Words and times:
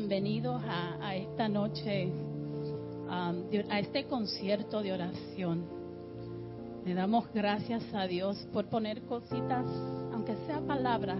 Bienvenidos 0.00 0.62
a, 0.66 1.14
esta 1.14 1.46
noche, 1.46 2.06
um, 2.06 3.70
a 3.70 3.80
este 3.80 4.06
concierto 4.06 4.80
de 4.80 4.94
oración. 4.94 5.62
Le 6.86 6.94
damos 6.94 7.30
gracias 7.34 7.82
a 7.92 8.06
Dios 8.06 8.38
por 8.50 8.64
poner 8.64 9.02
cositas, 9.02 9.66
aunque 10.14 10.34
sean 10.46 10.66
palabras 10.66 11.18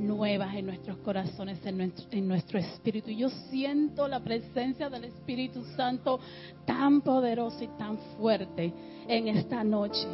nuevas 0.00 0.52
en 0.56 0.66
nuestros 0.66 0.96
corazones, 0.98 1.64
en 1.64 1.76
nuestro, 1.76 2.04
en 2.10 2.26
nuestro 2.26 2.58
espíritu. 2.58 3.10
Yo 3.10 3.30
siento 3.50 4.08
la 4.08 4.18
presencia 4.18 4.90
del 4.90 5.04
Espíritu 5.04 5.62
Santo 5.76 6.18
tan 6.66 7.02
poderosa 7.02 7.62
y 7.62 7.68
tan 7.78 7.98
fuerte 8.18 8.72
en 9.06 9.28
esta 9.28 9.62
noche. 9.62 10.08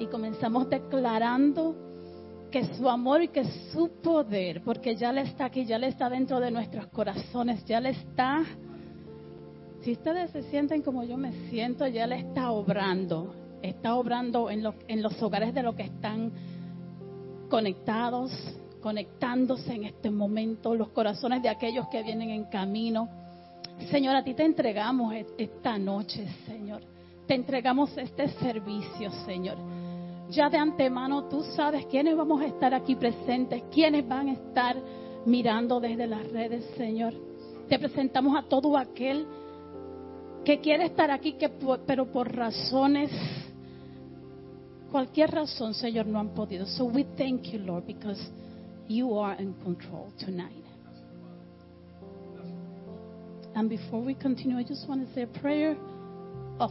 Y 0.00 0.06
comenzamos 0.06 0.68
declarando 0.68 1.89
que 2.50 2.64
su 2.74 2.88
amor 2.88 3.22
y 3.22 3.28
que 3.28 3.44
su 3.72 3.88
poder, 4.02 4.62
porque 4.62 4.96
ya 4.96 5.12
le 5.12 5.22
está 5.22 5.46
aquí, 5.46 5.64
ya 5.64 5.78
le 5.78 5.88
está 5.88 6.08
dentro 6.10 6.40
de 6.40 6.50
nuestros 6.50 6.86
corazones, 6.88 7.64
ya 7.64 7.80
le 7.80 7.90
está, 7.90 8.44
si 9.82 9.92
ustedes 9.92 10.30
se 10.30 10.42
sienten 10.44 10.82
como 10.82 11.04
yo 11.04 11.16
me 11.16 11.32
siento, 11.48 11.86
ya 11.86 12.06
le 12.06 12.18
está 12.18 12.50
obrando, 12.50 13.34
está 13.62 13.94
obrando 13.94 14.50
en, 14.50 14.64
en 14.88 15.02
los 15.02 15.22
hogares 15.22 15.54
de 15.54 15.62
los 15.62 15.74
que 15.74 15.84
están 15.84 16.32
conectados, 17.48 18.32
conectándose 18.80 19.74
en 19.74 19.84
este 19.84 20.10
momento, 20.10 20.74
los 20.74 20.88
corazones 20.88 21.42
de 21.42 21.48
aquellos 21.48 21.88
que 21.88 22.02
vienen 22.02 22.30
en 22.30 22.44
camino. 22.44 23.08
Señor, 23.90 24.16
a 24.16 24.24
ti 24.24 24.34
te 24.34 24.44
entregamos 24.44 25.14
e-, 25.14 25.26
esta 25.38 25.78
noche, 25.78 26.26
Señor. 26.46 26.82
Te 27.26 27.34
entregamos 27.34 27.96
este 27.96 28.28
servicio, 28.28 29.10
Señor 29.24 29.69
ya 30.30 30.48
de 30.48 30.58
antemano 30.58 31.24
tú 31.24 31.42
sabes 31.42 31.86
quiénes 31.86 32.16
vamos 32.16 32.40
a 32.40 32.46
estar 32.46 32.72
aquí 32.72 32.94
presentes, 32.94 33.62
quiénes 33.72 34.06
van 34.06 34.28
a 34.28 34.32
estar 34.32 34.76
mirando 35.26 35.80
desde 35.80 36.06
las 36.06 36.26
redes, 36.30 36.64
Señor. 36.76 37.12
Te 37.68 37.78
presentamos 37.78 38.36
a 38.36 38.42
todo 38.48 38.76
aquel 38.76 39.26
que 40.44 40.60
quiere 40.60 40.86
estar 40.86 41.10
aquí, 41.10 41.32
que, 41.32 41.48
pero 41.86 42.06
por 42.06 42.34
razones, 42.34 43.10
cualquier 44.90 45.30
razón, 45.30 45.74
Señor, 45.74 46.06
no 46.06 46.18
han 46.18 46.30
podido. 46.30 46.66
So 46.66 46.84
we 46.86 47.04
thank 47.16 47.50
you, 47.52 47.58
Lord, 47.58 47.86
because 47.86 48.20
you 48.88 49.18
are 49.18 49.40
in 49.40 49.52
control 49.64 50.12
tonight. 50.18 50.64
And 53.54 53.68
before 53.68 54.00
we 54.00 54.14
continue, 54.14 54.56
I 54.56 54.62
just 54.62 54.88
want 54.88 55.06
to 55.06 55.14
say 55.14 55.22
a 55.22 55.40
prayer 55.40 55.76
of 56.60 56.70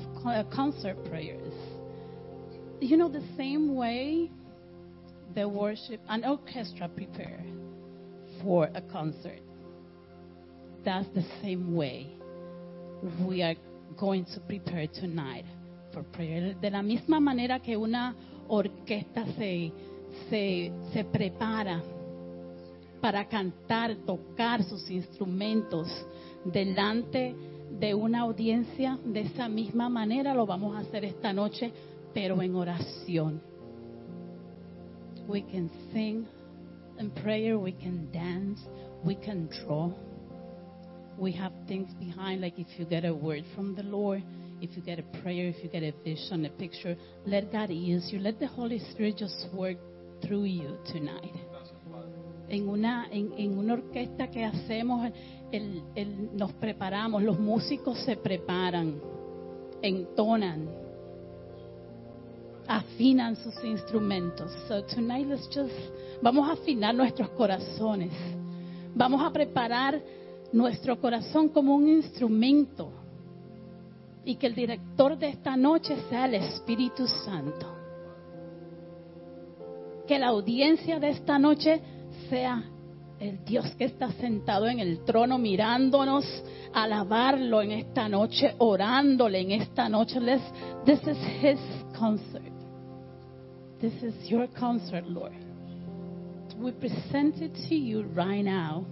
concert 0.50 0.98
prayers 1.10 1.49
you 2.82 2.98
know, 2.98 3.10
the 3.10 3.24
same 3.38 3.76
way 3.76 4.30
the 5.36 5.48
worship, 5.48 6.02
an 6.10 6.26
orchestra 6.26 6.90
prepare 6.90 7.44
for 8.42 8.70
a 8.74 8.82
concert, 8.82 9.42
that's 10.84 11.08
the 11.14 11.26
same 11.42 11.76
way 11.76 12.08
we 13.26 13.42
are 13.42 13.56
going 13.98 14.26
to 14.26 14.40
prepare 14.42 14.88
tonight 14.88 15.46
for 15.94 16.04
prayer. 16.04 16.56
De 16.62 16.70
la 16.70 16.82
misma 16.82 17.20
manera 17.20 17.60
que 17.60 17.76
una 17.76 18.16
orquesta 18.48 19.26
se, 19.38 19.72
se, 20.30 20.72
se 20.94 21.04
prepara 21.04 21.82
para 23.02 23.28
cantar, 23.28 23.96
tocar 24.06 24.64
sus 24.64 24.90
instrumentos 24.90 25.88
delante 26.44 27.36
de 27.80 27.94
una 27.94 28.22
audiencia, 28.22 28.98
de 29.06 29.22
esa 29.22 29.48
misma 29.48 29.90
manera 29.90 30.34
lo 30.34 30.46
vamos 30.46 30.76
a 30.76 30.80
hacer 30.80 31.06
esta 31.06 31.32
noche 31.32 31.72
pero 32.20 32.42
en 32.42 32.54
oración. 32.54 33.42
We 35.30 35.42
can 35.44 35.72
sing 35.94 36.28
in 37.00 37.12
prayer, 37.12 37.58
we 37.58 37.72
can 37.72 38.12
dance, 38.12 38.60
we 39.06 39.16
can 39.16 39.48
draw. 39.48 39.94
We 41.18 41.32
have 41.34 41.54
things 41.66 41.94
behind, 41.94 42.42
like 42.42 42.60
if 42.60 42.68
you 42.78 42.86
get 42.86 43.06
a 43.06 43.14
word 43.14 43.46
from 43.56 43.74
the 43.74 43.84
Lord, 43.84 44.22
if 44.60 44.76
you 44.76 44.84
get 44.84 45.00
a 45.00 45.22
prayer, 45.22 45.48
if 45.48 45.64
you 45.64 45.70
get 45.70 45.82
a 45.82 45.94
vision, 46.04 46.44
a 46.44 46.50
picture, 46.50 46.98
let 47.26 47.54
God 47.54 47.70
use 47.70 48.10
you. 48.12 48.20
Let 48.20 48.38
the 48.38 48.48
Holy 48.48 48.80
Spirit 48.92 49.16
just 49.18 49.48
work 49.54 49.78
through 50.22 50.44
you 50.44 50.78
tonight. 50.92 51.34
En 52.50 52.68
una, 52.68 53.08
orquesta 53.72 54.30
que 54.30 54.44
hacemos, 54.44 55.10
nos 56.34 56.52
preparamos, 56.54 57.24
los 57.24 57.40
músicos 57.40 57.98
se 58.04 58.18
preparan, 58.18 59.00
entonan, 59.82 60.79
afinan 62.70 63.36
sus 63.36 63.62
instrumentos. 63.64 64.52
So 64.68 64.84
tonight 64.84 65.28
let's 65.28 65.50
just 65.50 65.74
vamos 66.22 66.48
a 66.48 66.54
afinar 66.54 66.94
nuestros 66.94 67.30
corazones. 67.30 68.14
Vamos 68.94 69.22
a 69.24 69.32
preparar 69.32 70.00
nuestro 70.54 71.00
corazón 71.02 71.50
como 71.50 71.76
un 71.76 71.90
instrumento 71.90 72.92
y 74.24 74.36
que 74.36 74.48
el 74.48 74.56
director 74.56 75.18
de 75.18 75.30
esta 75.30 75.58
noche 75.58 75.98
sea 76.10 76.26
el 76.26 76.36
Espíritu 76.36 77.08
Santo. 77.08 77.76
Que 80.08 80.20
la 80.20 80.28
audiencia 80.28 81.00
de 81.00 81.10
esta 81.10 81.40
noche 81.40 81.82
sea 82.30 82.64
el 83.20 83.44
Dios 83.46 83.66
que 83.78 83.86
está 83.86 84.12
sentado 84.14 84.68
en 84.68 84.80
el 84.80 85.04
trono 85.06 85.40
mirándonos, 85.40 86.26
alabarlo 86.74 87.62
en 87.64 87.72
esta 87.72 88.08
noche, 88.08 88.54
orándole 88.60 89.40
en 89.40 89.52
esta 89.52 89.90
noche. 89.90 90.20
this 90.86 91.00
is 91.02 91.18
his 91.42 91.60
concert. 91.98 92.59
This 93.82 93.94
is 94.04 94.14
your 94.30 94.48
concert, 94.60 95.06
Lord. 95.06 95.32
We 96.58 96.72
present 96.74 97.42
it 97.42 97.54
to 97.70 97.76
you 97.76 98.04
right 98.04 98.42
now. 98.42 98.86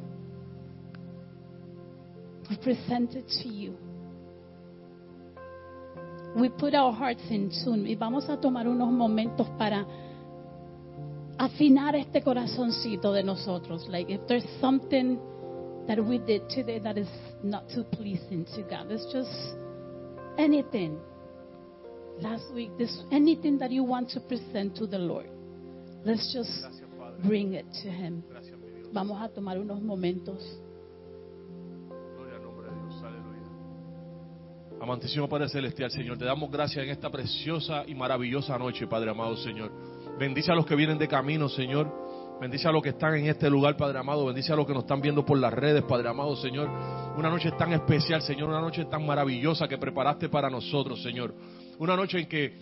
We 2.50 2.56
present 2.56 3.14
it 3.16 3.28
to 3.44 3.50
you. 3.50 3.78
We 6.38 6.48
put 6.50 6.74
our 6.74 6.94
hearts 6.94 7.24
in 7.30 7.52
tune 7.66 7.86
y 7.86 7.96
vamos 7.96 8.30
a 8.30 8.38
tomar 8.38 8.66
unos 8.66 8.90
momentos 8.90 9.48
para 9.58 9.86
afinar 11.38 11.96
este 11.96 12.22
corazoncito 12.24 13.12
de 13.12 13.24
nosotros. 13.24 13.88
Like 13.90 14.10
if 14.10 14.22
there's 14.28 14.48
something 14.62 15.20
that 15.88 16.00
we 16.00 16.20
did 16.20 16.48
today 16.50 16.80
that 16.80 16.98
is 16.98 17.10
not 17.44 17.68
too 17.70 17.84
pleasing 17.84 18.46
to 18.56 18.62
God, 18.64 18.90
it's 18.90 19.12
just 19.12 19.58
anything 20.38 20.98
last 22.22 22.54
week, 22.54 22.72
this 22.78 22.96
anything 23.12 23.58
that 23.60 23.72
you 23.72 23.84
want 23.84 24.10
to 24.12 24.20
present 24.20 24.76
to 24.78 24.88
the 24.88 24.98
Lord, 24.98 25.28
let's 26.06 26.34
just 26.34 26.52
bring 27.26 27.54
it 27.54 27.66
to 27.84 27.90
Him. 27.90 28.24
Vamos 28.94 29.22
a 29.22 29.30
tomar 29.30 29.58
unos 29.58 29.82
momentos. 29.82 30.42
Amantísimo 34.80 35.28
Padre 35.28 35.50
Celestial, 35.50 35.90
Señor, 35.90 36.18
te 36.18 36.26
damos 36.26 36.52
gracias 36.52 36.86
en 36.86 36.92
esta 36.92 37.10
preciosa 37.10 37.84
y 37.88 37.96
maravillosa 37.96 38.58
noche, 38.58 38.88
Padre 38.88 39.10
amado, 39.10 39.36
Señor. 39.36 39.72
Bendice 40.20 40.52
a 40.52 40.56
los 40.56 40.66
que 40.66 40.76
vienen 40.76 40.98
de 40.98 41.08
camino, 41.08 41.50
Señor. 41.50 41.92
Bendice 42.40 42.68
a 42.68 42.72
los 42.72 42.84
que 42.84 42.90
están 42.90 43.16
en 43.16 43.26
este 43.26 43.50
lugar, 43.50 43.76
Padre 43.76 43.98
amado. 43.98 44.26
Bendice 44.28 44.54
a 44.54 44.56
los 44.56 44.68
que 44.68 44.74
nos 44.74 44.84
están 44.84 45.02
viendo 45.02 45.26
por 45.26 45.40
las 45.40 45.52
redes, 45.52 45.84
Padre 45.84 46.10
amado, 46.10 46.36
Señor. 46.36 46.70
Una 47.18 47.30
noche 47.30 47.52
tan 47.58 47.74
especial, 47.74 48.22
Señor. 48.22 48.50
Una 48.50 48.62
noche 48.62 48.86
tan 48.86 49.06
maravillosa 49.06 49.68
que 49.68 49.78
preparaste 49.80 50.30
para 50.30 50.50
nosotros, 50.50 51.02
Señor. 51.02 51.34
Una 51.80 51.96
noche 51.96 52.20
en 52.20 52.28
que 52.28 52.54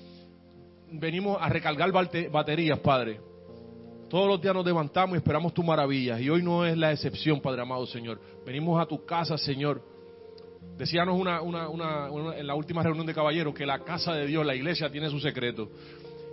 venimos 0.91 1.37
a 1.39 1.49
recargar 1.49 1.91
baterías, 1.91 2.79
Padre. 2.79 3.19
Todos 4.09 4.27
los 4.27 4.41
días 4.41 4.53
nos 4.53 4.65
levantamos 4.65 5.15
y 5.15 5.17
esperamos 5.17 5.53
tu 5.53 5.63
maravilla. 5.63 6.19
Y 6.19 6.29
hoy 6.29 6.43
no 6.43 6.65
es 6.65 6.77
la 6.77 6.91
excepción, 6.91 7.41
Padre 7.41 7.61
amado, 7.61 7.85
Señor. 7.87 8.19
Venimos 8.45 8.81
a 8.81 8.85
tu 8.85 9.05
casa, 9.05 9.37
Señor. 9.37 9.81
Decíanos 10.77 11.19
una, 11.19 11.39
en 12.37 12.47
la 12.47 12.55
última 12.55 12.83
reunión 12.83 13.05
de 13.05 13.13
caballeros 13.13 13.53
que 13.53 13.65
la 13.65 13.79
casa 13.79 14.13
de 14.13 14.27
Dios, 14.27 14.45
la 14.45 14.55
iglesia, 14.55 14.89
tiene 14.89 15.09
su 15.09 15.19
secreto. 15.19 15.69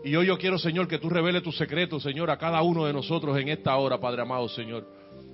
Y 0.04 0.16
hoy 0.16 0.26
yo 0.26 0.36
quiero, 0.36 0.58
Señor, 0.58 0.88
que 0.88 0.98
tú 0.98 1.08
reveles 1.08 1.44
tus 1.44 1.56
secretos, 1.56 2.02
Señor, 2.02 2.30
a 2.30 2.36
cada 2.36 2.60
uno 2.62 2.84
de 2.84 2.92
nosotros 2.92 3.38
en 3.38 3.48
esta 3.48 3.76
hora, 3.76 4.00
Padre 4.00 4.22
amado, 4.22 4.48
Señor. 4.48 4.84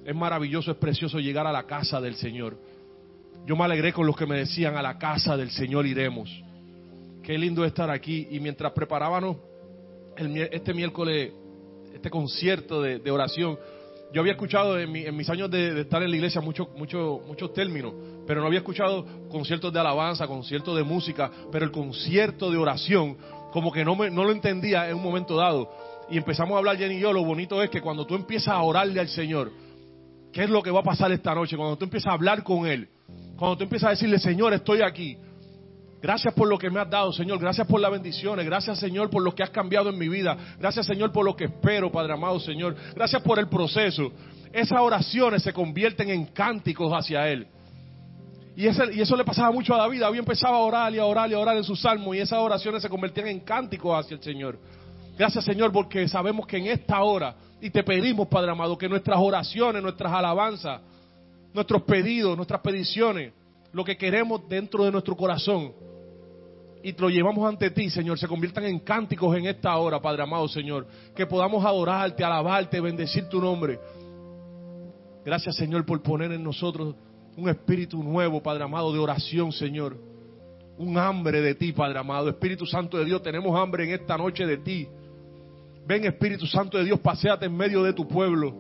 Es 0.05 0.15
maravilloso, 0.15 0.71
es 0.71 0.77
precioso 0.77 1.19
llegar 1.19 1.47
a 1.47 1.53
la 1.53 1.65
casa 1.65 2.01
del 2.01 2.15
Señor. 2.17 2.59
Yo 3.47 3.57
me 3.57 3.65
alegré 3.65 3.95
con 3.95 4.07
los 4.07 4.17
que 4.17 4.27
me 4.27 4.37
decían, 4.37 4.77
a 4.77 4.83
la 4.83 4.99
casa 4.99 5.37
del 5.37 5.51
Señor 5.51 5.87
iremos. 5.87 6.31
Qué 7.29 7.37
lindo 7.37 7.63
estar 7.63 7.91
aquí. 7.91 8.27
Y 8.31 8.41
mientras 8.41 8.73
preparábamos 8.73 9.37
este 10.17 10.73
miércoles, 10.73 11.31
este 11.93 12.09
concierto 12.09 12.81
de, 12.81 13.11
oración, 13.11 13.59
yo 14.15 14.23
había 14.23 14.33
escuchado 14.33 14.79
en, 14.79 14.91
mis 14.91 15.29
años 15.29 15.51
de, 15.51 15.83
estar 15.83 16.03
en 16.03 16.09
la 16.09 16.17
iglesia 16.17 16.41
muchos 16.41 16.69
mucho, 16.75 17.21
muchos 17.27 17.53
términos, 17.53 17.93
pero 18.27 18.41
no 18.41 18.47
había 18.47 18.61
escuchado 18.61 19.05
conciertos 19.29 19.71
de 19.71 19.79
alabanza, 19.79 20.27
conciertos 20.27 20.75
de 20.75 20.85
música, 20.85 21.31
pero 21.53 21.67
el 21.67 21.71
concierto 21.71 22.51
de 22.51 22.57
oración 22.57 23.19
como 23.53 23.73
que 23.73 23.85
no, 23.85 23.95
me, 23.95 24.11
no 24.11 24.25
lo 24.25 24.33
entendía 24.33 24.89
en 24.89 24.97
un 24.97 25.03
momento 25.03 25.37
dado. 25.37 25.71
Y 26.09 26.17
empezamos 26.17 26.55
a 26.55 26.59
hablar 26.61 26.79
Jenny 26.79 26.95
y 26.95 27.01
yo, 27.01 27.13
lo 27.13 27.27
bonito 27.27 27.63
es 27.63 27.69
que 27.69 27.83
cuando 27.83 28.07
tú 28.07 28.15
empiezas 28.15 28.55
a 28.55 28.63
orarle 28.63 29.01
al 29.01 29.09
Señor, 29.09 29.53
¿qué 30.33 30.45
es 30.45 30.49
lo 30.49 30.63
que 30.63 30.71
va 30.71 30.81
a 30.81 30.83
pasar 30.83 31.13
esta 31.13 31.35
noche? 31.35 31.59
Cuando 31.59 31.77
tú 31.77 31.85
empiezas 31.85 32.11
a 32.11 32.15
hablar 32.15 32.43
con 32.43 32.67
Él, 32.67 32.89
cuando 33.37 33.59
tú 33.59 33.65
empiezas 33.65 33.89
a 33.89 33.91
decirle, 33.91 34.19
Señor, 34.19 34.55
estoy 34.55 34.81
aquí, 34.81 35.19
Gracias 36.01 36.33
por 36.35 36.49
lo 36.49 36.59
que 36.59 36.71
me 36.71 36.81
has 36.81 36.89
dado, 36.89 37.13
Señor. 37.13 37.39
Gracias 37.39 37.67
por 37.67 37.81
las 37.81 37.91
bendiciones. 37.91 38.47
Gracias, 38.47 38.79
Señor, 38.79 39.11
por 39.11 39.23
lo 39.23 39.35
que 39.35 39.43
has 39.43 39.51
cambiado 39.51 39.91
en 39.91 39.99
mi 39.99 40.09
vida. 40.09 40.37
Gracias, 40.59 40.87
Señor, 40.87 41.13
por 41.13 41.25
lo 41.25 41.35
que 41.35 41.45
espero, 41.47 41.91
Padre 41.91 42.13
amado, 42.13 42.39
Señor. 42.39 42.77
Gracias 42.95 43.21
por 43.23 43.39
el 43.39 43.49
proceso. 43.49 44.13
Esas 44.53 44.81
oraciones 44.81 45.43
se 45.43 45.53
convierten 45.53 46.11
en 46.11 46.27
cánticos 46.27 46.93
hacia 46.93 47.29
Él. 47.29 47.49
Y, 48.57 48.67
eso 48.67 49.17
le 49.17 49.25
pasaba 49.25 49.53
mucho 49.53 49.75
a 49.75 49.79
David. 49.79 50.01
David 50.01 50.19
empezaba 50.21 50.57
a 50.57 50.61
orar 50.61 50.95
y 50.95 50.99
a 50.99 51.05
orar 51.05 51.31
y 51.31 51.35
a 51.35 51.39
orar 51.39 51.57
en 51.57 51.65
su 51.65 51.77
salmo 51.77 52.15
y 52.15 52.19
esas 52.19 52.39
oraciones 52.39 52.83
se 52.83 52.89
convertían 52.89 53.29
en 53.29 53.41
cánticos 53.41 53.97
hacia 53.97 54.17
el 54.17 54.23
Señor. 54.23 54.59
Gracias, 55.17 55.45
Señor, 55.45 55.73
porque 55.73 56.07
sabemos 56.07 56.47
que 56.47 56.59
en 56.59 56.67
esta 56.67 57.03
hora, 57.03 57.35
y 57.61 57.71
te 57.71 57.83
pedimos, 57.83 58.29
Padre 58.29 58.53
amado, 58.53 58.79
que 58.79 58.89
nuestras 58.89 59.19
oraciones, 59.19 59.83
nuestras 59.83 60.13
alabanzas, 60.13 60.81
nuestros 61.53 61.83
pedidos, 61.83 62.37
nuestras 62.37 62.61
peticiones, 62.61 63.33
lo 63.73 63.85
que 63.85 63.97
queremos 63.97 64.49
dentro 64.49 64.85
de 64.85 64.93
nuestro 64.93 65.17
corazón, 65.17 65.73
y 66.83 66.93
lo 66.93 67.11
llevamos 67.11 67.49
ante 67.49 67.71
ti, 67.71 67.91
Señor, 67.91 68.19
se 68.19 68.29
conviertan 68.29 68.65
en 68.65 68.79
cánticos 68.79 69.37
en 69.37 69.47
esta 69.47 69.77
hora, 69.77 70.01
Padre 70.01 70.23
amado, 70.23 70.47
Señor. 70.49 70.87
Que 71.15 71.27
podamos 71.27 71.65
adorarte, 71.65 72.25
alabarte, 72.25 72.81
bendecir 72.81 73.29
tu 73.29 73.41
nombre. 73.41 73.81
Gracias, 75.25 75.57
Señor, 75.57 75.85
por 75.85 76.01
poner 76.03 76.31
en 76.33 76.43
nosotros 76.43 76.95
un 77.37 77.49
espíritu 77.49 78.03
nuevo, 78.03 78.43
Padre 78.43 78.65
amado, 78.65 78.93
de 78.93 78.99
oración, 78.99 79.53
Señor. 79.53 79.97
Un 80.79 80.97
hambre 80.97 81.41
de 81.41 81.55
ti, 81.57 81.73
Padre 81.73 81.99
amado. 81.99 82.29
Espíritu 82.29 82.65
Santo 82.65 82.97
de 82.97 83.05
Dios, 83.05 83.23
tenemos 83.23 83.59
hambre 83.59 83.85
en 83.85 84.01
esta 84.01 84.17
noche 84.17 84.47
de 84.47 84.59
ti. 84.59 84.89
Ven, 85.85 86.05
Espíritu 86.05 86.47
Santo 86.47 86.79
de 86.79 86.85
Dios, 86.85 87.01
paséate 87.01 87.47
en 87.47 87.57
medio 87.57 87.83
de 87.83 87.93
tu 87.93 88.07
pueblo. 88.07 88.55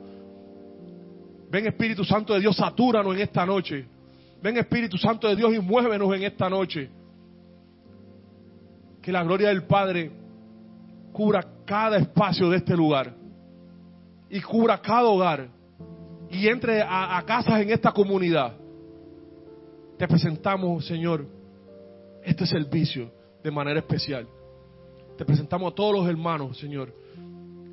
Ven, 1.50 1.66
Espíritu 1.66 2.04
Santo 2.04 2.34
de 2.34 2.40
Dios, 2.40 2.56
satúranos 2.56 3.14
en 3.14 3.20
esta 3.20 3.46
noche. 3.46 3.86
Ven, 4.42 4.56
Espíritu 4.56 4.96
Santo 4.96 5.28
de 5.28 5.36
Dios, 5.36 5.54
y 5.54 5.58
muévenos 5.58 6.14
en 6.14 6.22
esta 6.22 6.48
noche 6.48 6.88
que 9.02 9.10
la 9.10 9.24
gloria 9.24 9.48
del 9.48 9.64
Padre 9.64 10.10
cubra 11.12 11.44
cada 11.64 11.96
espacio 11.96 12.50
de 12.50 12.58
este 12.58 12.76
lugar 12.76 13.14
y 14.30 14.40
cubra 14.40 14.80
cada 14.80 15.04
hogar 15.04 15.48
y 16.30 16.46
entre 16.46 16.82
a, 16.82 17.22
casas 17.26 17.60
en 17.60 17.70
esta 17.70 17.90
comunidad. 17.90 18.54
Te 19.96 20.06
presentamos, 20.06 20.86
Señor, 20.86 21.26
este 22.22 22.46
servicio 22.46 23.10
de 23.42 23.50
manera 23.50 23.80
especial. 23.80 24.28
Te 25.16 25.24
presentamos 25.24 25.72
a 25.72 25.74
todos 25.74 25.94
los 25.94 26.08
hermanos, 26.08 26.58
Señor. 26.58 26.94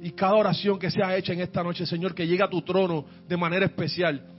Y 0.02 0.12
cada 0.12 0.34
oración 0.36 0.80
que 0.80 0.90
sea 0.90 1.16
hecha 1.16 1.34
en 1.34 1.42
esta 1.42 1.62
noche, 1.64 1.86
Señor, 1.86 2.16
que 2.16 2.26
llegue 2.26 2.44
a 2.44 2.50
tu 2.50 2.62
trono 2.64 3.06
de 3.28 3.38
manera 3.38 3.66
especial 3.66 4.35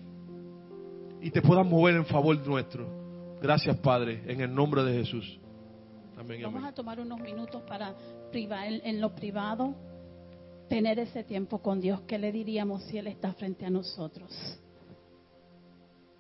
y 1.26 1.30
te 1.32 1.42
puedas 1.42 1.66
mover 1.66 1.96
en 1.96 2.06
favor 2.06 2.38
nuestro. 2.46 2.86
Gracias, 3.42 3.76
Padre, 3.78 4.22
en 4.28 4.40
el 4.42 4.54
nombre 4.54 4.84
de 4.84 4.98
Jesús. 4.98 5.40
Vamos 6.16 6.64
a 6.64 6.72
tomar 6.72 7.00
unos 7.00 7.18
minutos 7.18 7.62
para 7.62 7.96
privar 8.30 8.68
en, 8.68 9.00
lo 9.00 9.12
privado, 9.12 9.74
tener 10.68 11.00
ese 11.00 11.24
tiempo 11.24 11.58
con 11.58 11.80
Dios. 11.80 12.02
¿Qué 12.02 12.16
le 12.16 12.30
diríamos 12.30 12.84
si 12.84 12.98
Él 12.98 13.08
está 13.08 13.32
frente 13.32 13.66
a 13.66 13.70
nosotros? 13.70 14.30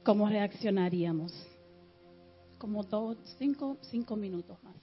¿Cómo 0.02 0.28
reaccionaríamos? 0.28 1.32
Como 2.58 2.82
dos, 2.82 3.16
cinco, 3.38 3.78
cinco 3.82 4.16
minutos 4.16 4.60
más. 4.64 4.74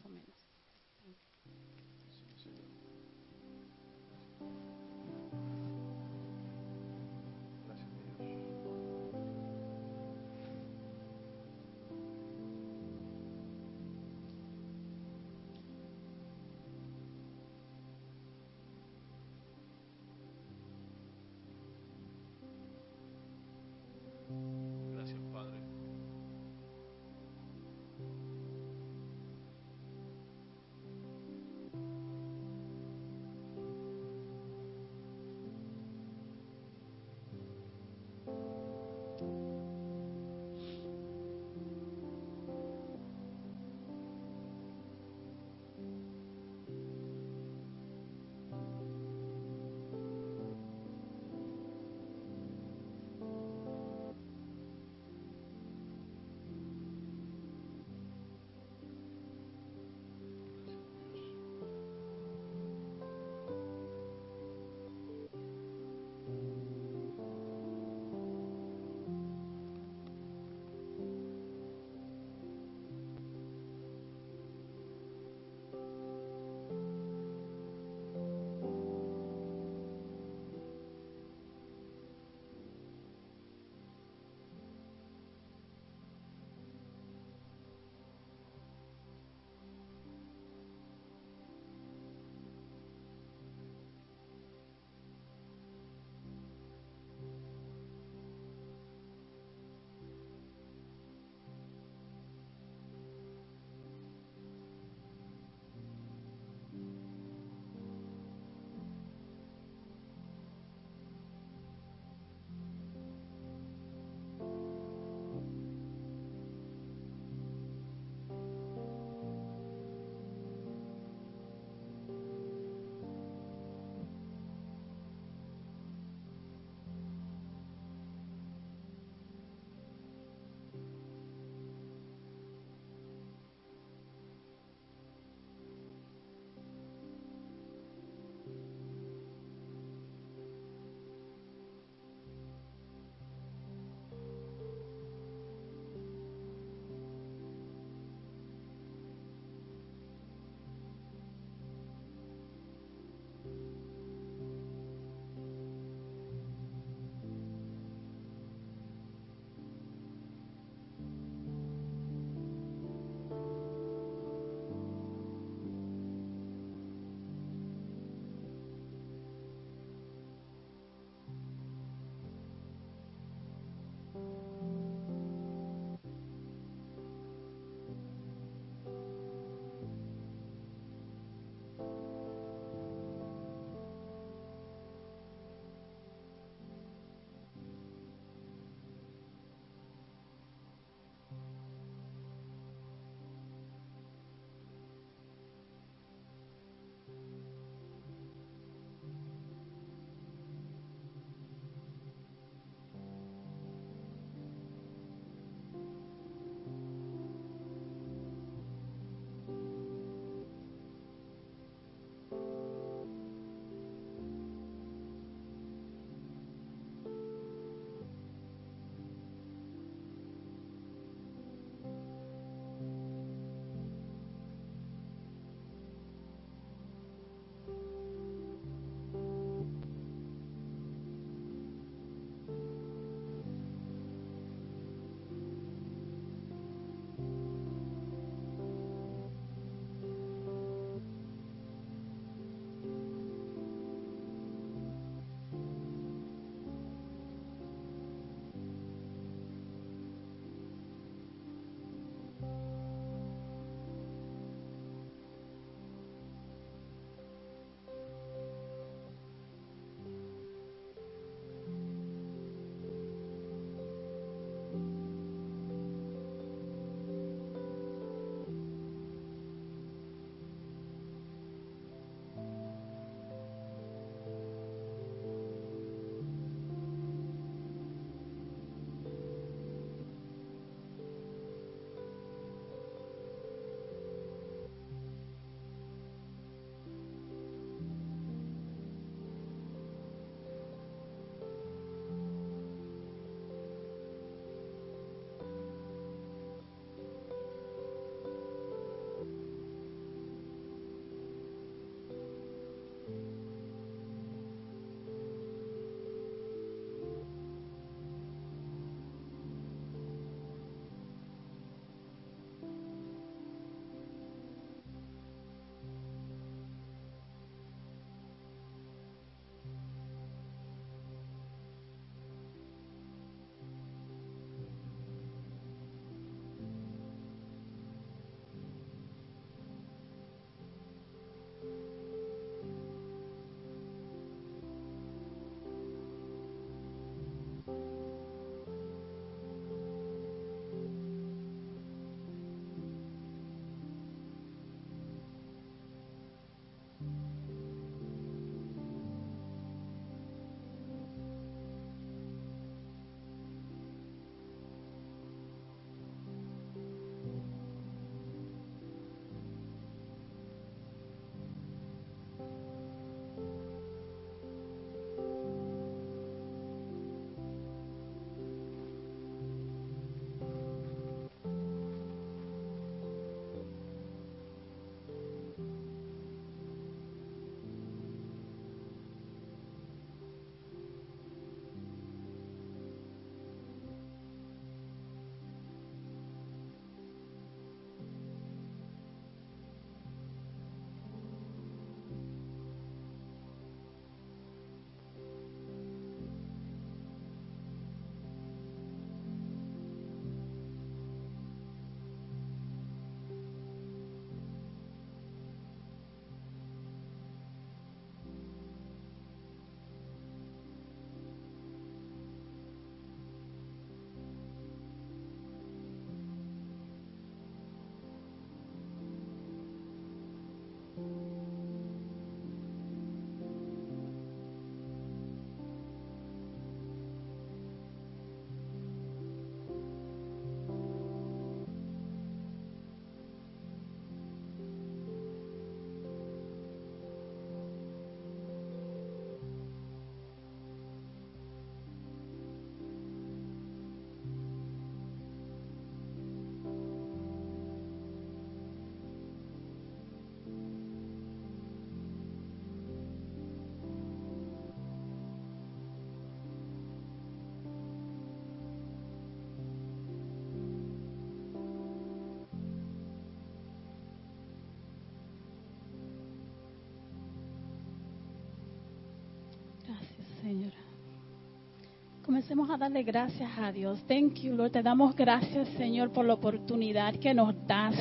Comencemos 472.43 472.69
a 472.71 472.77
darle 472.77 473.03
gracias 473.03 473.49
a 473.57 473.71
Dios. 473.71 474.03
Thank 474.05 474.41
you, 474.41 474.53
Lord. 474.53 474.73
Te 474.73 474.83
damos 474.83 475.15
gracias, 475.15 475.65
Señor, 475.77 476.11
por 476.11 476.25
la 476.25 476.33
oportunidad 476.33 477.15
que 477.15 477.33
nos 477.33 477.55
das 477.65 477.95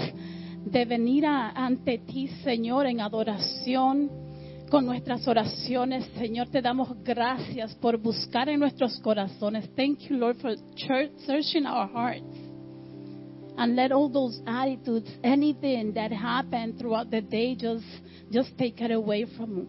de 0.64 0.84
venir 0.84 1.24
ante 1.26 1.98
ti, 1.98 2.26
Señor, 2.42 2.86
en 2.86 3.00
adoración 3.00 4.10
con 4.68 4.84
nuestras 4.84 5.28
oraciones. 5.28 6.10
Señor, 6.18 6.48
te 6.48 6.60
damos 6.60 6.88
gracias 7.04 7.72
por 7.76 7.98
buscar 7.98 8.48
en 8.48 8.58
nuestros 8.58 8.98
corazones. 8.98 9.70
Thank 9.76 10.08
you, 10.08 10.16
Lord, 10.16 10.38
for 10.38 10.56
church, 10.74 11.12
searching 11.24 11.64
our 11.64 11.88
hearts. 11.88 12.36
And 13.56 13.76
let 13.76 13.92
all 13.92 14.10
those 14.10 14.42
attitudes, 14.44 15.08
anything 15.22 15.94
that 15.94 16.10
happened 16.10 16.80
throughout 16.80 17.10
the 17.10 17.20
day, 17.20 17.54
just, 17.54 17.84
just 18.32 18.58
take 18.58 18.80
it 18.80 18.90
away 18.90 19.24
from, 19.36 19.68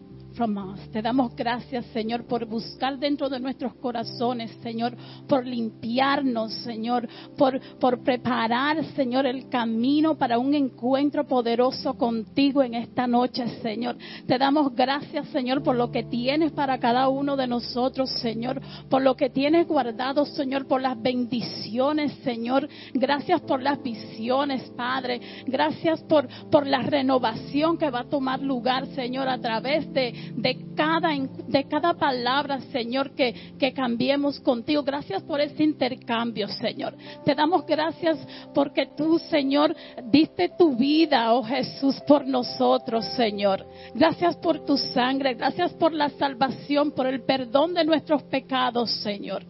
Te 0.92 1.00
damos 1.00 1.36
gracias, 1.36 1.86
Señor, 1.92 2.24
por 2.26 2.44
buscar 2.44 2.98
dentro 2.98 3.28
de 3.28 3.38
nuestros 3.38 3.72
corazones, 3.74 4.50
Señor, 4.64 4.96
por 5.28 5.46
limpiarnos, 5.46 6.52
Señor, 6.64 7.08
por, 7.38 7.60
por 7.78 8.02
preparar, 8.02 8.84
Señor, 8.96 9.26
el 9.26 9.48
camino 9.48 10.16
para 10.16 10.40
un 10.40 10.54
encuentro 10.54 11.24
poderoso 11.24 11.94
contigo 11.94 12.64
en 12.64 12.74
esta 12.74 13.06
noche, 13.06 13.46
Señor. 13.62 13.96
Te 14.26 14.36
damos 14.36 14.74
gracias, 14.74 15.28
Señor, 15.28 15.62
por 15.62 15.76
lo 15.76 15.92
que 15.92 16.02
tienes 16.02 16.50
para 16.50 16.78
cada 16.78 17.08
uno 17.08 17.36
de 17.36 17.46
nosotros, 17.46 18.10
Señor, 18.20 18.60
por 18.90 19.02
lo 19.02 19.14
que 19.14 19.30
tienes 19.30 19.68
guardado, 19.68 20.26
Señor, 20.26 20.66
por 20.66 20.82
las 20.82 21.00
bendiciones, 21.00 22.12
Señor. 22.24 22.68
Gracias 22.92 23.40
por 23.42 23.62
las 23.62 23.80
visiones, 23.80 24.68
Padre. 24.76 25.20
Gracias 25.46 26.02
por, 26.02 26.26
por 26.50 26.66
la 26.66 26.82
renovación 26.82 27.78
que 27.78 27.88
va 27.88 28.00
a 28.00 28.10
tomar 28.10 28.40
lugar, 28.40 28.88
Señor, 28.96 29.28
a 29.28 29.38
través 29.38 29.92
de, 29.92 30.23
de, 30.36 30.58
cada, 30.74 31.10
de 31.48 31.64
cada 31.64 31.94
palabra, 31.94 32.60
Señor, 32.72 33.10
que, 33.14 33.54
que 33.58 33.72
cambiemos 33.72 34.40
contigo. 34.40 34.82
Gracias 34.82 35.22
por 35.22 35.40
ese 35.40 35.62
intercambio, 35.62 36.48
Señor. 36.48 36.94
Te 37.24 37.34
damos 37.34 37.66
gracias 37.66 38.18
porque 38.54 38.86
tú, 38.96 39.18
Señor, 39.18 39.74
diste 40.04 40.50
tu 40.58 40.76
vida, 40.76 41.32
oh 41.34 41.42
Jesús, 41.42 42.00
por 42.06 42.26
nosotros, 42.26 43.04
Señor. 43.16 43.66
Gracias 43.94 44.36
por 44.36 44.64
tu 44.64 44.76
sangre. 44.76 45.34
Gracias 45.34 45.72
por 45.74 45.92
la 45.92 46.10
salvación, 46.10 46.92
por 46.92 47.06
el 47.06 47.22
perdón 47.22 47.74
de 47.74 47.84
nuestros 47.84 48.22
pecados, 48.24 48.90
Señor. 49.02 49.44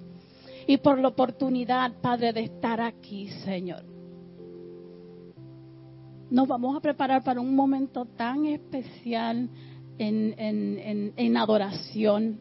Y 0.66 0.78
por 0.78 0.98
la 0.98 1.08
oportunidad, 1.08 1.92
Padre, 2.00 2.32
de 2.32 2.44
estar 2.44 2.80
aquí, 2.80 3.28
Señor. 3.44 3.84
Nos 6.30 6.48
vamos 6.48 6.76
a 6.76 6.80
preparar 6.80 7.22
para 7.22 7.40
un 7.40 7.54
momento 7.54 8.06
tan 8.06 8.46
especial 8.46 9.48
en, 9.98 10.34
en, 10.38 10.78
en, 10.78 11.12
en 11.16 11.36
adoración. 11.36 12.40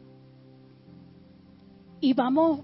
Y 1.99 2.13
vamos, 2.13 2.61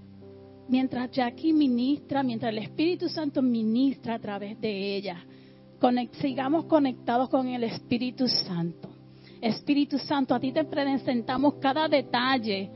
mientras 0.68 1.12
Jackie 1.12 1.54
ministra, 1.54 2.24
mientras 2.24 2.52
el 2.52 2.60
Espíritu 2.60 3.08
Santo 3.10 3.42
ministra 3.42 4.16
a 4.16 4.20
través 4.20 4.60
de 4.60 4.96
ella, 4.96 5.24
sigamos 6.20 6.66
conectados 6.66 7.30
con 7.30 7.48
el 7.48 7.64
Espíritu 7.64 8.28
Santo. 8.28 8.90
Espíritu 9.42 9.98
Santo, 9.98 10.36
a 10.36 10.40
ti 10.40 10.52
te 10.52 10.66
presentamos 10.66 11.56
cada 11.56 11.88
detalle 11.88 12.70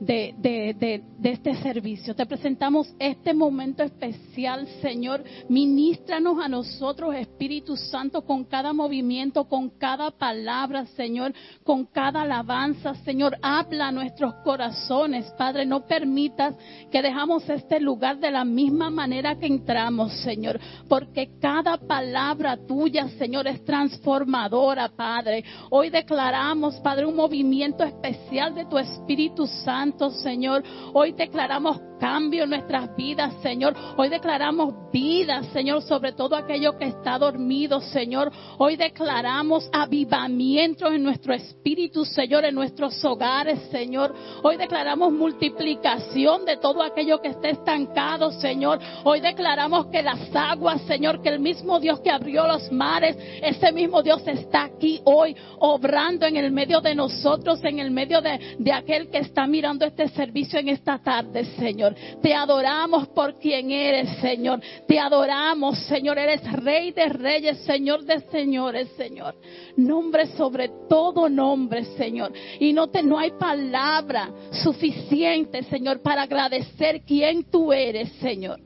de, 0.00 0.34
de, 0.38 1.02
de, 1.18 1.30
este 1.30 1.54
servicio. 1.56 2.14
Te 2.14 2.26
presentamos 2.26 2.92
este 2.98 3.34
momento 3.34 3.82
especial, 3.82 4.66
Señor. 4.80 5.24
Ministranos 5.48 6.38
a 6.42 6.48
nosotros, 6.48 7.14
Espíritu 7.14 7.76
Santo, 7.76 8.22
con 8.22 8.44
cada 8.44 8.72
movimiento, 8.72 9.44
con 9.44 9.70
cada 9.70 10.10
palabra, 10.10 10.86
Señor, 10.86 11.32
con 11.64 11.84
cada 11.84 12.22
alabanza, 12.22 12.94
Señor. 13.04 13.36
Habla 13.42 13.88
a 13.88 13.92
nuestros 13.92 14.34
corazones, 14.44 15.26
Padre. 15.36 15.66
No 15.66 15.86
permitas 15.86 16.54
que 16.90 17.02
dejamos 17.02 17.48
este 17.48 17.80
lugar 17.80 18.18
de 18.18 18.30
la 18.30 18.44
misma 18.44 18.90
manera 18.90 19.36
que 19.36 19.46
entramos, 19.46 20.12
Señor, 20.20 20.60
porque 20.88 21.30
cada 21.40 21.76
palabra 21.76 22.56
tuya, 22.56 23.08
Señor, 23.18 23.48
es 23.48 23.64
transformadora, 23.64 24.88
Padre. 24.88 25.44
Hoy 25.70 25.90
declaramos, 25.90 26.76
Padre, 26.76 27.06
un 27.06 27.16
movimiento 27.16 27.82
especial 27.82 28.54
de 28.54 28.64
tu 28.64 28.78
Espíritu 28.78 29.46
Santo. 29.46 29.87
Señor. 30.22 30.62
Hoy 30.92 31.12
declaramos 31.12 31.80
cambio 31.98 32.44
en 32.44 32.50
nuestras 32.50 32.94
vidas, 32.96 33.34
Señor. 33.42 33.74
Hoy 33.96 34.08
declaramos 34.08 34.74
vida, 34.92 35.42
Señor, 35.52 35.82
sobre 35.82 36.12
todo 36.12 36.36
aquello 36.36 36.76
que 36.78 36.86
está 36.86 37.18
dormido, 37.18 37.80
Señor. 37.80 38.30
Hoy 38.58 38.76
declaramos 38.76 39.68
avivamiento 39.72 40.90
en 40.90 41.02
nuestro 41.02 41.34
espíritu, 41.34 42.04
Señor, 42.04 42.44
en 42.44 42.54
nuestros 42.54 43.04
hogares, 43.04 43.60
Señor. 43.70 44.14
Hoy 44.42 44.56
declaramos 44.56 45.12
multiplicación 45.12 46.44
de 46.44 46.56
todo 46.56 46.82
aquello 46.82 47.20
que 47.20 47.28
está 47.28 47.48
estancado, 47.48 48.30
Señor. 48.32 48.78
Hoy 49.04 49.20
declaramos 49.20 49.86
que 49.86 50.02
las 50.02 50.34
aguas, 50.34 50.80
Señor, 50.82 51.20
que 51.22 51.28
el 51.28 51.40
mismo 51.40 51.80
Dios 51.80 52.00
que 52.00 52.10
abrió 52.10 52.46
los 52.46 52.70
mares, 52.72 53.16
ese 53.42 53.72
mismo 53.72 54.02
Dios 54.02 54.22
está 54.26 54.64
aquí 54.64 55.00
hoy, 55.04 55.36
obrando 55.58 56.26
en 56.26 56.36
el 56.36 56.50
medio 56.50 56.80
de 56.80 56.94
nosotros, 56.94 57.62
en 57.64 57.78
el 57.78 57.90
medio 57.90 58.20
de, 58.20 58.56
de 58.58 58.72
aquel 58.72 59.10
que 59.10 59.18
está 59.18 59.46
mirando 59.46 59.84
este 59.84 60.08
servicio 60.08 60.58
en 60.58 60.68
esta 60.68 60.98
tarde, 60.98 61.44
Señor. 61.56 61.87
Te 62.22 62.34
adoramos 62.34 63.08
por 63.08 63.38
quien 63.38 63.70
eres, 63.70 64.08
Señor. 64.20 64.60
Te 64.86 64.98
adoramos, 64.98 65.78
Señor. 65.86 66.18
Eres 66.18 66.40
Rey 66.52 66.92
de 66.92 67.08
Reyes, 67.08 67.58
Señor 67.64 68.04
de 68.04 68.20
Señores, 68.30 68.88
Señor. 68.96 69.34
Nombre 69.76 70.26
sobre 70.36 70.70
todo 70.88 71.28
nombre, 71.28 71.84
Señor. 71.96 72.32
Y 72.58 72.72
no, 72.72 72.88
te, 72.88 73.02
no 73.02 73.18
hay 73.18 73.32
palabra 73.32 74.30
suficiente, 74.62 75.62
Señor, 75.64 76.00
para 76.00 76.22
agradecer 76.22 77.02
quién 77.06 77.44
tú 77.44 77.72
eres, 77.72 78.10
Señor. 78.20 78.60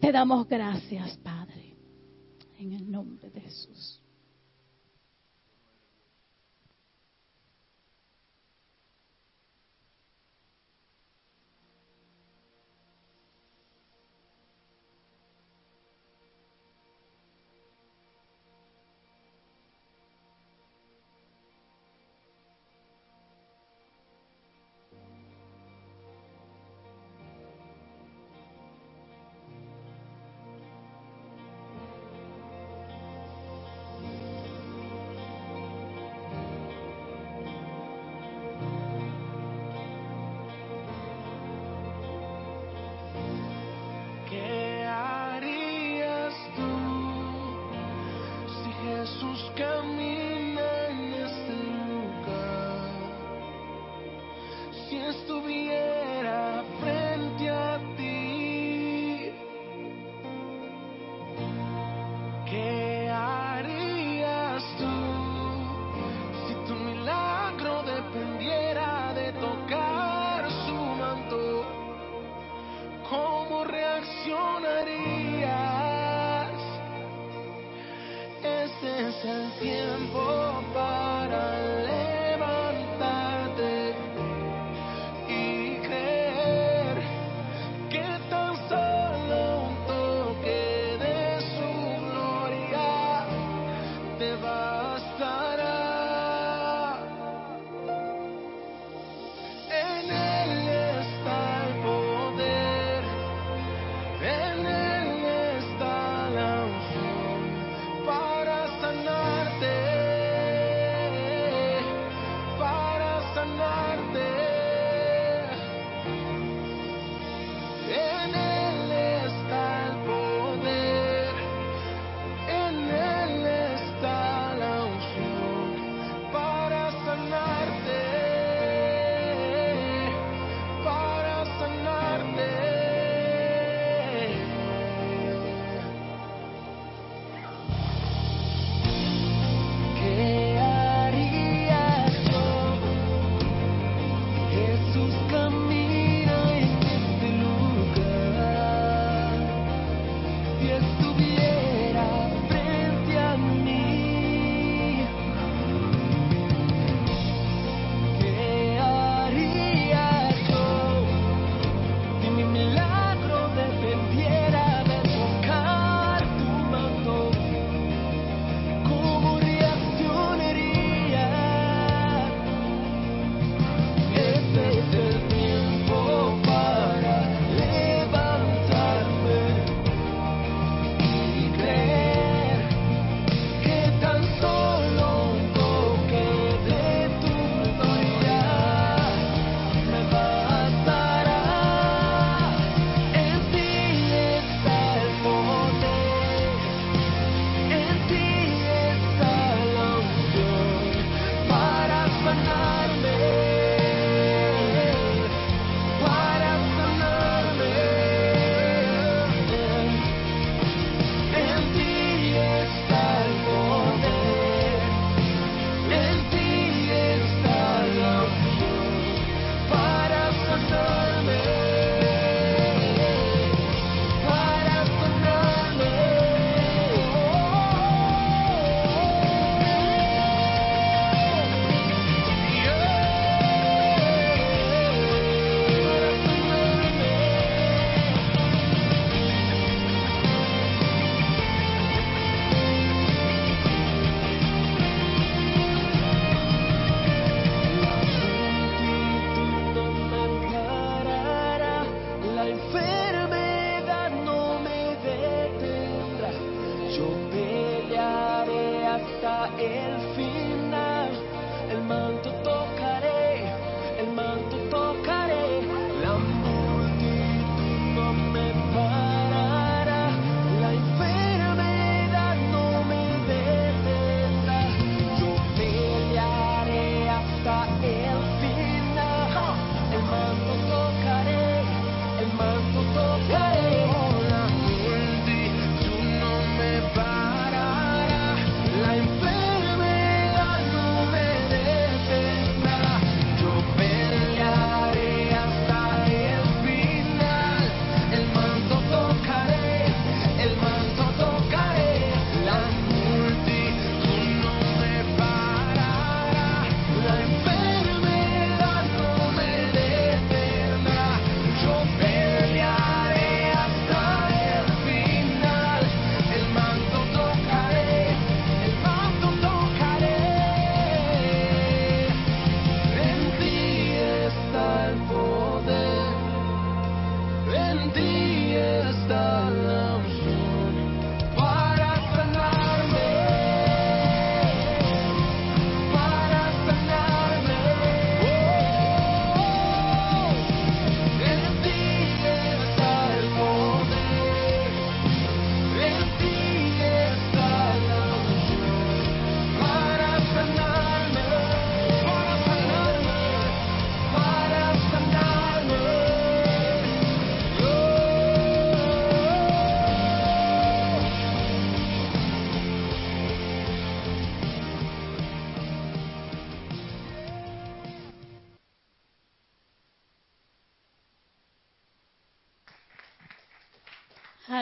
Te 0.00 0.12
damos 0.12 0.48
gracias, 0.48 1.16
Padre. 1.18 1.76
En 2.58 2.72
el 2.72 2.90
nombre 2.90 3.31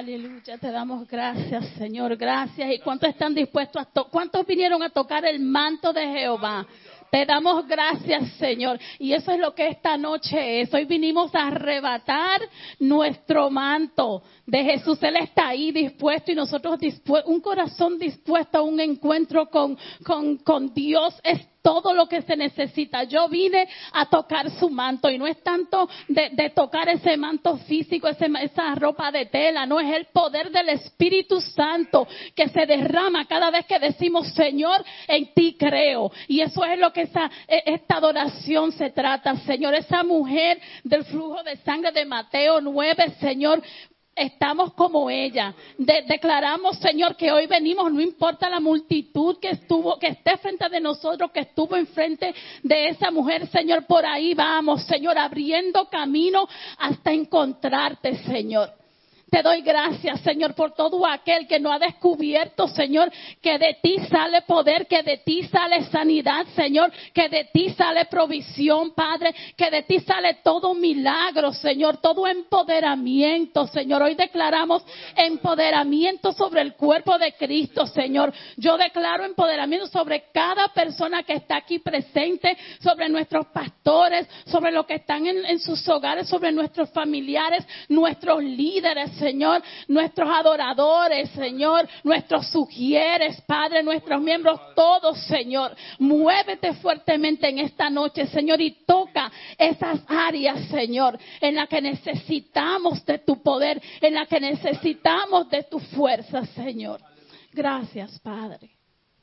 Aleluya, 0.00 0.56
te 0.56 0.70
damos 0.70 1.06
gracias, 1.06 1.62
Señor, 1.76 2.16
gracias. 2.16 2.72
¿Y 2.72 2.78
cuántos 2.78 3.10
están 3.10 3.34
dispuestos 3.34 3.82
a 3.82 3.84
to 3.84 4.06
cuántos 4.06 4.46
vinieron 4.46 4.82
a 4.82 4.88
tocar 4.88 5.26
el 5.26 5.40
manto 5.40 5.92
de 5.92 6.06
Jehová? 6.06 6.66
Te 7.10 7.26
damos 7.26 7.66
gracias, 7.66 8.32
Señor. 8.38 8.80
Y 8.98 9.12
eso 9.12 9.30
es 9.32 9.38
lo 9.38 9.54
que 9.54 9.68
esta 9.68 9.98
noche 9.98 10.62
es. 10.62 10.72
Hoy 10.72 10.86
vinimos 10.86 11.34
a 11.34 11.48
arrebatar 11.48 12.40
nuestro 12.78 13.50
manto 13.50 14.22
de 14.46 14.64
Jesús. 14.64 15.02
Él 15.02 15.16
está 15.16 15.48
ahí 15.48 15.70
dispuesto 15.70 16.32
y 16.32 16.34
nosotros 16.34 16.78
dispu- 16.78 17.22
un 17.26 17.42
corazón 17.42 17.98
dispuesto 17.98 18.56
a 18.56 18.62
un 18.62 18.80
encuentro 18.80 19.50
con, 19.50 19.76
con, 20.02 20.38
con 20.38 20.72
Dios 20.72 21.20
es 21.22 21.46
todo 21.62 21.94
lo 21.94 22.06
que 22.06 22.22
se 22.22 22.36
necesita. 22.36 23.04
Yo 23.04 23.28
vine 23.28 23.68
a 23.92 24.06
tocar 24.06 24.50
su 24.50 24.70
manto 24.70 25.10
y 25.10 25.18
no 25.18 25.26
es 25.26 25.42
tanto 25.42 25.88
de, 26.08 26.30
de 26.30 26.50
tocar 26.50 26.88
ese 26.88 27.16
manto 27.16 27.56
físico, 27.58 28.08
ese, 28.08 28.26
esa 28.42 28.74
ropa 28.74 29.10
de 29.10 29.26
tela, 29.26 29.66
no 29.66 29.80
es 29.80 29.94
el 29.94 30.06
poder 30.06 30.50
del 30.50 30.70
Espíritu 30.70 31.40
Santo 31.40 32.06
que 32.34 32.48
se 32.48 32.66
derrama 32.66 33.26
cada 33.26 33.50
vez 33.50 33.66
que 33.66 33.78
decimos, 33.78 34.28
Señor, 34.34 34.84
en 35.08 35.32
ti 35.34 35.56
creo. 35.58 36.10
Y 36.28 36.40
eso 36.40 36.64
es 36.64 36.78
lo 36.78 36.92
que 36.92 37.02
esa, 37.02 37.30
e- 37.46 37.62
esta 37.66 37.96
adoración 37.96 38.72
se 38.72 38.90
trata, 38.90 39.36
Señor. 39.36 39.74
Esa 39.74 40.02
mujer 40.02 40.60
del 40.84 41.04
flujo 41.04 41.42
de 41.42 41.56
sangre 41.58 41.92
de 41.92 42.04
Mateo 42.04 42.60
9, 42.60 43.14
Señor, 43.20 43.62
estamos 44.14 44.72
como 44.74 45.08
ella. 45.10 45.54
De- 45.78 46.02
declaramos, 46.02 46.78
Señor, 46.78 47.16
que 47.16 47.30
hoy 47.32 47.46
venimos, 47.46 47.92
no 47.92 48.00
importa 48.00 48.48
la 48.50 48.60
multitud 48.60 49.38
que 49.38 49.50
estuvo, 49.50 49.98
que 49.98 50.08
esté 50.08 50.36
frente 50.38 50.68
de 50.68 50.80
nosotros, 50.80 51.30
que 51.30 51.40
estuvo 51.40 51.76
enfrente 51.76 52.34
de 52.62 52.88
esa 52.88 53.10
mujer, 53.10 53.46
Señor, 53.48 53.86
por 53.86 54.04
ahí 54.04 54.34
vamos, 54.34 54.84
Señor, 54.84 55.18
abriendo 55.18 55.88
camino 55.88 56.48
hasta 56.78 57.12
encontrarte, 57.12 58.16
Señor. 58.24 58.79
Te 59.30 59.42
doy 59.42 59.62
gracias, 59.62 60.20
Señor, 60.22 60.54
por 60.54 60.72
todo 60.72 61.06
aquel 61.06 61.46
que 61.46 61.60
no 61.60 61.70
ha 61.70 61.78
descubierto, 61.78 62.66
Señor, 62.66 63.12
que 63.40 63.58
de 63.58 63.78
ti 63.80 63.96
sale 64.10 64.42
poder, 64.42 64.88
que 64.88 65.04
de 65.04 65.18
ti 65.18 65.44
sale 65.44 65.84
sanidad, 65.84 66.46
Señor, 66.56 66.90
que 67.14 67.28
de 67.28 67.44
ti 67.52 67.70
sale 67.70 68.06
provisión, 68.06 68.92
Padre, 68.92 69.32
que 69.56 69.70
de 69.70 69.84
ti 69.84 70.00
sale 70.00 70.38
todo 70.42 70.74
milagro, 70.74 71.52
Señor, 71.52 71.98
todo 71.98 72.26
empoderamiento, 72.26 73.68
Señor. 73.68 74.02
Hoy 74.02 74.16
declaramos 74.16 74.82
empoderamiento 75.14 76.32
sobre 76.32 76.62
el 76.62 76.74
cuerpo 76.74 77.16
de 77.16 77.32
Cristo, 77.34 77.86
Señor. 77.86 78.32
Yo 78.56 78.76
declaro 78.76 79.24
empoderamiento 79.24 79.86
sobre 79.86 80.24
cada 80.32 80.68
persona 80.68 81.22
que 81.22 81.34
está 81.34 81.58
aquí 81.58 81.78
presente, 81.78 82.56
sobre 82.80 83.08
nuestros 83.08 83.46
pastores, 83.46 84.26
sobre 84.46 84.72
los 84.72 84.86
que 84.86 84.94
están 84.94 85.24
en, 85.28 85.44
en 85.44 85.60
sus 85.60 85.88
hogares, 85.88 86.28
sobre 86.28 86.50
nuestros 86.50 86.90
familiares, 86.90 87.64
nuestros 87.88 88.42
líderes, 88.42 89.19
Señor, 89.20 89.62
nuestros 89.86 90.28
adoradores, 90.28 91.30
Señor, 91.30 91.88
nuestros 92.02 92.50
sugieres, 92.50 93.40
Padre, 93.42 93.82
nuestros 93.82 94.20
miembros, 94.20 94.58
todos, 94.74 95.20
Señor. 95.26 95.76
Muévete 95.98 96.74
fuertemente 96.74 97.48
en 97.48 97.60
esta 97.60 97.88
noche, 97.88 98.26
Señor, 98.26 98.60
y 98.60 98.84
toca 98.84 99.30
esas 99.56 100.00
áreas, 100.08 100.66
Señor, 100.68 101.18
en 101.40 101.54
las 101.54 101.68
que 101.68 101.80
necesitamos 101.80 103.04
de 103.04 103.18
tu 103.18 103.42
poder, 103.42 103.80
en 104.00 104.14
las 104.14 104.26
que 104.26 104.40
necesitamos 104.40 105.48
de 105.50 105.62
tu 105.64 105.78
fuerza, 105.78 106.44
Señor. 106.46 107.00
Gracias, 107.52 108.18
Padre. 108.20 108.70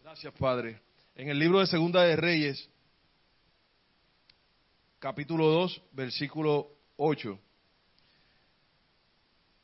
Gracias, 0.01 0.33
Padre. 0.33 0.79
En 1.15 1.29
el 1.29 1.39
libro 1.39 1.59
de 1.59 1.67
Segunda 1.67 2.03
de 2.03 2.15
Reyes, 2.15 2.69
capítulo 4.99 5.47
2, 5.47 5.81
versículo 5.93 6.67
8, 6.97 7.39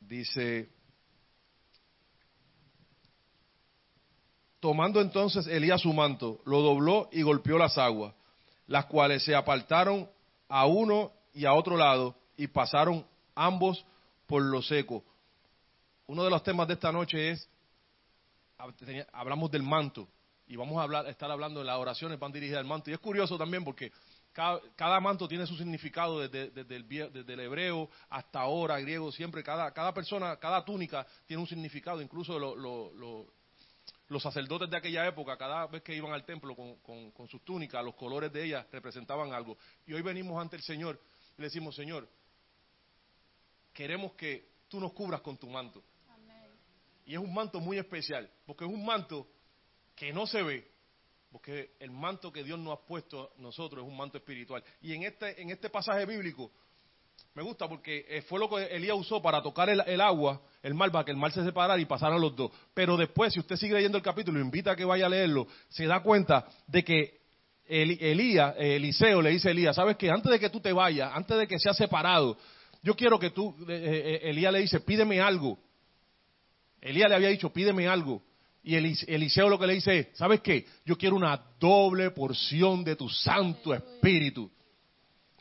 dice, 0.08 0.70
tomando 4.60 5.00
entonces 5.00 5.46
Elías 5.46 5.80
su 5.80 5.92
manto, 5.92 6.40
lo 6.44 6.60
dobló 6.60 7.08
y 7.12 7.22
golpeó 7.22 7.58
las 7.58 7.76
aguas, 7.78 8.14
las 8.66 8.86
cuales 8.86 9.22
se 9.22 9.34
apartaron 9.34 10.08
a 10.48 10.66
uno 10.66 11.12
y 11.32 11.44
a 11.44 11.52
otro 11.52 11.76
lado 11.76 12.16
y 12.36 12.46
pasaron 12.46 13.06
ambos 13.34 13.84
por 14.26 14.42
lo 14.42 14.62
seco. 14.62 15.04
Uno 16.06 16.24
de 16.24 16.30
los 16.30 16.42
temas 16.42 16.68
de 16.68 16.74
esta 16.74 16.92
noche 16.92 17.30
es, 17.30 17.48
hablamos 19.12 19.50
del 19.50 19.62
manto 19.62 20.08
y 20.46 20.56
vamos 20.56 20.78
a 20.78 20.82
hablar, 20.82 21.06
estar 21.08 21.30
hablando 21.30 21.60
de 21.60 21.66
las 21.66 21.78
oraciones 21.78 22.18
van 22.18 22.32
dirigidas 22.32 22.60
al 22.60 22.66
manto. 22.66 22.90
Y 22.90 22.94
es 22.94 22.98
curioso 23.00 23.38
también 23.38 23.64
porque 23.64 23.92
cada, 24.34 24.60
cada 24.76 25.00
manto 25.00 25.26
tiene 25.26 25.46
su 25.46 25.56
significado 25.56 26.20
desde, 26.20 26.50
desde, 26.50 26.76
el, 26.76 26.86
vie- 26.86 27.10
desde 27.10 27.32
el 27.32 27.40
hebreo 27.40 27.88
hasta 28.10 28.40
ahora, 28.40 28.78
griego, 28.80 29.10
siempre 29.12 29.42
cada, 29.42 29.72
cada 29.72 29.94
persona, 29.94 30.36
cada 30.36 30.62
túnica 30.64 31.06
tiene 31.24 31.40
un 31.40 31.46
significado, 31.48 32.02
incluso 32.02 32.38
lo- 32.38 32.54
lo- 32.56 32.92
lo- 32.92 33.26
los 34.08 34.22
sacerdotes 34.22 34.68
de 34.68 34.76
aquella 34.76 35.06
época, 35.06 35.36
cada 35.38 35.66
vez 35.68 35.82
que 35.82 35.94
iban 35.96 36.12
al 36.12 36.24
templo 36.26 36.54
con, 36.54 36.76
con- 36.80 37.10
con 37.12 37.28
sus 37.28 37.42
túnicas, 37.44 37.82
los 37.82 37.94
colores 37.94 38.30
de 38.32 38.44
ellas 38.44 38.66
representaban 38.70 39.32
algo. 39.32 39.56
Y 39.86 39.94
hoy 39.94 40.02
venimos 40.02 40.38
ante 40.40 40.56
el 40.56 40.62
Señor 40.62 41.00
y 41.38 41.40
le 41.40 41.46
decimos, 41.46 41.74
Señor, 41.74 42.06
queremos 43.72 44.12
que 44.14 44.48
tú 44.68 44.80
nos 44.80 44.92
cubras 44.92 45.20
con 45.20 45.36
tu 45.38 45.48
manto. 45.48 45.82
Y 47.06 47.12
es 47.14 47.18
un 47.20 47.32
manto 47.32 47.60
muy 47.60 47.78
especial, 47.78 48.30
porque 48.46 48.64
es 48.64 48.70
un 48.70 48.84
manto 48.84 49.26
que 49.94 50.12
no 50.12 50.26
se 50.26 50.42
ve, 50.42 50.70
porque 51.34 51.72
el 51.80 51.90
manto 51.90 52.32
que 52.32 52.44
Dios 52.44 52.56
nos 52.60 52.78
ha 52.78 52.86
puesto 52.86 53.32
a 53.36 53.42
nosotros 53.42 53.84
es 53.84 53.90
un 53.90 53.96
manto 53.96 54.16
espiritual. 54.16 54.62
Y 54.80 54.92
en 54.92 55.02
este, 55.02 55.42
en 55.42 55.50
este 55.50 55.68
pasaje 55.68 56.06
bíblico 56.06 56.52
me 57.34 57.42
gusta 57.42 57.68
porque 57.68 58.06
eh, 58.08 58.22
fue 58.22 58.38
lo 58.38 58.48
que 58.48 58.62
Elías 58.66 58.96
usó 58.96 59.20
para 59.20 59.42
tocar 59.42 59.68
el, 59.68 60.00
agua, 60.00 60.40
el 60.62 60.74
mar, 60.74 60.92
para 60.92 61.04
que 61.04 61.10
el 61.10 61.16
mar 61.16 61.32
se 61.32 61.42
separara 61.42 61.76
y 61.80 61.86
pasaran 61.86 62.20
los 62.20 62.36
dos. 62.36 62.52
Pero 62.72 62.96
después, 62.96 63.32
si 63.32 63.40
usted 63.40 63.56
sigue 63.56 63.74
leyendo 63.74 63.98
el 63.98 64.04
capítulo, 64.04 64.38
lo 64.38 64.44
invita 64.44 64.70
a 64.70 64.76
que 64.76 64.84
vaya 64.84 65.06
a 65.06 65.08
leerlo, 65.08 65.48
se 65.70 65.86
da 65.86 66.04
cuenta 66.04 66.46
de 66.68 66.84
que 66.84 67.20
Elías, 67.66 68.54
eh, 68.56 68.76
Eliseo 68.76 69.20
le 69.20 69.30
dice 69.30 69.48
a 69.48 69.50
Elías, 69.50 69.74
¿sabes 69.74 69.96
qué? 69.96 70.10
Antes 70.10 70.30
de 70.30 70.38
que 70.38 70.50
tú 70.50 70.60
te 70.60 70.72
vayas, 70.72 71.10
antes 71.12 71.36
de 71.36 71.48
que 71.48 71.58
seas 71.58 71.76
separado, 71.76 72.38
yo 72.80 72.94
quiero 72.94 73.18
que 73.18 73.30
tú, 73.30 73.56
eh, 73.68 74.20
Elías 74.22 74.52
le 74.52 74.60
dice, 74.60 74.78
pídeme 74.78 75.20
algo. 75.20 75.58
Elías 76.80 77.08
le 77.08 77.16
había 77.16 77.30
dicho, 77.30 77.52
pídeme 77.52 77.88
algo. 77.88 78.22
Y 78.64 78.74
Elis- 78.76 79.04
Eliseo 79.06 79.48
lo 79.48 79.58
que 79.58 79.66
le 79.66 79.74
dice 79.74 79.98
es, 79.98 80.08
¿sabes 80.14 80.40
qué? 80.40 80.64
Yo 80.86 80.96
quiero 80.96 81.16
una 81.16 81.38
doble 81.60 82.10
porción 82.10 82.82
de 82.82 82.96
tu 82.96 83.08
Santo 83.08 83.74
Espíritu. 83.74 84.50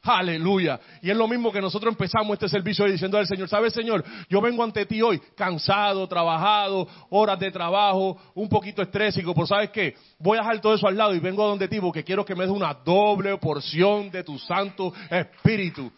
Aleluya. 0.06 0.78
Y 1.02 1.10
es 1.10 1.16
lo 1.16 1.30
mismo 1.30 1.50
que 1.50 1.62
nosotros 1.62 1.94
empezamos 1.94 2.34
este 2.34 2.50
servicio 2.50 2.84
diciendo 2.86 3.18
al 3.18 3.26
Señor, 3.26 3.48
¿sabes 3.48 3.74
Señor? 3.74 4.04
Yo 4.30 4.42
vengo 4.42 4.62
ante 4.62 4.86
ti 4.86 5.02
hoy 5.02 5.22
cansado, 5.34 6.06
trabajado, 6.10 6.86
horas 7.10 7.40
de 7.40 7.50
trabajo, 7.52 8.18
un 8.36 8.50
poquito 8.50 8.82
estrésico, 8.82 9.34
pero 9.34 9.48
¿sabes 9.48 9.70
qué? 9.70 9.96
Voy 10.20 10.38
a 10.38 10.42
dejar 10.42 10.60
todo 10.60 10.74
eso 10.74 10.88
al 10.90 10.98
lado 10.98 11.16
y 11.16 11.20
vengo 11.20 11.42
a 11.46 11.48
donde 11.48 11.70
ti 11.70 11.80
porque 11.80 12.04
quiero 12.04 12.26
que 12.26 12.36
me 12.36 12.44
des 12.44 12.52
una 12.52 12.74
doble 12.74 13.38
porción 13.38 14.12
de 14.12 14.26
tu 14.26 14.38
Santo 14.38 14.94
Espíritu. 15.10 15.90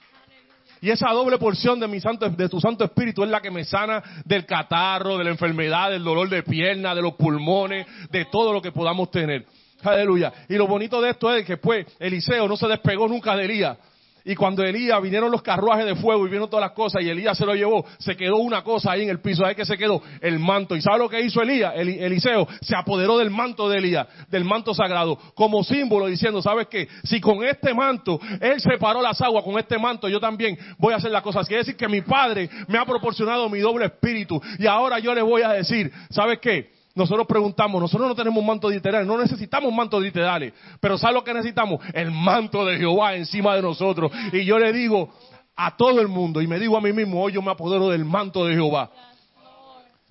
Y 0.85 0.91
esa 0.91 1.09
doble 1.09 1.39
porción 1.39 1.79
de 1.79 1.87
mi 1.87 1.99
santo, 1.99 2.29
de 2.29 2.47
tu 2.47 2.61
Santo 2.61 2.83
Espíritu 2.83 3.23
es 3.23 3.29
la 3.31 3.41
que 3.41 3.49
me 3.49 3.65
sana 3.65 4.03
del 4.23 4.45
catarro, 4.45 5.17
de 5.17 5.23
la 5.23 5.31
enfermedad, 5.31 5.89
del 5.89 6.03
dolor 6.03 6.29
de 6.29 6.43
pierna, 6.43 6.93
de 6.93 7.01
los 7.01 7.15
pulmones, 7.15 7.87
de 8.11 8.25
todo 8.25 8.53
lo 8.53 8.61
que 8.61 8.71
podamos 8.71 9.09
tener. 9.09 9.47
Aleluya. 9.81 10.31
Y 10.47 10.53
lo 10.53 10.67
bonito 10.67 11.01
de 11.01 11.09
esto 11.09 11.33
es 11.33 11.43
que 11.43 11.57
pues 11.57 11.87
Eliseo 11.97 12.47
no 12.47 12.55
se 12.55 12.67
despegó 12.67 13.07
nunca 13.07 13.35
de 13.35 13.45
Elías. 13.45 13.79
Y 14.27 14.35
cuando 14.35 14.63
Elías 14.63 14.99
vinieron 15.03 15.31
los 15.31 15.43
carruajes 15.43 15.85
de 15.85 15.95
fuego 15.95 16.25
y 16.25 16.29
vieron 16.31 16.49
todas 16.49 16.63
las 16.63 16.71
cosas 16.71 17.03
y 17.03 17.09
Elías 17.09 17.37
se 17.37 17.45
lo 17.45 17.53
llevó, 17.53 17.85
se 17.99 18.17
quedó 18.17 18.37
una 18.37 18.63
cosa 18.63 18.91
ahí 18.91 19.03
en 19.03 19.09
el 19.09 19.21
piso. 19.21 19.45
Ahí 19.45 19.53
que 19.53 19.65
se 19.65 19.77
quedó 19.77 20.01
el 20.19 20.39
manto. 20.39 20.75
¿Y 20.75 20.81
sabe 20.81 20.97
lo 20.97 21.07
que 21.09 21.21
hizo 21.21 21.43
Elías? 21.43 21.73
Eli- 21.75 21.99
Eliseo 21.99 22.47
se 22.61 22.75
apoderó 22.75 23.19
del 23.19 23.29
manto 23.29 23.69
de 23.69 23.77
Elías, 23.77 24.07
del 24.29 24.43
manto 24.43 24.73
sagrado, 24.73 25.17
como 25.35 25.63
símbolo 25.63 26.07
diciendo, 26.07 26.41
¿sabes 26.41 26.67
qué? 26.67 26.87
Si 27.03 27.21
con 27.21 27.43
este 27.43 27.73
manto 27.75 28.19
él 28.41 28.59
separó 28.59 29.01
las 29.01 29.21
aguas, 29.21 29.43
con 29.43 29.59
este 29.59 29.77
manto 29.77 30.09
yo 30.09 30.19
también 30.19 30.57
voy 30.79 30.93
a 30.93 30.97
hacer 30.97 31.11
las 31.11 31.21
cosas. 31.21 31.47
Quiere 31.47 31.61
decir 31.61 31.75
que 31.77 31.87
mi 31.87 32.01
padre 32.01 32.49
me 32.67 32.79
ha 32.79 32.85
proporcionado 32.85 33.47
mi 33.47 33.59
doble 33.59 33.85
espíritu. 33.85 34.41
Y 34.57 34.65
ahora 34.65 34.97
yo 34.97 35.13
le 35.13 35.21
voy 35.21 35.43
a 35.43 35.49
decir, 35.49 35.91
¿sabes 36.09 36.39
qué? 36.41 36.74
Nosotros 36.95 37.27
preguntamos, 37.27 37.81
nosotros 37.81 38.07
no 38.07 38.15
tenemos 38.15 38.41
manto 38.43 38.69
literal, 38.69 39.05
no 39.05 39.17
necesitamos 39.17 39.71
mantos 39.73 40.01
literales, 40.01 40.53
pero 40.79 40.97
¿sabes 40.97 41.15
lo 41.15 41.25
que 41.25 41.33
necesitamos? 41.33 41.81
El 41.93 42.09
manto 42.09 42.65
de 42.65 42.77
Jehová 42.77 43.15
encima 43.15 43.53
de 43.53 43.61
nosotros. 43.61 44.09
Y 44.31 44.45
yo 44.45 44.57
le 44.57 44.71
digo 44.71 45.09
a 45.57 45.75
todo 45.75 45.99
el 45.99 46.07
mundo, 46.07 46.41
y 46.41 46.47
me 46.47 46.57
digo 46.57 46.77
a 46.77 46.81
mí 46.81 46.93
mismo, 46.93 47.21
hoy 47.21 47.33
yo 47.33 47.41
me 47.41 47.51
apodero 47.51 47.89
del 47.89 48.05
manto 48.05 48.45
de 48.45 48.53
Jehová. 48.53 48.89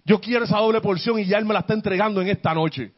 Yo 0.04 0.20
quiero 0.20 0.44
esa 0.44 0.58
doble 0.58 0.82
porción 0.82 1.18
y 1.18 1.24
ya 1.24 1.38
Él 1.38 1.46
me 1.46 1.54
la 1.54 1.60
está 1.60 1.72
entregando 1.72 2.20
en 2.20 2.28
esta 2.28 2.52
noche. 2.52 2.92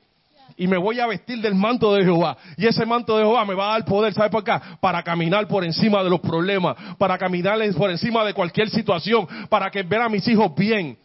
Y 0.56 0.66
me 0.66 0.78
voy 0.78 0.98
a 0.98 1.06
vestir 1.06 1.40
del 1.40 1.54
manto 1.54 1.94
de 1.94 2.02
Jehová. 2.02 2.36
Y 2.56 2.66
ese 2.66 2.84
manto 2.86 3.16
de 3.16 3.22
Jehová 3.22 3.44
me 3.44 3.54
va 3.54 3.68
a 3.68 3.72
dar 3.74 3.84
poder, 3.84 4.12
¿sabe 4.14 4.30
por 4.30 4.42
qué? 4.42 4.52
Para 4.80 5.04
caminar 5.04 5.46
por 5.46 5.64
encima 5.64 6.02
de 6.02 6.10
los 6.10 6.18
problemas, 6.18 6.76
para 6.98 7.16
caminar 7.18 7.60
por 7.76 7.90
encima 7.90 8.24
de 8.24 8.34
cualquier 8.34 8.68
situación, 8.68 9.28
para 9.48 9.70
que 9.70 9.84
ver 9.84 10.00
a 10.00 10.08
mis 10.08 10.26
hijos 10.26 10.52
bien. 10.56 10.98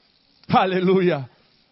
Aleluya. 0.48 1.30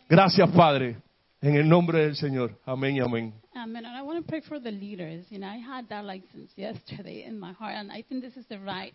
Gracias, 0.10 0.50
Padre. 0.50 0.98
En 1.42 1.56
el 1.56 1.70
nombre 1.70 2.04
del 2.04 2.16
Señor. 2.16 2.60
Amén 2.66 2.96
y 2.96 3.00
amén. 3.00 3.34
Amen. 3.54 3.86
And 3.86 3.96
I 3.96 4.02
want 4.02 4.20
to 4.20 4.26
pray 4.28 4.42
for 4.42 4.60
the 4.60 4.72
leaders. 4.72 5.26
You 5.30 5.38
know, 5.40 5.48
I 5.48 5.58
had 5.60 5.88
that 5.90 6.04
like 6.04 6.26
since 6.32 6.52
yesterday 6.58 7.26
in 7.26 7.40
my 7.40 7.54
heart, 7.54 7.76
and 7.76 7.92
I 7.92 8.02
think 8.04 8.22
this 8.24 8.36
is 8.36 8.46
the 8.48 8.58
right 8.60 8.94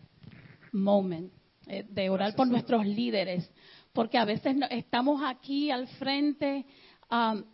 moment 0.73 1.33
eh, 1.67 1.85
de 1.89 2.11
orar 2.11 2.35
por 2.35 2.47
nuestros 2.47 2.85
líderes, 2.85 3.49
porque 3.93 4.19
a 4.19 4.25
veces 4.25 4.57
no- 4.57 4.67
estamos 4.69 5.23
aquí 5.25 5.71
al 5.71 5.87
frente, 5.99 6.67
um, 7.11 7.45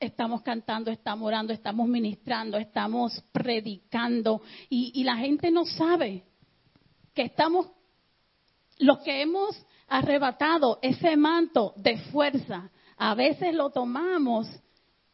estamos 0.00 0.42
cantando, 0.42 0.90
estamos 0.90 1.26
orando, 1.28 1.52
estamos 1.52 1.86
ministrando, 1.86 2.56
estamos 2.56 3.22
predicando, 3.32 4.40
y, 4.70 4.92
y 4.94 5.04
la 5.04 5.16
gente 5.18 5.50
no 5.50 5.64
sabe 5.66 6.24
que 7.14 7.22
estamos 7.22 7.70
los 8.78 8.98
que 9.00 9.20
hemos 9.22 9.54
arrebatado 9.88 10.78
ese 10.82 11.16
manto 11.16 11.74
de 11.76 11.98
fuerza, 12.10 12.70
a 13.02 13.14
veces 13.14 13.54
lo 13.54 13.70
tomamos 13.70 14.46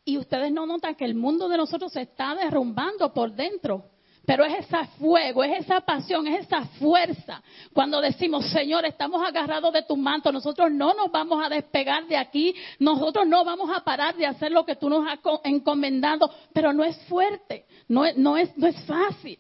y 0.05 0.18
ustedes 0.18 0.51
no 0.53 0.66
notan 0.66 0.96
que 0.96 1.05
el 1.05 1.14
mundo 1.14 1.49
de 1.49 1.57
nosotros 1.57 1.92
se 1.92 2.03
está 2.03 2.35
derrumbando 2.35 3.14
por 3.14 3.33
dentro. 3.33 3.85
Pero 4.27 4.44
es 4.44 4.59
ese 4.59 4.85
fuego, 4.99 5.44
es 5.44 5.61
esa 5.61 5.81
pasión, 5.83 6.27
es 6.27 6.46
esa 6.46 6.64
fuerza. 6.81 7.40
Cuando 7.72 8.01
decimos, 8.01 8.44
Señor, 8.51 8.85
estamos 8.85 9.22
agarrados 9.25 9.72
de 9.72 9.85
tu 9.85 9.96
manto, 9.96 10.33
nosotros 10.33 10.72
no 10.72 10.94
nos 10.94 11.12
vamos 11.12 11.40
a 11.44 11.49
despegar 11.49 12.09
de 12.09 12.16
aquí, 12.16 12.53
nosotros 12.81 13.25
no 13.25 13.44
vamos 13.44 13.70
a 13.72 13.85
parar 13.85 14.16
de 14.16 14.27
hacer 14.27 14.51
lo 14.51 14.64
que 14.66 14.75
tú 14.75 14.90
nos 14.90 15.07
has 15.09 15.20
co- 15.20 15.40
encomendado, 15.44 16.29
pero 16.53 16.72
no 16.72 16.83
es 16.83 16.96
fuerte, 17.05 17.66
no 17.87 18.05
es, 18.05 18.16
no 18.16 18.37
es, 18.37 18.57
no 18.59 18.66
es 18.66 18.85
fácil. 18.85 19.38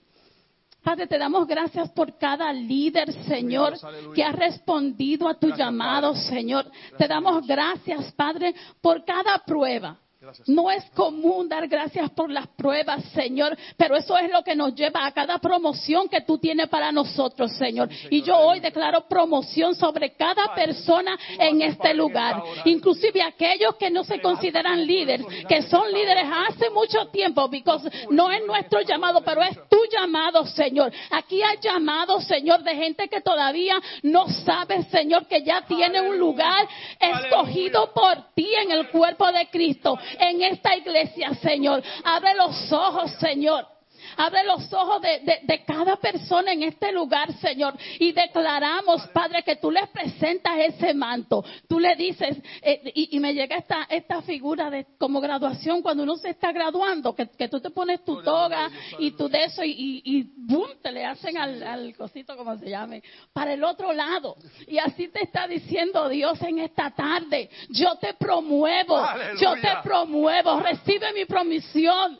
Padre, 0.86 1.08
te 1.08 1.18
damos 1.18 1.48
gracias 1.48 1.90
por 1.90 2.16
cada 2.16 2.52
líder, 2.52 3.12
Señor, 3.24 3.74
que 4.14 4.22
ha 4.22 4.30
respondido 4.30 5.28
a 5.28 5.34
tu 5.34 5.48
llamado. 5.48 6.14
Señor. 6.14 6.70
Te 6.96 7.08
damos 7.08 7.44
gracias, 7.44 8.12
Padre, 8.12 8.54
por 8.80 9.04
cada 9.04 9.36
prueba. 9.44 9.98
Gracias. 10.26 10.48
No 10.48 10.72
es 10.72 10.84
común 10.90 11.48
dar 11.48 11.68
gracias 11.68 12.10
por 12.10 12.32
las 12.32 12.48
pruebas, 12.48 13.04
Señor, 13.14 13.56
pero 13.76 13.94
eso 13.94 14.18
es 14.18 14.28
lo 14.28 14.42
que 14.42 14.56
nos 14.56 14.74
lleva 14.74 15.06
a 15.06 15.12
cada 15.12 15.38
promoción 15.38 16.08
que 16.08 16.22
tú 16.22 16.36
tienes 16.36 16.68
para 16.68 16.90
nosotros, 16.90 17.52
Señor. 17.52 17.88
Y 18.10 18.22
yo 18.22 18.36
hoy 18.36 18.58
declaro 18.58 19.06
promoción 19.06 19.76
sobre 19.76 20.16
cada 20.16 20.52
persona 20.52 21.16
en 21.38 21.62
este 21.62 21.94
lugar, 21.94 22.42
inclusive 22.64 23.22
aquellos 23.22 23.76
que 23.76 23.88
no 23.88 24.02
se 24.02 24.20
consideran 24.20 24.84
líderes, 24.84 25.24
que 25.48 25.62
son 25.62 25.92
líderes 25.92 26.26
hace 26.48 26.70
mucho 26.70 27.06
tiempo, 27.06 27.48
because 27.48 27.88
no 28.10 28.28
es 28.32 28.44
nuestro 28.44 28.80
llamado, 28.80 29.20
pero 29.24 29.42
es 29.42 29.56
tu 29.68 29.78
llamado, 29.92 30.44
Señor. 30.44 30.92
Aquí 31.12 31.40
hay 31.40 31.58
llamado, 31.62 32.20
Señor, 32.20 32.64
de 32.64 32.74
gente 32.74 33.06
que 33.06 33.20
todavía 33.20 33.76
no 34.02 34.26
sabe, 34.28 34.82
Señor, 34.90 35.28
que 35.28 35.44
ya 35.44 35.62
tiene 35.68 36.00
un 36.00 36.18
lugar 36.18 36.66
escogido 36.98 37.92
por 37.94 38.34
ti 38.34 38.52
en 38.56 38.72
el 38.72 38.88
cuerpo 38.88 39.30
de 39.30 39.46
Cristo, 39.50 39.96
en 40.18 40.42
esta 40.42 40.76
iglesia, 40.76 41.34
Señor. 41.34 41.82
Abre 42.04 42.34
los 42.34 42.72
ojos, 42.72 43.12
Señor. 43.20 43.75
Abre 44.16 44.44
los 44.44 44.72
ojos 44.72 45.00
de, 45.02 45.20
de- 45.20 45.40
de 45.42 45.64
cada 45.64 45.96
persona 45.96 46.52
en 46.52 46.62
este 46.62 46.92
lugar, 46.92 47.32
Señor. 47.34 47.74
Y 47.98 48.12
declaramos, 48.12 49.06
Padre, 49.08 49.42
que 49.42 49.56
tú 49.56 49.70
les 49.70 49.88
presentas 49.88 50.54
ese 50.58 50.94
manto. 50.94 51.44
Tú 51.68 51.78
le 51.78 51.94
dices, 51.96 52.36
eh, 52.62 52.92
y, 52.94 53.16
y 53.16 53.20
me 53.20 53.34
llega 53.34 53.56
esta, 53.56 53.84
esta 53.90 54.22
figura 54.22 54.70
de 54.70 54.86
como 54.98 55.20
graduación, 55.20 55.82
cuando 55.82 56.02
uno 56.02 56.16
se 56.16 56.30
está 56.30 56.52
graduando, 56.52 57.14
que, 57.14 57.28
que 57.28 57.48
tú 57.48 57.60
te 57.60 57.70
pones 57.70 58.04
tu 58.04 58.22
toga 58.22 58.70
y 58.98 59.10
tú 59.12 59.28
de 59.28 59.44
eso 59.44 59.62
y, 59.64 59.70
y, 59.70 60.02
y 60.04 60.22
boom, 60.36 60.70
te 60.82 60.92
le 60.92 61.04
hacen 61.04 61.36
al, 61.38 61.62
al 61.62 61.96
cosito, 61.96 62.36
como 62.36 62.56
se 62.58 62.70
llame, 62.70 63.02
para 63.32 63.52
el 63.52 63.62
otro 63.64 63.92
lado. 63.92 64.36
Y 64.66 64.78
así 64.78 65.08
te 65.08 65.22
está 65.24 65.46
diciendo 65.46 66.08
Dios 66.08 66.40
en 66.42 66.58
esta 66.60 66.90
tarde. 66.90 67.50
Yo 67.70 67.94
te 67.96 68.14
promuevo. 68.14 68.96
Yo 69.40 69.54
te 69.60 69.68
promuevo. 69.82 70.60
Recibe 70.60 71.12
mi 71.12 71.24
promisión. 71.24 72.18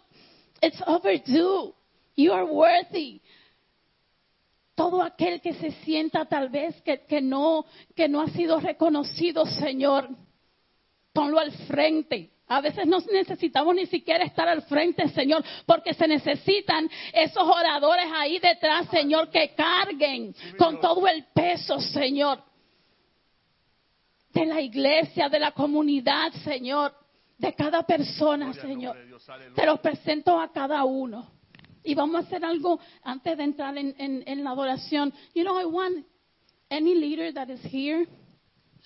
It's 0.61 0.83
overdue. 0.87 1.75
You 2.17 2.33
are 2.33 2.45
worthy. 2.45 3.21
Todo 4.75 5.03
aquel 5.03 5.41
que 5.41 5.55
se 5.55 5.71
sienta 5.85 6.27
tal 6.27 6.49
vez 6.49 6.81
que, 6.83 7.05
que 7.07 7.21
no, 7.21 7.65
que 7.95 8.09
no 8.09 8.21
ha 8.21 8.29
sido 8.29 8.61
reconocido, 8.61 9.47
Señor, 9.47 10.09
ponlo 11.13 11.39
al 11.39 11.53
frente. 11.67 12.31
A 12.49 12.61
veces 12.61 12.87
no 12.87 12.99
necesitamos 13.13 13.75
ni 13.75 13.87
siquiera 13.87 14.25
estar 14.25 14.49
al 14.49 14.63
frente, 14.63 15.09
Señor, 15.09 15.45
porque 15.67 15.95
se 15.95 16.07
necesitan 16.07 16.89
esos 17.13 17.43
oradores 17.43 18.07
ahí 18.15 18.39
detrás, 18.39 18.89
Señor, 18.89 19.31
que 19.31 19.55
carguen 19.55 20.35
con 20.57 20.81
todo 20.81 21.09
el 21.09 21.25
peso, 21.35 21.81
Señor, 21.81 22.43
de 24.33 24.47
la 24.47 24.61
iglesia, 24.61 25.29
de 25.29 25.41
la 25.41 25.51
comunidad, 25.51 26.33
Señor, 26.45 26.95
de 27.37 27.53
cada 27.55 27.83
persona, 27.83 28.53
Señor. 28.53 28.97
Te 29.55 29.67
los 29.67 29.81
presento 29.81 30.39
a 30.39 30.53
cada 30.53 30.85
uno. 30.85 31.36
Y 31.87 31.95
vamos 31.95 32.17
a 32.17 32.27
hacer 32.27 32.45
algo 32.45 32.79
antes 33.03 33.37
de 33.37 33.45
entrar 33.45 33.77
en, 33.79 33.95
en- 33.99 34.25
en 34.27 34.45
la 34.45 34.51
adoración. 34.51 35.13
You 35.35 35.45
know, 35.45 35.59
I 35.59 35.65
want 35.67 36.05
any 36.71 36.95
leader 36.95 37.33
that 37.33 37.49
is 37.51 37.61
here, 37.63 38.07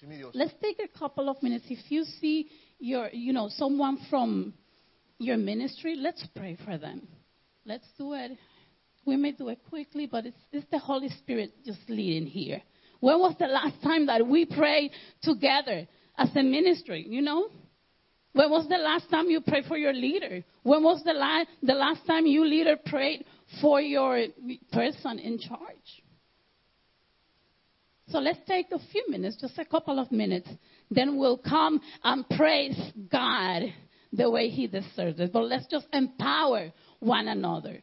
Sí, 0.01 0.07
let's 0.35 0.55
take 0.61 0.79
a 0.83 0.89
couple 0.99 1.29
of 1.29 1.43
minutes. 1.43 1.65
If 1.69 1.91
you 1.91 2.05
see 2.05 2.49
your, 2.79 3.09
you 3.13 3.33
know, 3.33 3.49
someone 3.49 3.99
from 4.09 4.55
your 5.19 5.37
ministry, 5.37 5.95
let's 5.97 6.25
pray 6.35 6.57
for 6.65 6.79
them. 6.79 7.07
Let's 7.67 7.87
do 7.99 8.15
it. 8.15 8.33
We 9.05 9.17
may 9.17 9.33
do 9.33 9.49
it 9.49 9.59
quickly, 9.69 10.07
but 10.07 10.27
it's, 10.27 10.37
it's 10.53 10.67
the 10.71 10.79
Holy 10.79 11.09
Spirit 11.09 11.53
just 11.65 11.81
leading 11.89 12.27
here. 12.27 12.63
When 13.01 13.19
was 13.19 13.35
the 13.39 13.47
last 13.47 13.83
time 13.83 14.07
that 14.07 14.27
we 14.27 14.45
prayed 14.47 14.91
together 15.23 15.87
as 16.17 16.29
a 16.37 16.43
ministry, 16.43 17.05
you 17.09 17.23
know? 17.23 17.49
When 18.33 18.51
was 18.51 18.69
the 18.69 18.77
last 18.77 19.11
time 19.11 19.29
you 19.29 19.41
prayed 19.41 19.65
for 19.67 19.77
your 19.77 19.93
leader? 19.93 20.45
When 20.63 20.83
was 20.85 21.03
the, 21.05 21.13
la- 21.13 21.45
the 21.63 21.75
last 21.75 22.07
time 22.07 22.27
you 22.27 22.45
leader 22.45 22.77
prayed 22.85 23.25
for 23.61 23.81
your 23.81 24.25
person 24.73 25.19
in 25.19 25.39
charge? 25.39 26.03
So 28.09 28.19
let's 28.19 28.41
take 28.47 28.67
a 28.73 28.79
few 28.91 29.05
minutes, 29.09 29.37
just 29.41 29.59
a 29.59 29.65
couple 29.65 29.99
of 29.99 30.11
minutes. 30.11 30.49
Then 30.91 31.17
we'll 31.17 31.39
come 31.39 31.81
and 32.03 32.29
praise 32.29 32.79
God 33.11 33.63
the 34.13 34.31
way 34.31 34.49
He 34.49 34.67
deserves 34.67 35.19
it. 35.21 35.33
But 35.33 35.45
let's 35.45 35.67
just 35.67 35.87
empower 35.93 36.73
one 36.99 37.29
another. 37.29 37.81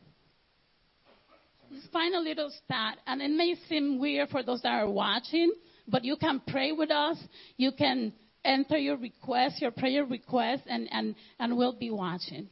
Find 1.91 2.15
a 2.15 2.19
little 2.19 2.51
stat, 2.65 2.97
and 3.05 3.21
it 3.21 3.31
may 3.31 3.55
seem 3.69 3.99
weird 3.99 4.29
for 4.29 4.43
those 4.43 4.61
that 4.61 4.73
are 4.73 4.89
watching, 4.89 5.51
but 5.87 6.03
you 6.03 6.17
can 6.17 6.41
pray 6.47 6.71
with 6.71 6.91
us. 6.91 7.17
You 7.55 7.71
can 7.77 8.13
enter 8.47 8.77
your 8.77 8.97
request, 8.97 9.61
your 9.61 9.71
prayer 9.71 10.05
request, 10.05 10.63
and, 10.67 10.87
and, 10.91 11.15
and 11.39 11.57
we'll 11.57 11.77
be 11.77 11.91
watching. 11.91 12.47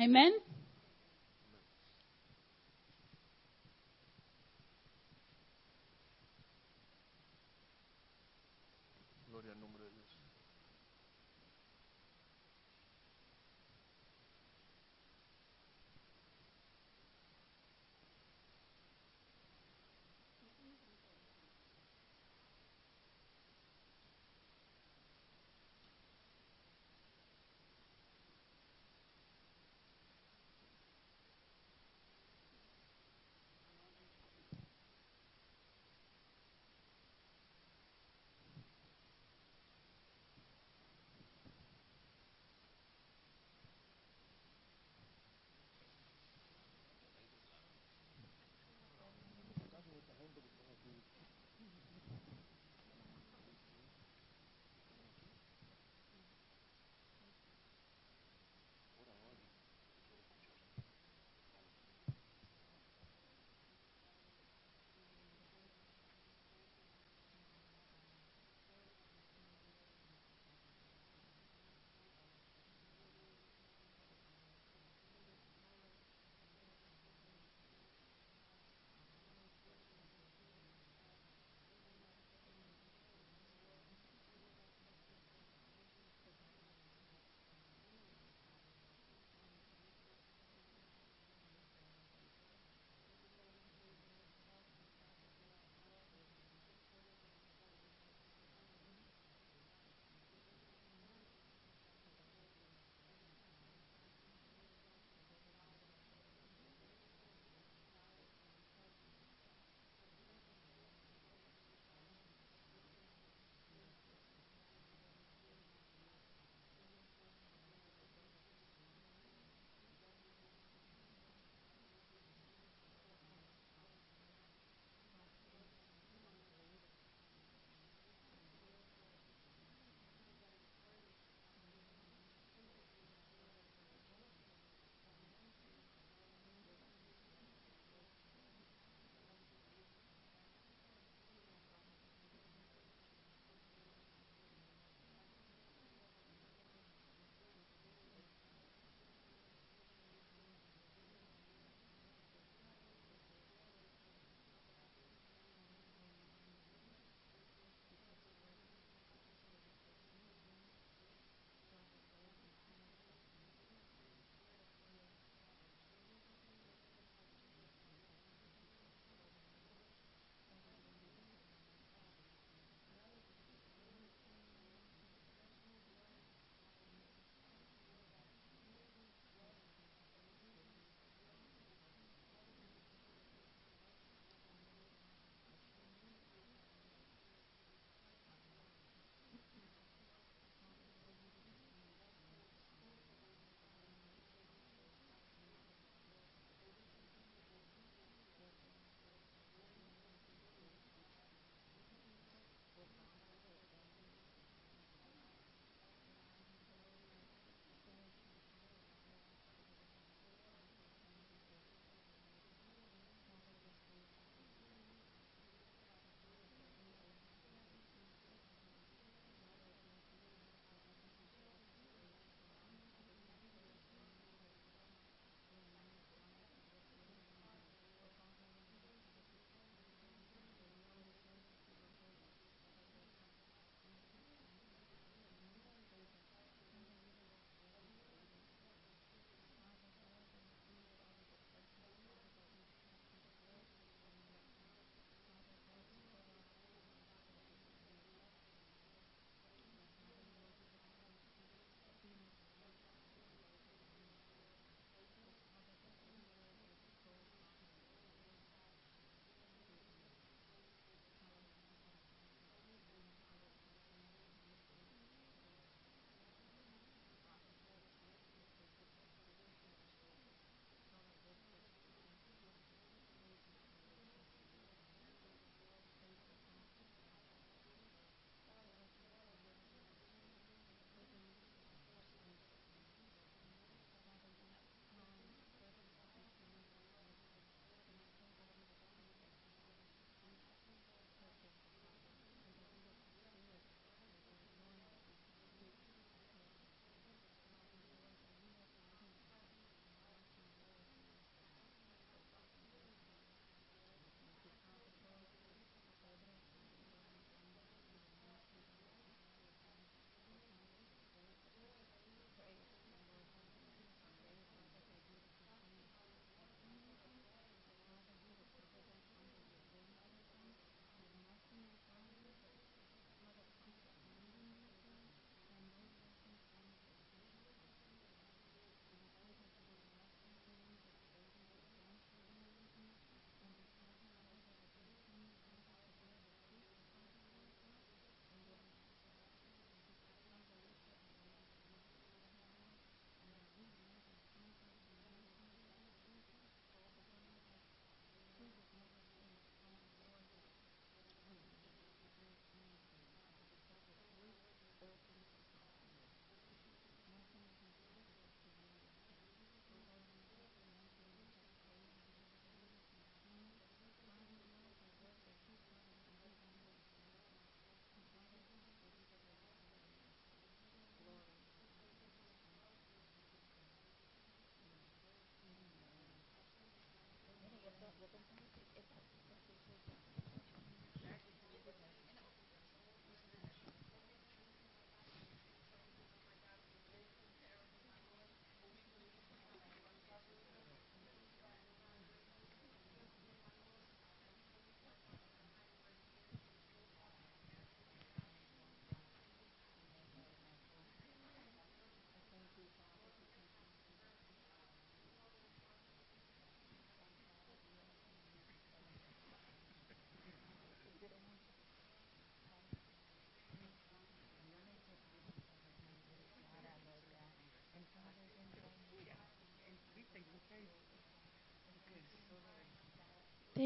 Amen? 0.00 0.32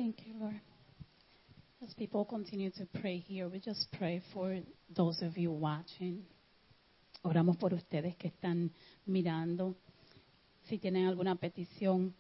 Thank 0.03 0.27
you, 0.27 0.35
Lord. 0.35 0.61
As 1.81 1.95
people 1.95 2.25
continue 2.25 2.73
to 2.73 2.87
pray 3.01 3.19
here, 3.19 3.49
we 3.49 3.61
just 3.61 3.87
pray 3.97 4.21
for 4.35 4.59
those 4.93 5.23
of 5.23 5.39
you 5.39 5.53
watching. 5.53 6.27
Oramos 7.23 7.57
por 7.57 7.73
ustedes 7.73 8.17
que 8.17 8.27
están 8.27 8.73
mirando. 9.07 9.77
Si 10.65 10.79
tienen 10.79 11.07
alguna 11.07 11.37
petición, 11.37 12.13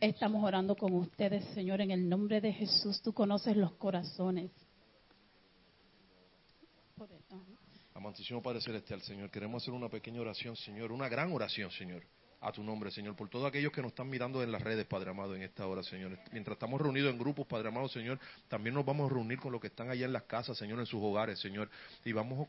estamos 0.00 0.42
orando 0.42 0.74
con 0.74 0.94
ustedes, 0.94 1.44
Señor, 1.52 1.82
en 1.82 1.90
el 1.90 2.08
nombre 2.08 2.40
de 2.40 2.50
Jesús. 2.50 3.02
Tú 3.02 3.12
conoces 3.12 3.58
los 3.58 3.74
corazones. 3.74 4.50
Amantísimo 7.92 8.40
Padre 8.40 8.62
Celestial, 8.62 9.02
Señor, 9.02 9.30
queremos 9.30 9.62
hacer 9.62 9.74
una 9.74 9.90
pequeña 9.90 10.22
oración, 10.22 10.56
Señor, 10.56 10.90
una 10.90 11.10
gran 11.10 11.30
oración, 11.30 11.70
Señor, 11.72 12.04
a 12.42 12.50
tu 12.50 12.62
nombre, 12.64 12.90
Señor, 12.90 13.14
por 13.14 13.28
todos 13.28 13.46
aquellos 13.46 13.72
que 13.72 13.80
nos 13.80 13.92
están 13.92 14.10
mirando 14.10 14.42
en 14.42 14.50
las 14.50 14.60
redes, 14.60 14.84
Padre 14.86 15.10
amado, 15.10 15.36
en 15.36 15.42
esta 15.42 15.64
hora, 15.66 15.82
Señor. 15.84 16.18
Mientras 16.32 16.56
estamos 16.56 16.80
reunidos 16.80 17.12
en 17.12 17.18
grupos, 17.18 17.46
Padre 17.46 17.68
amado, 17.68 17.88
Señor, 17.88 18.18
también 18.48 18.74
nos 18.74 18.84
vamos 18.84 19.08
a 19.10 19.14
reunir 19.14 19.38
con 19.38 19.52
los 19.52 19.60
que 19.60 19.68
están 19.68 19.90
allá 19.90 20.06
en 20.06 20.12
las 20.12 20.24
casas, 20.24 20.58
Señor, 20.58 20.80
en 20.80 20.86
sus 20.86 21.00
hogares, 21.00 21.38
Señor, 21.38 21.70
y 22.04 22.12
vamos 22.12 22.48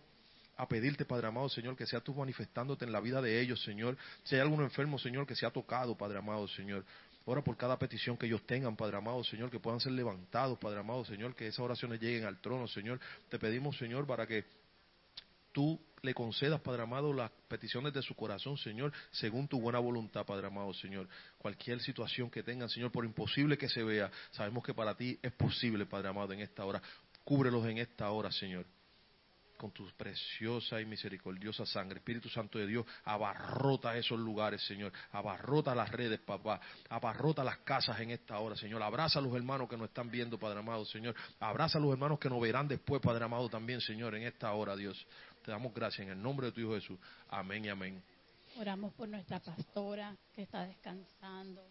a 0.57 0.67
pedirte, 0.67 1.05
Padre 1.05 1.27
amado, 1.27 1.47
Señor, 1.47 1.75
que 1.75 1.85
sea 1.85 1.99
tú 1.99 2.13
manifestándote 2.15 2.85
en 2.85 2.91
la 2.91 2.99
vida 3.01 3.21
de 3.21 3.39
ellos, 3.39 3.61
Señor. 3.61 3.95
Si 4.23 4.33
hay 4.33 4.41
alguno 4.41 4.63
enfermo, 4.63 4.97
Señor, 4.97 5.27
que 5.27 5.35
sea 5.35 5.51
tocado, 5.51 5.95
Padre 5.95 6.17
amado, 6.17 6.47
Señor. 6.47 6.83
Ora 7.25 7.43
por 7.43 7.55
cada 7.55 7.77
petición 7.77 8.17
que 8.17 8.25
ellos 8.25 8.45
tengan, 8.47 8.75
Padre 8.75 8.97
amado, 8.97 9.23
Señor, 9.23 9.51
que 9.51 9.59
puedan 9.59 9.79
ser 9.79 9.91
levantados, 9.91 10.57
Padre 10.57 10.79
amado, 10.79 11.05
Señor, 11.05 11.35
que 11.35 11.47
esas 11.47 11.59
oraciones 11.59 12.01
lleguen 12.01 12.25
al 12.25 12.41
trono, 12.41 12.67
Señor. 12.67 12.99
Te 13.29 13.37
pedimos, 13.37 13.77
Señor, 13.77 14.07
para 14.07 14.25
que 14.25 14.43
tú 15.51 15.79
le 16.03 16.13
concedas, 16.13 16.59
Padre 16.59 16.83
amado, 16.83 17.13
las 17.13 17.31
peticiones 17.47 17.93
de 17.93 18.01
su 18.01 18.13
corazón, 18.13 18.57
Señor, 18.57 18.91
según 19.11 19.47
tu 19.47 19.61
buena 19.61 19.79
voluntad, 19.79 20.25
Padre 20.25 20.47
amado, 20.47 20.73
Señor. 20.73 21.07
Cualquier 21.37 21.79
situación 21.79 22.29
que 22.29 22.43
tengan, 22.43 22.67
Señor, 22.67 22.91
por 22.91 23.05
imposible 23.05 23.57
que 23.57 23.69
se 23.69 23.83
vea, 23.83 24.11
sabemos 24.31 24.65
que 24.65 24.73
para 24.73 24.95
ti 24.95 25.17
es 25.21 25.31
posible, 25.31 25.85
Padre 25.85 26.09
amado, 26.09 26.33
en 26.33 26.41
esta 26.41 26.65
hora. 26.65 26.81
Cúbrelos 27.23 27.65
en 27.67 27.77
esta 27.77 28.11
hora, 28.11 28.31
Señor 28.33 28.65
con 29.63 29.71
tu 29.71 29.89
preciosa 29.91 30.81
y 30.81 30.85
misericordiosa 30.85 31.65
sangre. 31.65 31.99
Espíritu 31.99 32.27
Santo 32.27 32.59
de 32.59 32.67
Dios, 32.67 32.85
abarrota 33.05 33.95
esos 33.95 34.19
lugares, 34.19 34.61
Señor. 34.65 34.91
Abarrota 35.13 35.73
las 35.73 35.89
redes, 35.89 36.19
papá. 36.19 36.59
Abarrota 36.89 37.45
las 37.45 37.59
casas 37.59 37.97
en 38.01 38.11
esta 38.11 38.37
hora, 38.39 38.57
Señor. 38.57 38.83
Abraza 38.83 39.19
a 39.19 39.21
los 39.21 39.33
hermanos 39.33 39.69
que 39.69 39.77
nos 39.77 39.87
están 39.87 40.11
viendo, 40.11 40.37
Padre 40.37 40.59
amado, 40.59 40.83
Señor. 40.83 41.15
Abraza 41.39 41.77
a 41.77 41.81
los 41.81 41.93
hermanos 41.93 42.19
que 42.19 42.29
nos 42.29 42.41
verán 42.41 42.67
después, 42.67 43.01
Padre 43.01 43.23
amado, 43.23 43.47
también, 43.47 43.79
Señor, 43.79 44.15
en 44.15 44.23
esta 44.23 44.51
hora, 44.51 44.75
Dios. 44.75 45.07
Te 45.43 45.51
damos 45.51 45.73
gracias 45.73 46.07
en 46.07 46.13
el 46.13 46.21
nombre 46.21 46.47
de 46.47 46.53
tu 46.53 46.61
Hijo 46.61 46.73
Jesús. 46.75 46.97
Amén 47.29 47.65
y 47.65 47.69
amén. 47.69 48.01
Oramos 48.57 48.93
por 48.93 49.09
nuestra 49.09 49.39
pastora 49.39 50.15
que 50.33 50.43
está 50.43 50.65
descansando. 50.65 51.61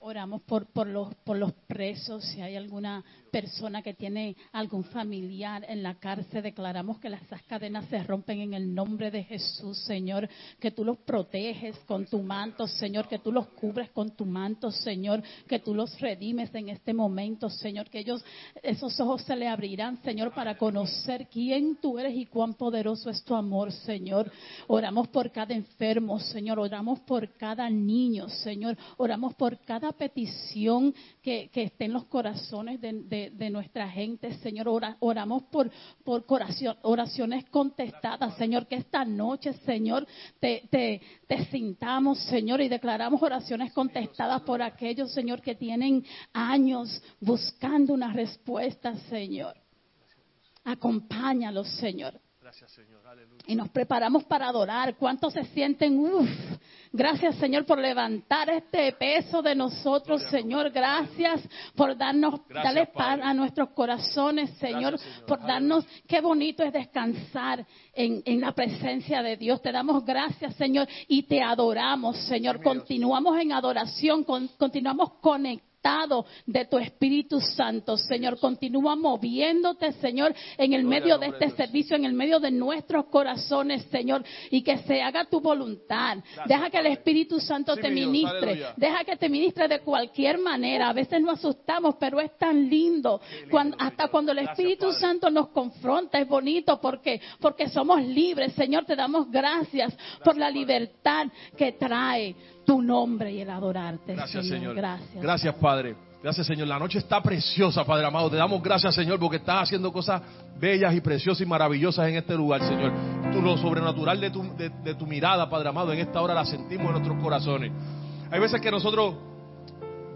Or- 0.00 0.10
Oramos 0.10 0.42
por, 0.42 0.66
por, 0.66 0.86
los, 0.88 1.14
por 1.24 1.36
los 1.36 1.52
presos, 1.68 2.24
si 2.24 2.40
hay 2.40 2.56
alguna 2.56 3.04
persona 3.30 3.80
que 3.80 3.94
tiene 3.94 4.34
algún 4.52 4.82
familiar 4.84 5.64
en 5.68 5.84
la 5.84 5.94
cárcel, 5.94 6.42
declaramos 6.42 6.98
que 6.98 7.08
las 7.08 7.22
cadenas 7.46 7.84
se 7.86 8.02
rompen 8.02 8.40
en 8.40 8.54
el 8.54 8.74
nombre 8.74 9.10
de 9.12 9.22
Jesús, 9.22 9.78
Señor, 9.86 10.28
que 10.58 10.72
tú 10.72 10.84
los 10.84 10.98
proteges 10.98 11.78
con 11.86 12.06
tu 12.06 12.20
manto, 12.22 12.66
Señor, 12.66 13.06
que 13.08 13.20
tú 13.20 13.30
los 13.30 13.46
cubres 13.50 13.90
con 13.90 14.10
tu 14.16 14.26
manto, 14.26 14.72
Señor, 14.72 15.22
que 15.46 15.60
tú 15.60 15.74
los 15.74 15.98
redimes 16.00 16.52
en 16.56 16.70
este 16.70 16.92
momento, 16.92 17.48
Señor, 17.48 17.88
que 17.88 18.00
ellos, 18.00 18.24
esos 18.64 18.98
ojos 18.98 19.22
se 19.22 19.36
le 19.36 19.46
abrirán, 19.46 20.02
Señor, 20.02 20.34
para 20.34 20.58
conocer 20.58 21.28
quién 21.30 21.76
tú 21.76 21.98
eres 22.00 22.16
y 22.16 22.26
cuán 22.26 22.54
poderoso 22.54 23.10
es 23.10 23.22
tu 23.22 23.34
amor, 23.36 23.70
Señor. 23.70 24.30
Oramos 24.66 25.06
por 25.08 25.30
cada 25.30 25.54
enfermo, 25.54 26.18
Señor, 26.18 26.58
oramos 26.58 26.98
por 27.00 27.32
cada 27.34 27.70
niño, 27.70 28.28
Señor, 28.28 28.76
oramos 28.96 29.34
por 29.34 29.56
cada 29.60 29.89
petición 29.92 30.94
que, 31.22 31.48
que 31.52 31.64
esté 31.64 31.86
en 31.86 31.92
los 31.92 32.04
corazones 32.06 32.80
de, 32.80 33.50
nuestra 33.50 33.88
gente, 33.88 34.34
Señor. 34.38 34.68
Ora- 34.68 34.96
oramos 35.00 35.44
por, 35.44 35.70
por 36.04 36.24
oraciones 36.82 37.44
contestadas, 37.50 38.36
Señor, 38.36 38.66
que 38.66 38.76
esta 38.76 39.04
noche, 39.04 39.52
Señor, 39.64 40.06
te, 40.38 40.68
te, 40.70 41.00
te 41.26 41.44
sintamos, 41.46 42.18
Señor, 42.24 42.60
y 42.60 42.68
declaramos 42.68 43.22
oraciones 43.22 43.72
contestadas 43.72 44.42
por 44.42 44.62
aquellos, 44.62 45.12
Señor, 45.12 45.40
que 45.40 45.54
tienen 45.54 46.04
años 46.32 47.02
buscando 47.20 47.94
una 47.94 48.12
respuesta, 48.12 48.94
Señor. 49.08 49.56
Acompáñalos, 50.64 51.68
Señor. 51.76 52.20
Gracias, 52.50 52.72
Señor. 52.72 53.06
Aleluya. 53.06 53.44
Y 53.46 53.54
nos 53.54 53.68
preparamos 53.68 54.24
para 54.24 54.48
adorar. 54.48 54.96
¿Cuántos 54.96 55.32
se 55.34 55.44
sienten? 55.44 55.96
Uf, 56.00 56.28
gracias 56.92 57.36
Señor 57.36 57.64
por 57.64 57.78
levantar 57.78 58.50
este 58.50 58.90
peso 58.94 59.40
de 59.40 59.54
nosotros, 59.54 60.20
Señor. 60.32 60.70
Gracias 60.70 61.42
por 61.76 61.96
darnos, 61.96 62.40
Gracias, 62.48 62.64
darle 62.74 62.86
paz 62.92 63.20
a 63.22 63.32
nuestros 63.34 63.68
corazones, 63.70 64.50
Señor. 64.58 64.94
Gracias, 64.94 65.12
Señor. 65.12 65.26
Por 65.26 65.40
darnos, 65.46 65.86
qué 66.08 66.20
bonito 66.20 66.64
es 66.64 66.72
descansar 66.72 67.64
en, 67.94 68.20
en 68.24 68.40
la 68.40 68.50
presencia 68.50 69.22
de 69.22 69.36
Dios. 69.36 69.62
Te 69.62 69.70
damos 69.70 70.04
gracias, 70.04 70.56
Señor, 70.56 70.88
y 71.06 71.22
te 71.22 71.40
adoramos, 71.40 72.16
Señor. 72.26 72.60
Continuamos 72.60 73.38
en 73.38 73.52
adoración, 73.52 74.24
con- 74.24 74.48
continuamos 74.58 75.12
conectados 75.20 75.69
de 76.46 76.66
tu 76.66 76.78
Espíritu 76.78 77.40
Santo, 77.40 77.96
Señor. 77.96 78.38
Continúa 78.38 78.96
moviéndote, 78.96 79.92
Señor, 79.92 80.34
en 80.58 80.74
el 80.74 80.84
medio 80.84 81.16
de 81.16 81.28
este 81.28 81.50
servicio, 81.52 81.96
en 81.96 82.04
el 82.04 82.12
medio 82.12 82.38
de 82.38 82.50
nuestros 82.50 83.06
corazones, 83.06 83.84
Señor, 83.90 84.22
y 84.50 84.62
que 84.62 84.76
se 84.78 85.00
haga 85.00 85.24
tu 85.24 85.40
voluntad. 85.40 86.18
Deja 86.46 86.68
que 86.70 86.78
el. 86.78 86.90
Espíritu 86.90 87.40
Santo 87.40 87.76
te 87.76 87.88
ministre. 87.88 88.62
Deja 88.76 89.04
que 89.04 89.16
te 89.16 89.28
ministre 89.28 89.68
de 89.68 89.80
cualquier 89.80 90.38
manera. 90.38 90.88
A 90.90 90.92
veces 90.92 91.20
nos 91.20 91.38
asustamos, 91.38 91.94
pero 91.98 92.20
es 92.20 92.36
tan 92.36 92.68
lindo. 92.68 93.20
Cuando- 93.50 93.76
hasta 93.78 94.08
cuando 94.08 94.32
el 94.32 94.38
Espíritu. 94.40 94.92
Santo 94.92 95.30
nos 95.30 95.48
confronta, 95.48 96.18
es 96.18 96.28
bonito 96.28 96.80
porque, 96.80 97.20
porque 97.40 97.68
somos 97.68 98.02
libres. 98.02 98.52
Señor, 98.52 98.84
te 98.84 98.96
damos 98.96 99.30
gracias, 99.30 99.96
por 100.22 100.36
la 100.36 100.50
libertad 100.50 101.28
que 101.56 101.72
trae 101.72 102.34
tu 102.70 102.80
nombre 102.80 103.32
y 103.32 103.40
el 103.40 103.50
adorarte. 103.50 104.14
Gracias, 104.14 104.46
Señor. 104.46 104.76
Gracias. 104.76 105.20
Gracias, 105.20 105.54
Padre. 105.56 105.96
Gracias, 106.22 106.46
Señor. 106.46 106.68
La 106.68 106.78
noche 106.78 106.98
está 106.98 107.20
preciosa, 107.20 107.82
Padre 107.84 108.06
amado. 108.06 108.30
Te 108.30 108.36
damos 108.36 108.62
gracias, 108.62 108.94
Señor, 108.94 109.18
porque 109.18 109.38
estás 109.38 109.64
haciendo 109.64 109.92
cosas 109.92 110.22
bellas 110.56 110.94
y 110.94 111.00
preciosas 111.00 111.40
y 111.40 111.46
maravillosas 111.46 112.06
en 112.08 112.14
este 112.14 112.36
lugar, 112.36 112.60
Señor. 112.62 112.92
Tú, 113.32 113.42
lo 113.42 113.56
sobrenatural 113.56 114.20
de 114.20 114.30
tu, 114.30 114.42
de, 114.56 114.68
de 114.84 114.94
tu 114.94 115.04
mirada, 115.04 115.50
Padre 115.50 115.70
amado, 115.70 115.92
en 115.92 115.98
esta 115.98 116.20
hora 116.22 116.32
la 116.32 116.44
sentimos 116.44 116.86
en 116.86 116.92
nuestros 116.92 117.20
corazones. 117.20 117.72
Hay 118.30 118.38
veces 118.38 118.60
que 118.60 118.70
nosotros 118.70 119.16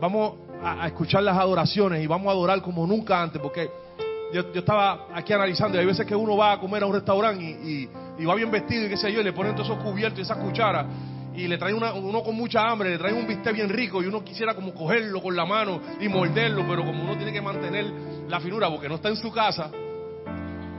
vamos 0.00 0.34
a, 0.62 0.84
a 0.84 0.86
escuchar 0.86 1.24
las 1.24 1.36
adoraciones 1.36 2.04
y 2.04 2.06
vamos 2.06 2.28
a 2.28 2.30
adorar 2.30 2.62
como 2.62 2.86
nunca 2.86 3.20
antes, 3.20 3.42
porque 3.42 3.68
yo, 4.32 4.52
yo 4.52 4.60
estaba 4.60 5.08
aquí 5.12 5.32
analizando 5.32 5.76
y 5.76 5.80
hay 5.80 5.86
veces 5.86 6.06
que 6.06 6.14
uno 6.14 6.36
va 6.36 6.52
a 6.52 6.60
comer 6.60 6.84
a 6.84 6.86
un 6.86 6.92
restaurante 6.94 7.42
y, 7.42 7.48
y- 7.72 7.88
y 8.22 8.24
va 8.26 8.36
bien 8.36 8.48
vestido 8.52 8.86
y 8.86 8.88
qué 8.88 8.96
sé 8.96 9.12
yo, 9.12 9.20
y 9.20 9.24
le 9.24 9.32
ponen 9.32 9.56
todos 9.56 9.68
esos 9.68 9.82
cubiertos 9.82 10.20
y 10.20 10.22
esas 10.22 10.38
cucharas 10.38 10.86
y 11.34 11.48
le 11.48 11.58
traen 11.58 11.76
una- 11.76 11.92
uno 11.92 12.22
con 12.22 12.34
mucha 12.34 12.68
hambre, 12.68 12.90
le 12.90 12.98
traen 12.98 13.16
un 13.16 13.26
bistec 13.26 13.54
bien 13.54 13.68
rico 13.68 14.02
y 14.02 14.06
uno 14.06 14.22
quisiera 14.22 14.54
como 14.54 14.72
cogerlo 14.72 15.20
con 15.20 15.34
la 15.34 15.44
mano 15.44 15.80
y 16.00 16.08
morderlo, 16.08 16.64
pero 16.68 16.84
como 16.84 17.02
uno 17.02 17.16
tiene 17.16 17.32
que 17.32 17.42
mantener 17.42 17.86
la 18.28 18.40
finura 18.40 18.68
porque 18.70 18.88
no 18.88 18.96
está 18.96 19.08
en 19.08 19.16
su 19.16 19.32
casa, 19.32 19.70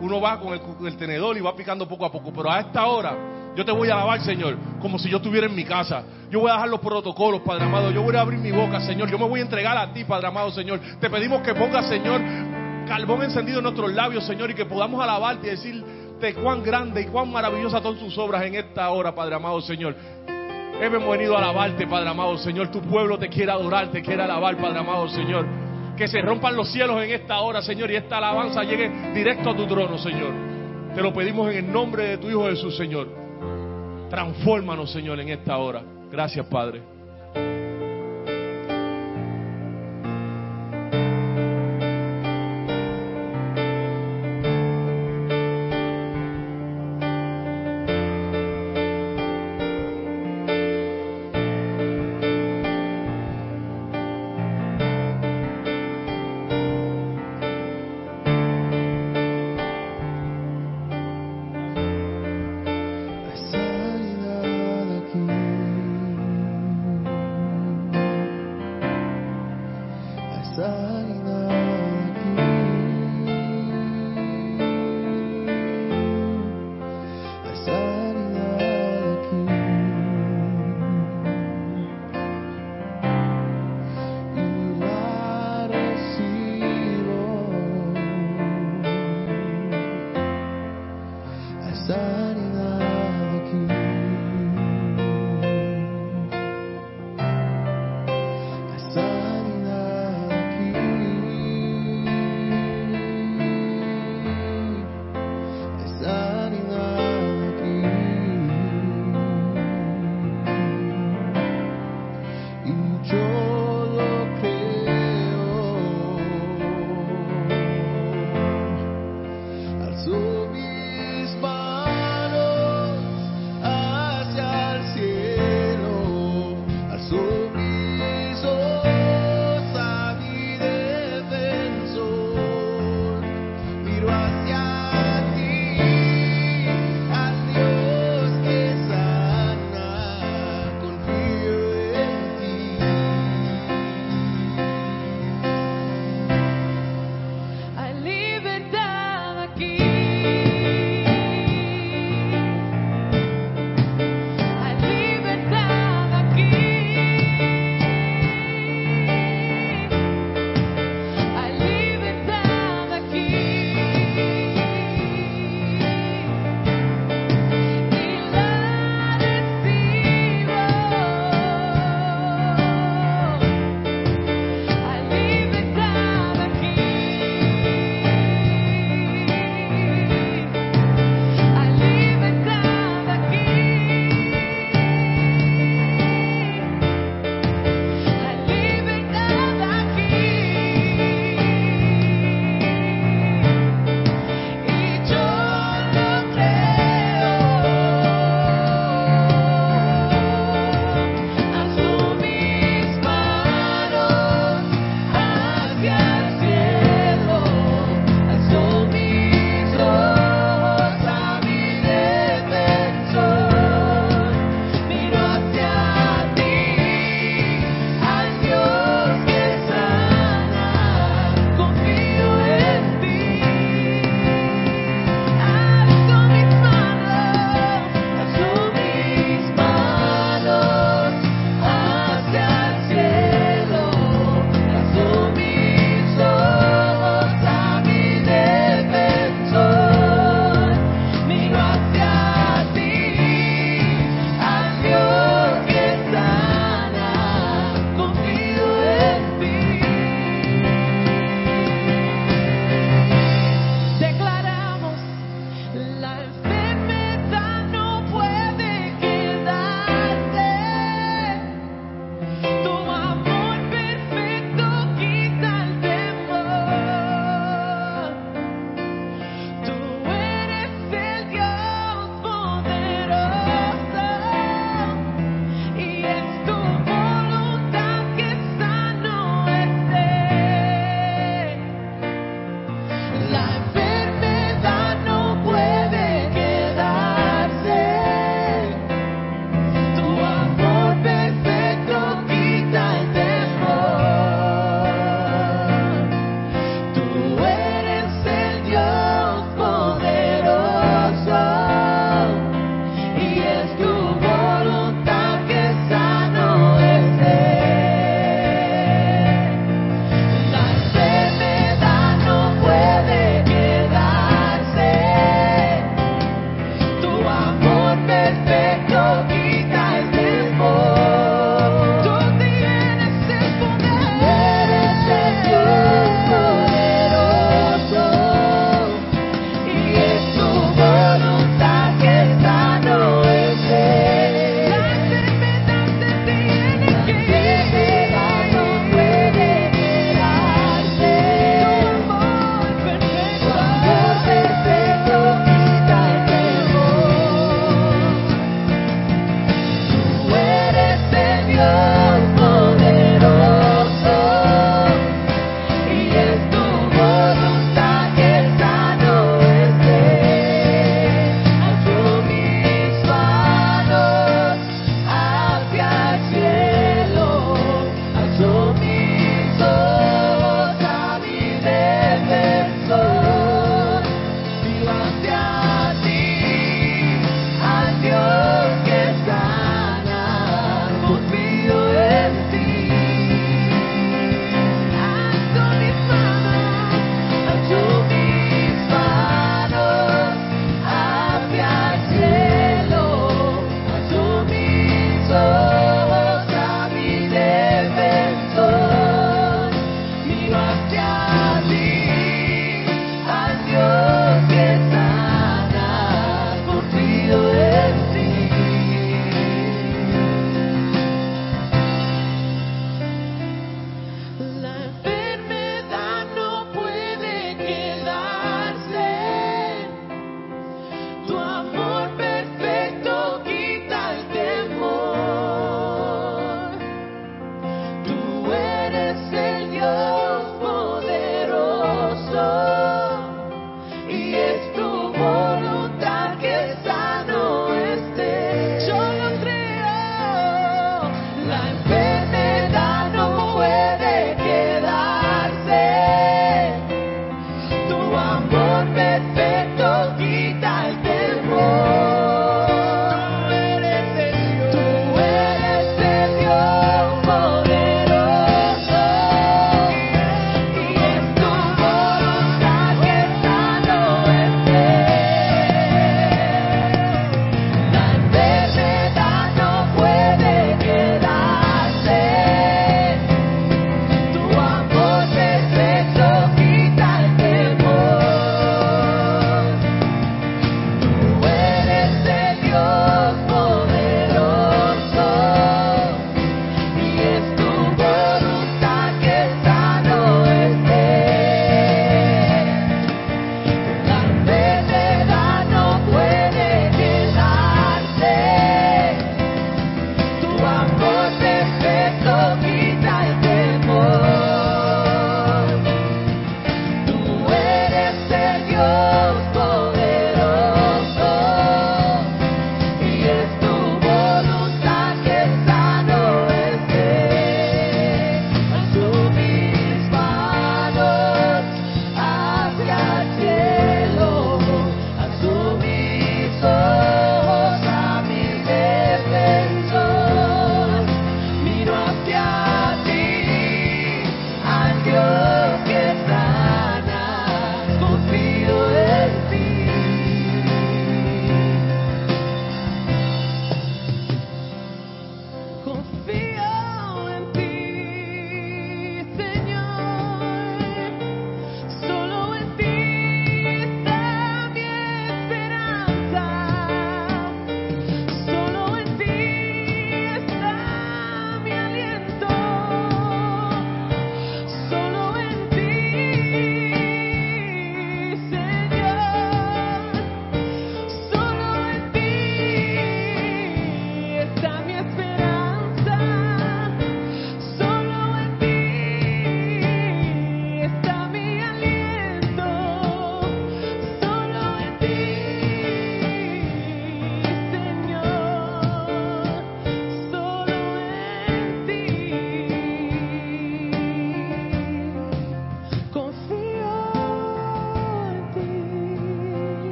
uno 0.00 0.20
va 0.20 0.38
con 0.40 0.86
el, 0.86 0.96
tenedor 0.96 1.36
y 1.36 1.40
va 1.40 1.54
picando 1.54 1.86
poco 1.86 2.04
a 2.04 2.12
poco. 2.12 2.32
Pero 2.32 2.50
a 2.50 2.60
esta 2.60 2.84
hora 2.86 3.16
yo 3.54 3.64
te 3.64 3.70
voy 3.70 3.88
a 3.88 3.94
alabar, 3.94 4.20
Señor, 4.20 4.56
como 4.80 4.98
si 4.98 5.08
yo 5.08 5.18
estuviera 5.18 5.46
en 5.46 5.54
mi 5.54 5.64
casa. 5.64 6.02
Yo 6.30 6.40
voy 6.40 6.50
a 6.50 6.54
dejar 6.54 6.68
los 6.68 6.80
protocolos, 6.80 7.42
Padre 7.42 7.64
amado. 7.64 7.90
Yo 7.90 8.02
voy 8.02 8.16
a 8.16 8.20
abrir 8.20 8.38
mi 8.38 8.50
boca, 8.50 8.80
Señor. 8.80 9.08
Yo 9.10 9.18
me 9.18 9.28
voy 9.28 9.40
a 9.40 9.42
entregar 9.44 9.76
a 9.76 9.92
ti, 9.92 10.04
Padre 10.04 10.26
amado, 10.26 10.50
Señor. 10.50 10.80
Te 11.00 11.08
pedimos 11.08 11.42
que 11.42 11.54
pongas, 11.54 11.86
Señor, 11.86 12.20
carbón 12.88 13.22
encendido 13.22 13.58
en 13.58 13.64
nuestros 13.64 13.92
labios, 13.92 14.26
Señor, 14.26 14.50
y 14.50 14.54
que 14.54 14.64
podamos 14.64 15.00
alabarte 15.00 15.46
y 15.46 15.50
decirte 15.50 16.34
cuán 16.34 16.62
grande 16.62 17.02
y 17.02 17.06
cuán 17.06 17.30
maravillosas 17.30 17.82
son 17.82 17.98
tus 17.98 18.16
obras 18.18 18.42
en 18.44 18.56
esta 18.56 18.90
hora, 18.90 19.14
Padre 19.14 19.36
amado, 19.36 19.60
Señor. 19.60 19.94
Hemos 20.82 21.08
venido 21.08 21.36
a 21.36 21.38
alabarte, 21.38 21.86
Padre 21.86 22.08
amado, 22.10 22.36
Señor. 22.38 22.68
Tu 22.72 22.80
pueblo 22.80 23.16
te 23.16 23.28
quiere 23.28 23.52
adorar, 23.52 23.92
te 23.92 24.02
quiere 24.02 24.20
alabar, 24.20 24.56
Padre 24.56 24.80
amado, 24.80 25.06
Señor. 25.06 25.46
Que 25.96 26.08
se 26.08 26.20
rompan 26.20 26.56
los 26.56 26.72
cielos 26.72 27.00
en 27.04 27.12
esta 27.12 27.38
hora, 27.38 27.62
Señor, 27.62 27.88
y 27.92 27.94
esta 27.94 28.18
alabanza 28.18 28.64
llegue 28.64 28.90
directo 29.14 29.50
a 29.50 29.56
tu 29.56 29.64
trono, 29.68 29.96
Señor. 29.96 30.32
Te 30.92 31.00
lo 31.00 31.12
pedimos 31.12 31.52
en 31.52 31.66
el 31.66 31.72
nombre 31.72 32.08
de 32.08 32.18
tu 32.18 32.28
Hijo 32.28 32.46
Jesús, 32.46 32.76
Señor. 32.76 33.06
Transfórmanos, 34.10 34.90
Señor, 34.90 35.20
en 35.20 35.28
esta 35.28 35.56
hora. 35.56 35.84
Gracias, 36.10 36.44
Padre. 36.46 36.82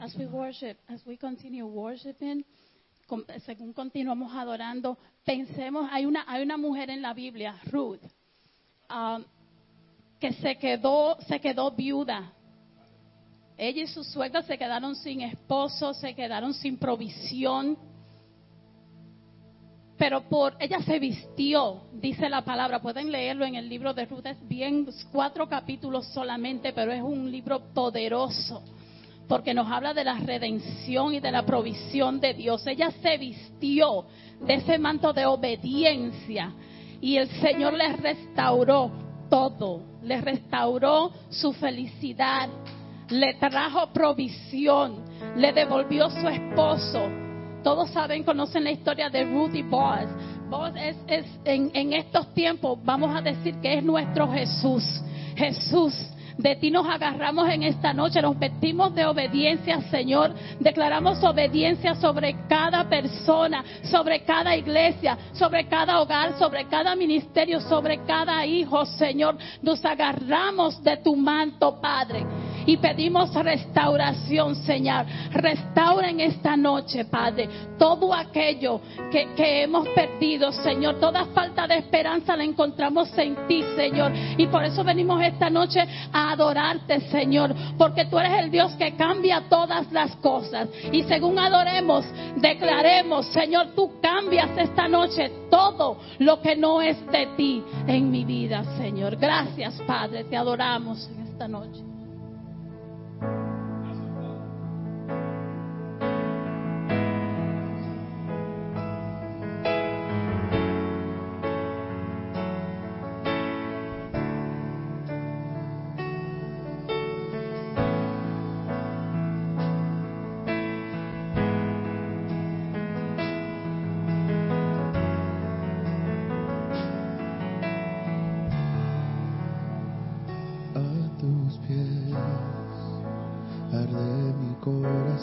As 0.00 0.14
we 0.16 0.26
worship, 0.26 0.76
as 0.88 1.04
we 1.04 1.16
continue 1.16 1.66
worshiping, 1.66 2.44
según 3.44 3.72
continuamos 3.72 4.32
adorando, 4.32 4.96
pensemos, 5.24 5.88
hay 5.90 6.06
una, 6.06 6.24
hay 6.28 6.42
una 6.42 6.56
mujer 6.56 6.90
en 6.90 7.02
la 7.02 7.14
Biblia, 7.14 7.56
Ruth, 7.64 8.00
um, 8.88 9.24
que 10.20 10.32
se 10.34 10.56
quedó, 10.56 11.16
se 11.26 11.40
quedó 11.40 11.72
viuda. 11.72 12.32
Ella 13.56 13.82
y 13.82 13.86
su 13.88 14.04
suegra 14.04 14.42
se 14.42 14.56
quedaron 14.56 14.94
sin 14.94 15.20
esposo, 15.22 15.92
se 15.94 16.14
quedaron 16.14 16.54
sin 16.54 16.78
provisión. 16.78 17.76
Pero 19.96 20.28
por 20.28 20.54
ella 20.60 20.80
se 20.82 21.00
vistió, 21.00 21.88
dice 21.92 22.28
la 22.28 22.42
palabra. 22.42 22.80
Pueden 22.80 23.10
leerlo 23.10 23.44
en 23.44 23.56
el 23.56 23.68
libro 23.68 23.92
de 23.94 24.06
Ruth. 24.06 24.26
Es 24.26 24.48
bien 24.48 24.86
cuatro 25.10 25.48
capítulos 25.48 26.06
solamente, 26.14 26.72
pero 26.72 26.92
es 26.92 27.02
un 27.02 27.32
libro 27.32 27.58
poderoso 27.74 28.62
porque 29.28 29.52
nos 29.52 29.70
habla 29.70 29.92
de 29.92 30.04
la 30.04 30.14
redención 30.14 31.12
y 31.14 31.20
de 31.20 31.30
la 31.30 31.44
provisión 31.44 32.18
de 32.18 32.32
Dios. 32.32 32.66
Ella 32.66 32.90
se 33.02 33.18
vistió 33.18 34.06
de 34.40 34.54
ese 34.54 34.78
manto 34.78 35.12
de 35.12 35.26
obediencia 35.26 36.52
y 37.00 37.16
el 37.16 37.28
Señor 37.40 37.74
le 37.74 37.92
restauró 37.92 38.90
todo, 39.28 39.82
le 40.02 40.20
restauró 40.20 41.12
su 41.28 41.52
felicidad, 41.52 42.48
le 43.10 43.34
trajo 43.34 43.92
provisión, 43.92 45.04
le 45.36 45.52
devolvió 45.52 46.08
su 46.10 46.26
esposo. 46.26 47.08
Todos 47.62 47.90
saben, 47.90 48.24
conocen 48.24 48.64
la 48.64 48.70
historia 48.70 49.10
de 49.10 49.24
Ruth 49.24 49.54
y 49.54 49.62
Boaz. 49.62 50.08
Boaz 50.48 50.72
es, 50.76 50.96
es 51.06 51.26
en, 51.44 51.70
en 51.74 51.92
estos 51.92 52.32
tiempos, 52.32 52.78
vamos 52.82 53.14
a 53.14 53.20
decir 53.20 53.56
que 53.60 53.74
es 53.74 53.84
nuestro 53.84 54.32
Jesús. 54.32 54.84
Jesús 55.36 55.94
de 56.38 56.54
ti 56.56 56.70
nos 56.70 56.86
agarramos 56.86 57.48
en 57.48 57.64
esta 57.64 57.92
noche, 57.92 58.22
nos 58.22 58.38
vestimos 58.38 58.94
de 58.94 59.04
obediencia, 59.04 59.80
Señor. 59.90 60.32
Declaramos 60.60 61.22
obediencia 61.22 61.96
sobre 61.96 62.46
cada 62.48 62.88
persona, 62.88 63.64
sobre 63.82 64.20
cada 64.24 64.56
iglesia, 64.56 65.18
sobre 65.32 65.66
cada 65.68 66.00
hogar, 66.00 66.38
sobre 66.38 66.66
cada 66.66 66.94
ministerio, 66.94 67.60
sobre 67.60 68.04
cada 68.04 68.46
hijo, 68.46 68.86
Señor. 68.86 69.36
Nos 69.62 69.84
agarramos 69.84 70.82
de 70.82 70.96
tu 70.98 71.16
manto, 71.16 71.80
Padre. 71.80 72.24
Y 72.68 72.76
pedimos 72.76 73.32
restauración, 73.32 74.54
Señor. 74.56 75.06
Restaura 75.32 76.10
en 76.10 76.20
esta 76.20 76.54
noche, 76.54 77.06
Padre, 77.06 77.48
todo 77.78 78.12
aquello 78.12 78.82
que, 79.10 79.62
hemos 79.62 79.88
perdido, 79.88 80.52
Señor. 80.52 81.00
Toda 81.00 81.24
falta 81.32 81.66
de 81.66 81.78
esperanza 81.78 82.36
la 82.36 82.44
encontramos 82.44 83.08
en 83.16 83.46
ti, 83.46 83.64
Señor. 83.74 84.12
Y 84.36 84.48
por 84.48 84.64
eso 84.64 84.84
venimos 84.84 85.22
esta 85.22 85.48
noche 85.48 85.80
a 86.12 86.32
adorarte, 86.32 87.00
Señor. 87.08 87.54
Porque 87.78 88.04
tú 88.04 88.18
eres 88.18 88.32
el 88.38 88.50
Dios 88.50 88.72
que 88.72 88.94
cambia 88.96 89.44
todas 89.48 89.90
las 89.90 90.14
cosas. 90.16 90.68
Y 90.92 91.04
según 91.04 91.38
adoremos, 91.38 92.04
declaremos, 92.36 93.28
Señor, 93.28 93.68
tú 93.74 93.98
cambias 94.02 94.50
esta 94.58 94.86
noche 94.88 95.32
todo 95.50 96.00
lo 96.18 96.42
que 96.42 96.54
no 96.54 96.82
es 96.82 96.98
de 97.06 97.28
ti 97.34 97.64
en 97.86 98.10
mi 98.10 98.26
vida, 98.26 98.62
Señor. 98.76 99.16
Gracias, 99.16 99.80
Padre. 99.86 100.24
Te 100.24 100.36
adoramos 100.36 101.08
en 101.16 101.28
esta 101.28 101.48
noche. 101.48 101.87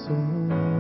Corazón. 0.06 0.75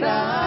nuestra 0.00 0.39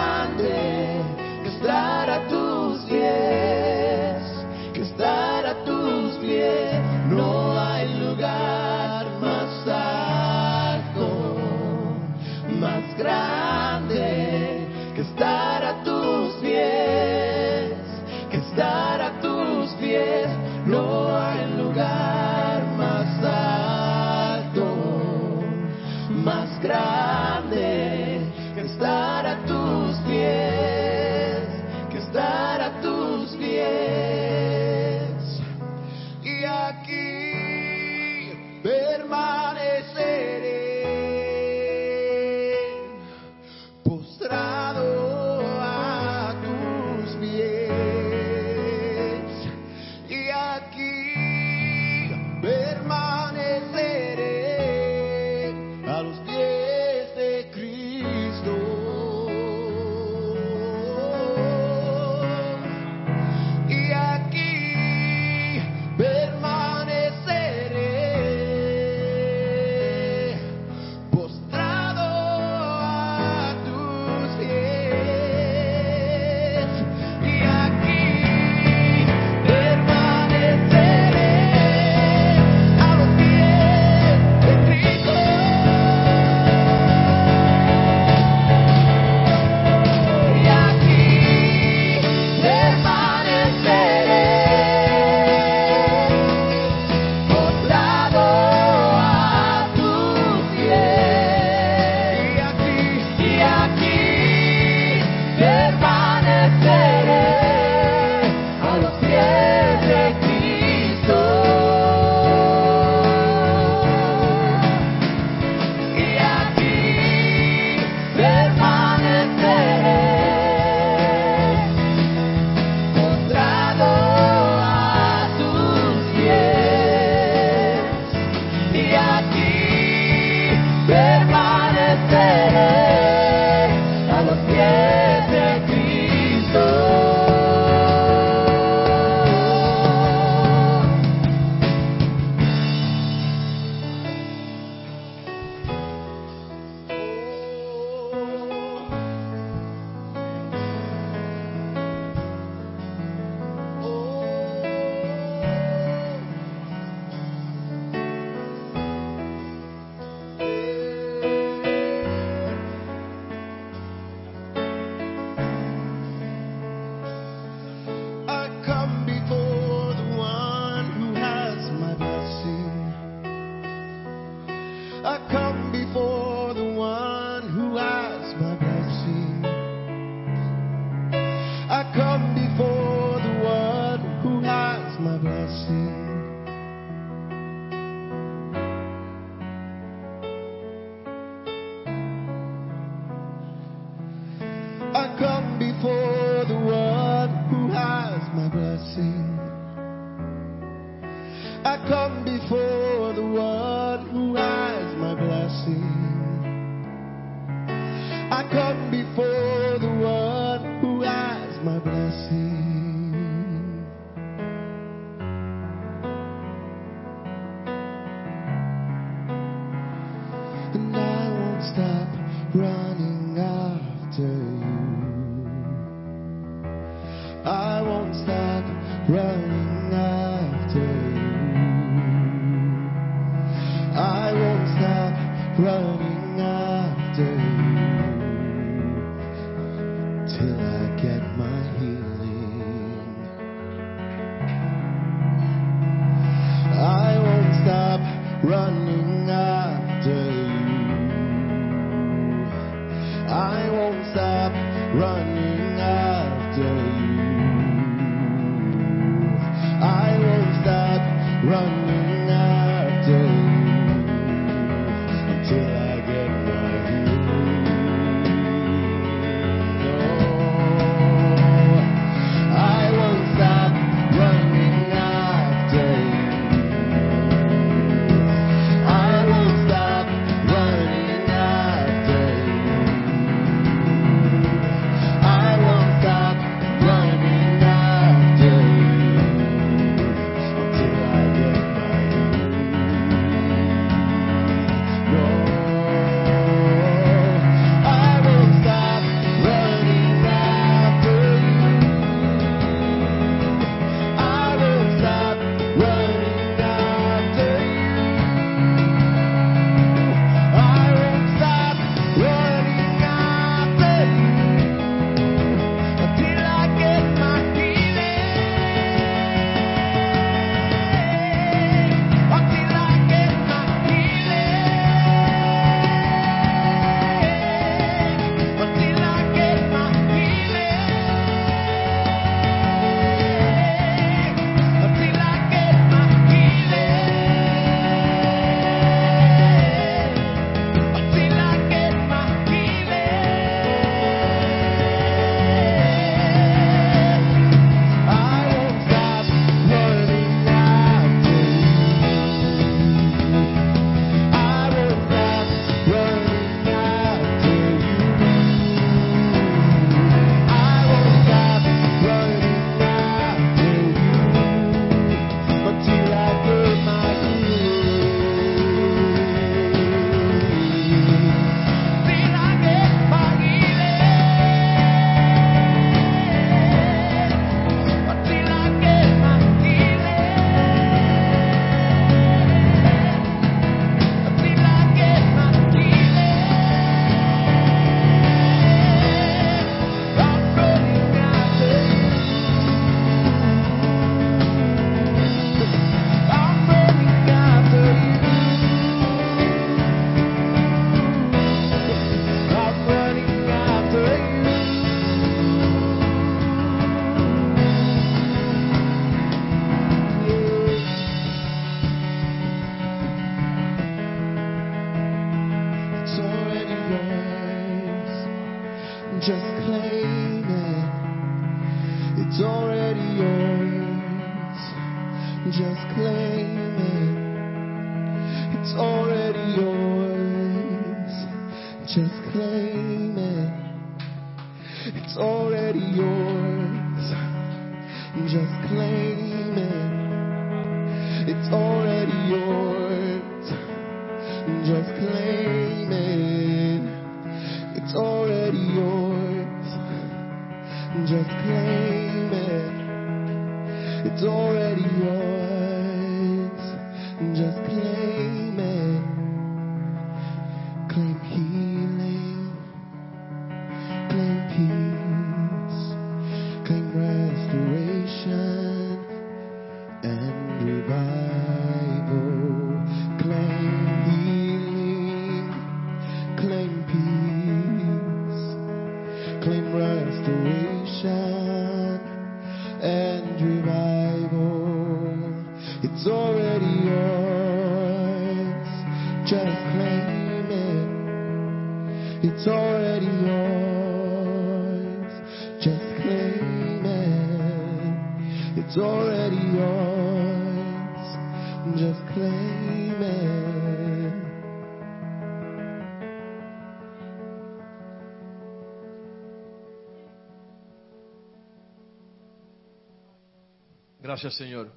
Gracias, 514.04 514.34
Señor. 514.34 514.70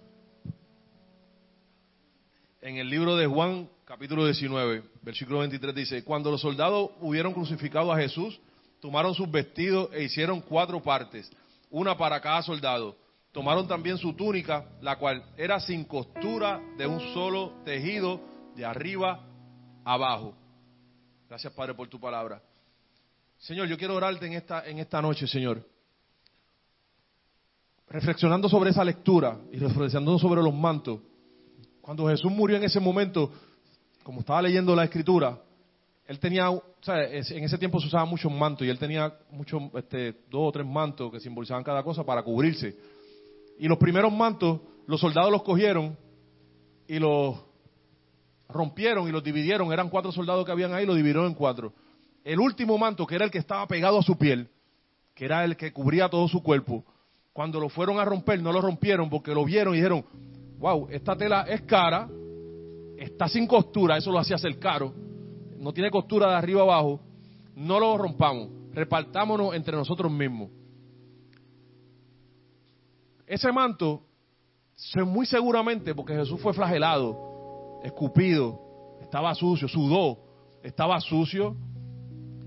En 2.62 2.78
el 2.78 2.90
libro 2.90 3.18
de 3.18 3.28
Juan, 3.28 3.70
capítulo 3.84 4.24
19, 4.24 4.84
versículo 5.02 5.40
23 5.40 5.76
dice, 5.76 6.04
cuando 6.06 6.32
los 6.32 6.40
soldados 6.40 6.92
hubieron 7.02 7.34
crucificado 7.34 7.92
a 7.92 7.98
Jesús, 7.98 8.40
tomaron 8.80 9.14
sus 9.14 9.30
vestidos 9.30 9.90
e 9.92 10.04
hicieron 10.04 10.40
cuatro 10.40 10.82
partes, 10.82 11.30
una 11.70 11.98
para 11.98 12.22
cada 12.22 12.42
soldado. 12.42 12.96
Tomaron 13.34 13.68
también 13.68 13.98
su 13.98 14.14
túnica, 14.14 14.66
la 14.80 14.96
cual 14.96 15.22
era 15.36 15.60
sin 15.60 15.84
costura 15.84 16.62
de 16.78 16.88
un 16.88 17.02
solo 17.14 17.52
tejido 17.66 18.22
de 18.56 18.64
arriba 18.64 19.28
abajo. 19.84 20.38
Gracias, 21.28 21.52
Padre, 21.52 21.74
por 21.74 21.90
tu 21.90 22.00
palabra. 22.00 22.42
Señor, 23.40 23.68
yo 23.68 23.78
quiero 23.78 23.96
orarte 23.96 24.26
en 24.26 24.34
esta, 24.36 24.66
en 24.66 24.80
esta 24.80 25.02
noche, 25.02 25.28
Señor 25.28 25.77
reflexionando 27.90 28.50
sobre 28.50 28.72
esa 28.72 28.84
lectura 28.84 29.40
y 29.52 29.58
reflexionando 29.58 30.20
sobre 30.20 30.42
los 30.42 30.54
mantos, 30.54 31.00
cuando 31.82 32.08
Jesús 32.08 32.32
murió 32.32 32.58
en 32.58 32.64
ese 32.64 32.80
momento, 32.80 33.32
como 34.04 34.20
estaba 34.20 34.42
leyendo 34.42 34.76
la 34.76 34.84
escritura, 34.84 35.40
él 36.06 36.20
tenía, 36.20 36.50
en 36.50 37.44
ese 37.44 37.58
tiempo 37.58 37.80
se 37.80 37.88
usaban 37.88 38.10
muchos 38.10 38.32
mantos 38.32 38.66
y 38.66 38.70
él 38.70 38.80
tenía 38.80 39.14
muchos, 39.30 39.62
este, 39.76 40.14
dos 40.30 40.50
o 40.50 40.52
tres 40.52 40.66
mantos 40.66 41.12
que 41.12 41.20
simbolizaban 41.20 41.64
cada 41.64 41.84
cosa 41.84 42.06
para 42.06 42.24
cubrirse. 42.24 42.76
Y 43.60 43.68
los 43.68 43.78
primeros 43.78 44.12
mantos, 44.14 44.62
los 44.86 45.02
soldados 45.02 45.32
los 45.32 45.44
cogieron 45.44 45.98
y 46.88 47.00
los 47.00 47.36
rompieron 48.48 49.08
y 49.08 49.12
los 49.12 49.24
dividieron. 49.24 49.72
Eran 49.74 49.90
cuatro 49.90 50.12
soldados 50.12 50.46
que 50.46 50.52
habían 50.52 50.74
ahí, 50.74 50.86
los 50.86 50.96
dividieron 50.96 51.26
en 51.26 51.34
cuatro. 51.34 51.74
El 52.24 52.40
último 52.40 52.78
manto, 52.78 53.06
que 53.06 53.16
era 53.16 53.26
el 53.26 53.32
que 53.32 53.40
estaba 53.40 53.68
pegado 53.68 54.00
a 54.00 54.04
su 54.04 54.18
piel, 54.18 54.50
que 55.14 55.26
era 55.26 55.44
el 55.44 55.58
que 55.58 55.74
cubría 55.74 56.08
todo 56.08 56.28
su 56.28 56.42
cuerpo, 56.42 56.86
cuando 57.38 57.60
lo 57.60 57.70
fueron 57.70 58.00
a 58.00 58.04
romper, 58.04 58.42
no 58.42 58.52
lo 58.52 58.60
rompieron 58.60 59.12
porque 59.12 59.32
lo 59.32 59.46
vieron 59.46 59.76
y 59.76 59.78
dijeron, 59.78 60.04
wow, 60.58 60.88
esta 60.90 61.16
tela 61.16 61.44
es 61.44 61.62
cara, 61.62 62.10
está 62.98 63.28
sin 63.28 63.46
costura, 63.46 63.96
eso 63.96 64.12
lo 64.12 64.18
hacía 64.18 64.40
ser 64.40 64.58
caro, 64.58 64.92
no 65.60 65.72
tiene 65.72 65.92
costura 65.92 66.32
de 66.32 66.36
arriba 66.36 66.64
abajo, 66.64 67.00
no 67.54 67.80
lo 67.80 67.96
rompamos, 67.96 68.50
repartámonos 68.74 69.54
entre 69.54 69.78
nosotros 69.78 70.12
mismos. 70.12 70.50
Ese 73.28 73.52
manto, 73.52 74.02
muy 75.06 75.28
seguramente, 75.28 75.94
porque 75.94 76.16
Jesús 76.16 76.42
fue 76.42 76.56
flagelado, 76.56 77.82
escupido, 77.84 78.60
estaba 79.00 79.36
sucio, 79.36 79.68
sudó, 79.68 80.18
estaba 80.64 81.00
sucio, 81.02 81.56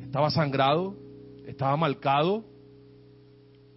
estaba 0.01 0.31
sangrado, 0.31 0.97
estaba 1.47 1.77
marcado, 1.77 2.50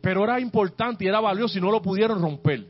pero 0.03 0.25
era 0.25 0.37
importante 0.37 1.05
y 1.05 1.07
era 1.07 1.21
valioso 1.21 1.57
y 1.57 1.61
no 1.61 1.71
lo 1.71 1.81
pudieron 1.81 2.21
romper. 2.21 2.67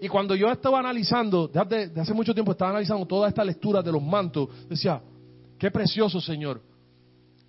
Y 0.00 0.06
cuando 0.06 0.36
yo 0.36 0.48
estaba 0.48 0.78
analizando, 0.78 1.48
de 1.48 1.58
hace, 1.58 1.88
de 1.88 2.00
hace 2.00 2.14
mucho 2.14 2.32
tiempo 2.32 2.52
estaba 2.52 2.70
analizando 2.70 3.04
toda 3.04 3.28
esta 3.28 3.44
lectura 3.44 3.82
de 3.82 3.90
los 3.90 4.00
mantos, 4.00 4.48
decía, 4.68 5.02
qué 5.58 5.72
precioso 5.72 6.20
Señor, 6.20 6.62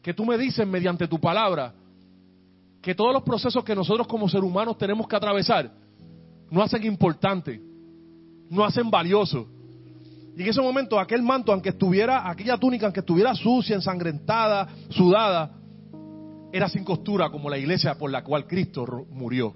que 0.02 0.16
tú 0.16 0.26
me 0.26 0.36
dices 0.36 0.66
mediante 0.66 1.08
tu 1.08 1.20
palabra 1.20 1.76
que 2.82 2.96
todos 2.96 3.14
los 3.14 3.22
procesos 3.22 3.64
que 3.64 3.76
nosotros 3.76 4.08
como 4.08 4.28
seres 4.28 4.50
humanos 4.50 4.80
tenemos 4.80 5.08
que 5.08 5.16
atravesar 5.16 5.72
no 6.50 6.64
hacen 6.64 6.84
importante, 6.86 7.62
no 8.50 8.66
hacen 8.66 8.90
valioso. 8.90 9.48
Y 10.36 10.42
en 10.42 10.48
ese 10.48 10.62
momento 10.62 11.00
aquel 11.00 11.22
manto, 11.22 11.54
aunque 11.54 11.70
estuviera, 11.70 12.28
aquella 12.28 12.58
túnica, 12.58 12.88
aunque 12.88 13.02
estuviera 13.02 13.36
sucia, 13.36 13.76
ensangrentada, 13.76 14.70
sudada, 14.90 15.59
era 16.52 16.68
sin 16.70 16.84
costura 16.84 17.30
como 17.30 17.50
la 17.50 17.58
iglesia 17.58 17.96
por 17.96 18.12
la 18.12 18.24
cual 18.24 18.48
Cristo 18.48 19.06
murió. 19.12 19.54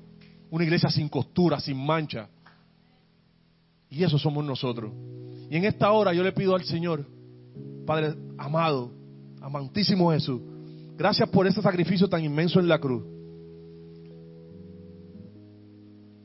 Una 0.52 0.64
iglesia 0.64 0.90
sin 0.90 1.10
costura, 1.10 1.60
sin 1.60 1.84
mancha. 1.84 2.30
Y 3.90 4.04
eso 4.04 4.18
somos 4.18 4.44
nosotros. 4.46 4.92
Y 5.50 5.58
en 5.58 5.66
esta 5.66 5.92
hora 5.92 6.14
yo 6.14 6.24
le 6.24 6.32
pido 6.32 6.56
al 6.56 6.64
Señor, 6.64 7.06
Padre 7.86 8.16
amado, 8.38 8.92
amantísimo 9.42 10.12
Jesús, 10.12 10.42
gracias 10.96 11.30
por 11.30 11.48
ese 11.48 11.62
sacrificio 11.62 12.08
tan 12.08 12.24
inmenso 12.24 12.60
en 12.60 12.68
la 12.68 12.80
cruz. 12.80 13.04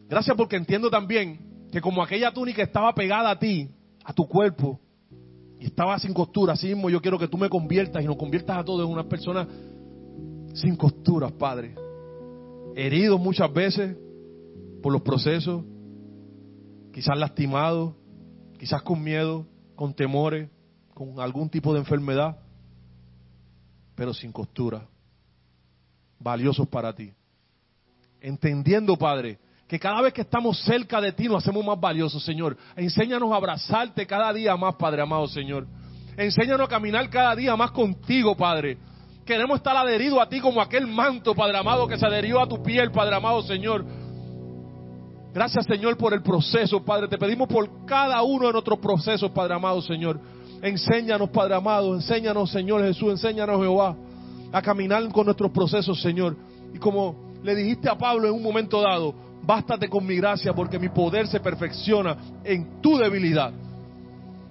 Gracias 0.09 0.37
porque 0.37 0.57
entiendo 0.57 0.89
también 0.89 1.69
que 1.71 1.81
como 1.81 2.03
aquella 2.03 2.33
túnica 2.33 2.63
estaba 2.63 2.95
pegada 2.95 3.31
a 3.31 3.39
ti, 3.39 3.69
a 4.05 4.13
tu 4.13 4.27
cuerpo, 4.27 4.81
y 5.61 5.67
estaba 5.67 5.99
sin 5.99 6.15
costura, 6.15 6.53
así 6.53 6.69
mismo 6.69 6.89
yo 6.89 7.03
quiero 7.03 7.19
que 7.19 7.29
tú 7.29 7.37
me 7.37 7.49
conviertas 7.49 8.03
y 8.03 8.07
nos 8.07 8.17
conviertas 8.17 8.57
a 8.57 8.65
todos 8.65 8.87
en 8.87 8.93
unas 8.93 9.07
personas 9.07 9.47
sin 10.55 10.77
costuras, 10.77 11.33
Padre. 11.33 11.75
Heridos 12.75 13.21
muchas 13.21 13.53
veces 13.53 13.97
por 14.83 14.93
los 14.93 15.03
procesos, 15.03 15.65
quizás 16.93 17.19
lastimados, 17.19 17.95
quizás 18.59 18.83
con 18.83 19.03
miedo, 19.03 19.47
con 19.75 19.95
temores, 19.95 20.49
con 20.95 21.21
algún 21.21 21.49
tipo 21.49 21.73
de 21.73 21.81
enfermedad, 21.81 22.39
pero 23.95 24.13
sin 24.13 24.33
costura. 24.33 24.87
Valiosos 26.19 26.67
para 26.69 26.93
ti. 26.95 27.13
Entendiendo, 28.21 28.97
Padre, 28.97 29.39
que 29.69 29.79
cada 29.79 30.01
vez 30.01 30.13
que 30.13 30.23
estamos 30.23 30.59
cerca 30.65 31.01
de 31.01 31.13
ti 31.13 31.29
nos 31.29 31.45
hacemos 31.45 31.65
más 31.65 31.79
valiosos, 31.79 32.25
Señor. 32.25 32.57
Enséñanos 32.75 33.31
a 33.31 33.37
abrazarte 33.37 34.07
cada 34.07 34.33
día 34.33 34.57
más, 34.57 34.75
Padre 34.77 35.03
amado, 35.03 35.29
Señor. 35.29 35.67
Enséñanos 36.17 36.67
a 36.67 36.71
caminar 36.71 37.09
cada 37.11 37.37
día 37.37 37.55
más 37.55 37.71
contigo, 37.71 38.37
Padre. 38.37 38.79
Queremos 39.29 39.59
estar 39.59 39.77
adheridos 39.77 40.19
a 40.23 40.27
ti 40.27 40.41
como 40.41 40.59
aquel 40.59 40.87
manto, 40.87 41.35
Padre 41.35 41.59
amado, 41.59 41.87
que 41.87 41.99
se 41.99 42.07
adherió 42.07 42.41
a 42.41 42.49
tu 42.49 42.63
piel, 42.63 42.91
Padre 42.91 43.15
amado, 43.15 43.43
Señor. 43.43 43.85
Gracias, 45.35 45.67
Señor, 45.67 45.99
por 45.99 46.15
el 46.15 46.23
proceso, 46.23 46.83
Padre. 46.83 47.09
Te 47.09 47.19
pedimos 47.19 47.47
por 47.47 47.85
cada 47.85 48.23
uno 48.23 48.47
de 48.47 48.55
nuestros 48.55 48.79
procesos, 48.79 49.31
Padre 49.33 49.53
amado, 49.53 49.83
Señor. 49.83 50.19
Enséñanos, 50.63 51.29
Padre 51.29 51.57
amado. 51.57 51.95
Enséñanos, 51.95 52.51
Señor 52.51 52.81
Jesús. 52.85 53.11
Enséñanos, 53.11 53.61
Jehová, 53.61 53.95
a 54.51 54.63
caminar 54.63 55.07
con 55.13 55.27
nuestros 55.27 55.51
procesos, 55.51 56.01
Señor. 56.01 56.35
Y 56.73 56.79
como 56.79 57.35
le 57.43 57.55
dijiste 57.55 57.91
a 57.91 57.99
Pablo 57.99 58.29
en 58.29 58.33
un 58.33 58.43
momento 58.43 58.81
dado, 58.81 59.15
bástate 59.43 59.91
con 59.91 60.07
mi 60.07 60.17
gracia 60.17 60.55
porque 60.55 60.79
mi 60.79 60.89
poder 60.89 61.29
se 61.29 61.41
perfecciona 61.41 62.17
en 62.45 62.81
tu 62.81 62.97
debilidad. 62.97 63.53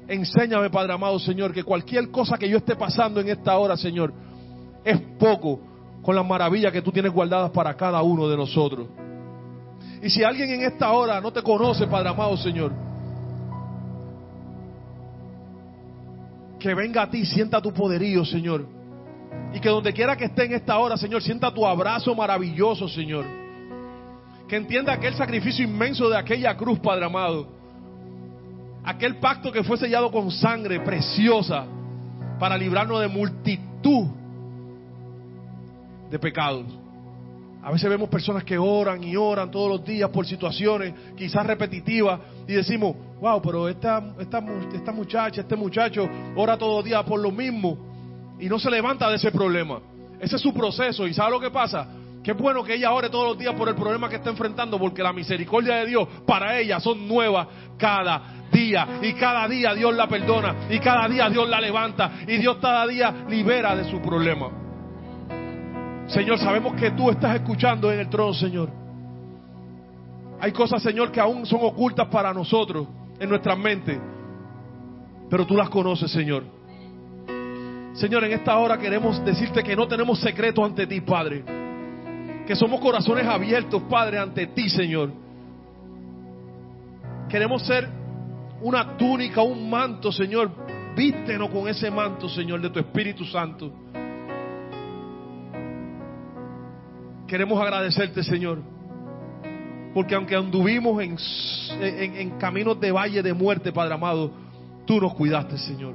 Enséñame, 0.08 0.70
Padre 0.70 0.94
amado, 0.94 1.18
Señor, 1.18 1.52
que 1.52 1.64
cualquier 1.64 2.12
cosa 2.12 2.38
que 2.38 2.48
yo 2.48 2.58
esté 2.58 2.76
pasando 2.76 3.20
en 3.20 3.30
esta 3.30 3.58
hora, 3.58 3.76
Señor, 3.76 4.27
es 4.88 5.02
poco 5.20 5.60
con 6.02 6.16
las 6.16 6.26
maravillas 6.26 6.72
que 6.72 6.82
tú 6.82 6.94
tienes 6.94 7.12
guardadas 7.12 7.52
para 7.52 7.76
cada 7.76 8.02
uno 8.02 8.30
de 8.30 8.38
nosotros. 8.38 8.88
Y 10.02 10.10
si 10.10 10.24
alguien 10.24 10.50
en 10.52 10.62
esta 10.62 10.92
hora 10.92 11.20
no 11.20 11.34
te 11.34 11.42
conoce, 11.42 11.88
Padre 11.88 12.10
amado 12.10 12.38
Señor, 12.38 12.72
que 16.58 16.74
venga 16.74 17.02
a 17.02 17.10
ti, 17.10 17.26
sienta 17.26 17.62
tu 17.62 17.74
poderío, 17.74 18.24
Señor. 18.24 18.66
Y 19.54 19.60
que 19.60 19.68
donde 19.68 19.92
quiera 19.92 20.16
que 20.16 20.26
esté 20.26 20.46
en 20.46 20.54
esta 20.54 20.78
hora, 20.78 20.96
Señor, 20.96 21.22
sienta 21.22 21.54
tu 21.54 21.66
abrazo 21.66 22.16
maravilloso, 22.16 22.88
Señor. 22.88 23.26
Que 24.48 24.56
entienda 24.56 24.94
aquel 24.94 25.16
sacrificio 25.16 25.66
inmenso 25.66 26.10
de 26.10 26.18
aquella 26.18 26.56
cruz, 26.56 26.80
Padre 26.80 27.06
amado. 27.06 27.50
Aquel 28.86 29.18
pacto 29.18 29.52
que 29.52 29.64
fue 29.64 29.78
sellado 29.78 30.10
con 30.12 30.32
sangre 30.32 30.80
preciosa 30.80 31.66
para 32.40 32.58
librarnos 32.58 33.02
de 33.02 33.10
multitud 33.10 34.08
de 36.10 36.20
pecados. 36.20 36.66
A 37.64 37.72
veces 37.72 37.90
vemos 37.90 38.08
personas 38.08 38.44
que 38.44 38.58
oran 38.58 39.04
y 39.04 39.16
oran 39.16 39.52
todos 39.52 39.70
los 39.70 39.84
días 39.84 40.10
por 40.10 40.26
situaciones 40.26 40.94
quizás 41.18 41.46
repetitivas 41.46 42.20
y 42.48 42.54
decimos, 42.54 42.96
wow, 43.20 43.42
pero 43.42 43.68
esta, 43.68 44.14
esta, 44.20 44.42
esta 44.74 44.92
muchacha, 44.92 45.42
este 45.42 45.56
muchacho 45.56 46.08
ora 46.36 46.58
todos 46.58 46.78
los 46.78 46.86
días 46.86 47.04
por 47.04 47.20
lo 47.20 47.32
mismo 47.32 47.78
y 48.40 48.48
no 48.48 48.58
se 48.58 48.72
levanta 48.72 49.10
de 49.10 49.18
ese 49.18 49.32
problema. 49.32 49.82
Ese 50.20 50.38
es 50.38 50.42
su 50.42 50.54
proceso 50.54 51.06
y 51.08 51.14
¿sabe 51.14 51.32
lo 51.32 51.40
que 51.40 51.52
pasa? 51.52 51.88
Qué 52.24 52.34
bueno 52.34 52.64
que 52.64 52.76
ella 52.76 52.92
ore 52.92 53.10
todos 53.10 53.28
los 53.30 53.38
días 53.38 53.54
por 53.56 53.70
el 53.70 53.76
problema 53.76 54.10
que 54.10 54.18
está 54.18 54.30
enfrentando 54.30 54.80
porque 54.80 55.04
la 55.04 55.14
misericordia 55.14 55.76
de 55.76 55.88
Dios 55.88 56.08
para 56.26 56.60
ella 56.60 56.80
son 56.80 57.08
nuevas 57.08 57.48
cada 57.78 58.46
día 58.52 59.00
y 59.02 59.14
cada 59.14 59.48
día 59.48 59.74
Dios 59.74 59.96
la 59.96 60.08
perdona 60.08 60.68
y 60.70 60.80
cada 60.80 61.08
día 61.08 61.30
Dios 61.30 61.50
la 61.50 61.60
levanta 61.62 62.20
y 62.28 62.38
Dios 62.38 62.58
cada 62.62 62.86
día 62.88 63.26
libera 63.30 63.76
de 63.76 63.90
su 63.90 64.02
problema. 64.02 64.67
Señor, 66.08 66.40
sabemos 66.40 66.74
que 66.76 66.92
tú 66.92 67.10
estás 67.10 67.36
escuchando 67.36 67.92
en 67.92 68.00
el 68.00 68.10
trono, 68.10 68.34
Señor. 68.34 68.70
Hay 70.40 70.52
cosas, 70.52 70.82
Señor, 70.82 71.12
que 71.12 71.20
aún 71.20 71.46
son 71.46 71.60
ocultas 71.64 72.08
para 72.08 72.34
nosotros 72.34 72.88
en 73.20 73.30
nuestra 73.30 73.56
mente, 73.56 74.00
pero 75.30 75.46
tú 75.46 75.56
las 75.56 75.70
conoces, 75.70 76.10
Señor. 76.12 76.44
Señor, 77.94 78.24
en 78.24 78.32
esta 78.32 78.56
hora 78.58 78.78
queremos 78.78 79.24
decirte 79.26 79.64
que 79.64 79.76
no 79.76 79.88
tenemos 79.88 80.20
secretos 80.20 80.64
ante 80.64 80.86
ti, 80.88 81.02
Padre. 81.02 81.44
Que 82.46 82.56
somos 82.56 82.80
corazones 82.80 83.26
abiertos, 83.26 83.82
Padre, 83.90 84.20
ante 84.20 84.48
ti, 84.48 84.70
Señor. 84.70 85.12
Queremos 87.28 87.66
ser 87.66 87.90
una 88.62 88.96
túnica, 88.96 89.42
un 89.42 89.70
manto, 89.70 90.12
Señor. 90.12 90.52
Vístenos 90.96 91.50
con 91.50 91.68
ese 91.68 91.92
manto, 91.92 92.30
Señor, 92.30 92.62
de 92.62 92.70
tu 92.70 92.80
Espíritu 92.80 93.26
Santo. 93.26 93.74
Queremos 97.28 97.62
agradecerte, 97.62 98.24
Señor. 98.24 98.60
Porque 99.94 100.16
aunque 100.16 100.36
anduvimos 100.36 101.02
en, 101.02 102.30
caminos 102.40 102.80
de 102.80 102.92
valle 102.92 103.22
de 103.22 103.34
muerte, 103.34 103.74
Padre 103.74 103.96
amado, 103.96 104.32
tú 104.86 105.02
nos 105.02 105.14
cuidaste, 105.14 105.58
Señor. 105.58 105.94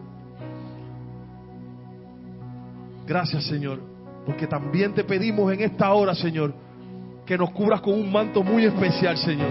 Gracias, 3.07 3.45
Señor. 3.45 3.81
Porque 4.27 4.47
también 4.47 4.93
te 4.93 5.05
pedimos 5.05 5.53
en 5.53 5.63
esta 5.63 5.93
hora, 5.93 6.15
Señor, 6.15 6.55
que 7.25 7.39
nos 7.39 7.51
cubras 7.51 7.81
con 7.81 7.95
un 7.95 8.13
manto 8.13 8.43
muy 8.43 8.65
especial, 8.67 9.17
Señor. 9.17 9.51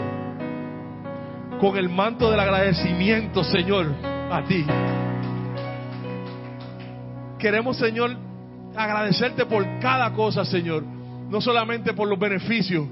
Con 1.59 1.77
el 1.77 1.89
manto 1.89 2.29
del 2.29 2.39
agradecimiento, 2.39 3.43
Señor, 3.43 3.87
a 4.31 4.43
ti. 4.43 4.65
Queremos, 7.39 7.77
Señor, 7.77 8.15
agradecerte 8.75 9.45
por 9.45 9.65
cada 9.79 10.13
cosa, 10.13 10.45
Señor 10.45 11.00
no 11.31 11.39
solamente 11.39 11.93
por 11.93 12.09
los 12.09 12.19
beneficios, 12.19 12.85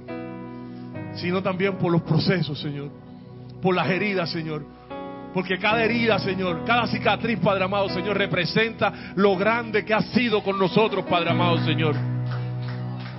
sino 1.15 1.43
también 1.43 1.77
por 1.77 1.91
los 1.91 2.01
procesos, 2.03 2.57
Señor. 2.59 2.89
Por 3.61 3.75
las 3.75 3.89
heridas, 3.89 4.31
Señor. 4.31 4.65
Porque 5.33 5.59
cada 5.59 5.83
herida, 5.83 6.17
Señor, 6.19 6.63
cada 6.65 6.87
cicatriz, 6.87 7.37
Padre 7.39 7.65
amado, 7.65 7.89
Señor, 7.89 8.17
representa 8.17 9.11
lo 9.15 9.35
grande 9.35 9.83
que 9.83 9.93
ha 9.93 10.01
sido 10.01 10.41
con 10.41 10.57
nosotros, 10.57 11.05
Padre 11.05 11.31
amado, 11.31 11.57
Señor. 11.65 11.95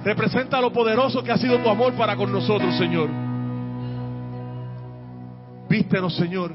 Representa 0.02 0.59
lo 0.59 0.72
poderoso 0.72 1.22
que 1.22 1.30
ha 1.30 1.36
sido 1.36 1.59
tu 1.59 1.68
amor 1.68 1.92
para 1.92 2.16
con 2.16 2.32
nosotros, 2.32 2.74
Señor. 2.78 3.10
Vístenos, 5.68 6.16
Señor, 6.16 6.55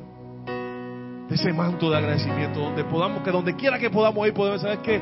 de 1.29 1.35
ese 1.35 1.53
manto 1.53 1.91
de 1.91 1.97
agradecimiento, 1.97 2.59
donde 2.59 2.83
podamos, 2.83 3.21
que 3.21 3.29
donde 3.29 3.55
quiera 3.55 3.77
que 3.77 3.91
podamos 3.91 4.27
ir, 4.27 4.33
podemos 4.33 4.61
saber 4.61 4.79
que 4.79 4.99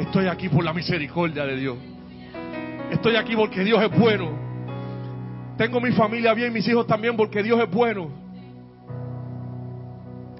estoy 0.00 0.26
aquí 0.26 0.48
por 0.48 0.64
la 0.64 0.72
misericordia 0.72 1.46
de 1.46 1.56
Dios. 1.56 1.93
Estoy 2.90 3.16
aquí 3.16 3.34
porque 3.36 3.64
Dios 3.64 3.82
es 3.82 3.98
bueno. 3.98 4.30
Tengo 5.56 5.80
mi 5.80 5.92
familia 5.92 6.34
bien, 6.34 6.52
mis 6.52 6.66
hijos 6.66 6.86
también 6.86 7.16
porque 7.16 7.42
Dios 7.42 7.60
es 7.60 7.70
bueno. 7.70 8.08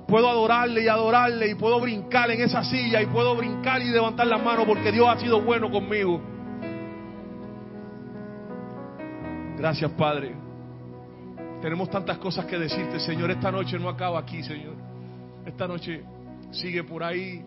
Puedo 0.06 0.28
adorarle 0.28 0.82
y 0.82 0.88
adorarle 0.88 1.50
y 1.50 1.54
puedo 1.54 1.80
brincar 1.80 2.30
en 2.30 2.42
esa 2.42 2.62
silla 2.62 3.00
y 3.00 3.06
puedo 3.06 3.34
brincar 3.36 3.80
y 3.82 3.86
levantar 3.86 4.26
las 4.26 4.42
manos 4.42 4.66
porque 4.66 4.92
Dios 4.92 5.08
ha 5.08 5.18
sido 5.18 5.40
bueno 5.40 5.70
conmigo. 5.70 6.20
Gracias, 9.56 9.90
Padre. 9.92 10.34
Tenemos 11.62 11.88
tantas 11.88 12.18
cosas 12.18 12.44
que 12.44 12.58
decirte, 12.58 13.00
Señor. 13.00 13.30
Esta 13.30 13.50
noche 13.50 13.78
no 13.78 13.88
acaba 13.88 14.18
aquí, 14.18 14.42
Señor. 14.42 14.74
Esta 15.46 15.66
noche 15.66 16.04
sigue 16.50 16.84
por 16.84 17.02
ahí 17.02 17.42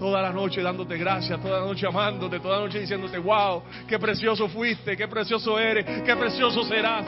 toda 0.00 0.22
la 0.22 0.32
noche 0.32 0.62
dándote 0.62 0.96
gracias, 0.96 1.38
toda 1.42 1.60
la 1.60 1.66
noche 1.66 1.86
amándote, 1.86 2.40
toda 2.40 2.56
la 2.56 2.64
noche 2.64 2.80
diciéndote, 2.80 3.18
wow, 3.18 3.62
qué 3.86 3.98
precioso 3.98 4.48
fuiste, 4.48 4.96
qué 4.96 5.06
precioso 5.06 5.58
eres, 5.58 5.84
qué 5.84 6.16
precioso 6.16 6.64
serás. 6.64 7.04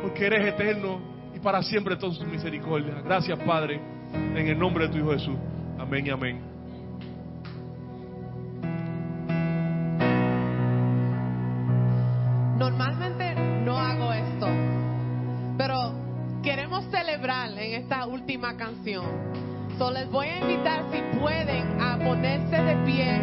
Porque 0.00 0.24
eres 0.24 0.54
eterno 0.54 1.02
y 1.36 1.38
para 1.38 1.62
siempre 1.62 1.96
toda 1.96 2.14
su 2.14 2.24
misericordia. 2.24 2.94
Gracias, 3.04 3.38
Padre, 3.40 3.78
en 4.14 4.48
el 4.48 4.58
nombre 4.58 4.86
de 4.86 4.92
tu 4.94 4.96
Hijo 4.96 5.10
Jesús. 5.12 5.36
Amén 5.78 6.06
y 6.06 6.10
amén. 6.10 6.40
Normalmente 12.56 13.34
no 13.66 13.76
hago 13.76 14.12
esto, 14.14 14.48
pero 15.58 15.92
queremos 16.42 16.86
celebrar 16.86 17.50
en 17.50 17.82
esta 17.82 18.06
última 18.06 18.56
canción 18.56 19.37
les 19.78 20.10
voy 20.10 20.26
a 20.26 20.40
invitar 20.40 20.82
si 20.90 21.00
pueden 21.18 21.80
a 21.80 21.96
ponerse 21.98 22.56
de 22.56 22.76
pie. 22.84 23.20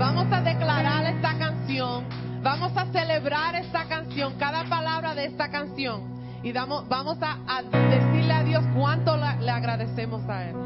Vamos 0.00 0.26
a 0.32 0.40
declarar 0.40 1.06
esta 1.06 1.38
canción. 1.38 2.04
Vamos 2.42 2.76
a 2.76 2.86
celebrar 2.86 3.54
esta 3.54 3.84
canción, 3.84 4.34
cada 4.36 4.64
palabra 4.64 5.14
de 5.14 5.26
esta 5.26 5.48
canción. 5.48 6.02
Y 6.42 6.50
damos, 6.50 6.88
vamos 6.88 7.18
a, 7.20 7.62
decirle 7.88 8.32
a 8.32 8.42
Dios 8.42 8.64
cuánto 8.74 9.16
le, 9.16 9.50
agradecemos 9.50 10.28
a 10.28 10.48
Él. 10.48 10.56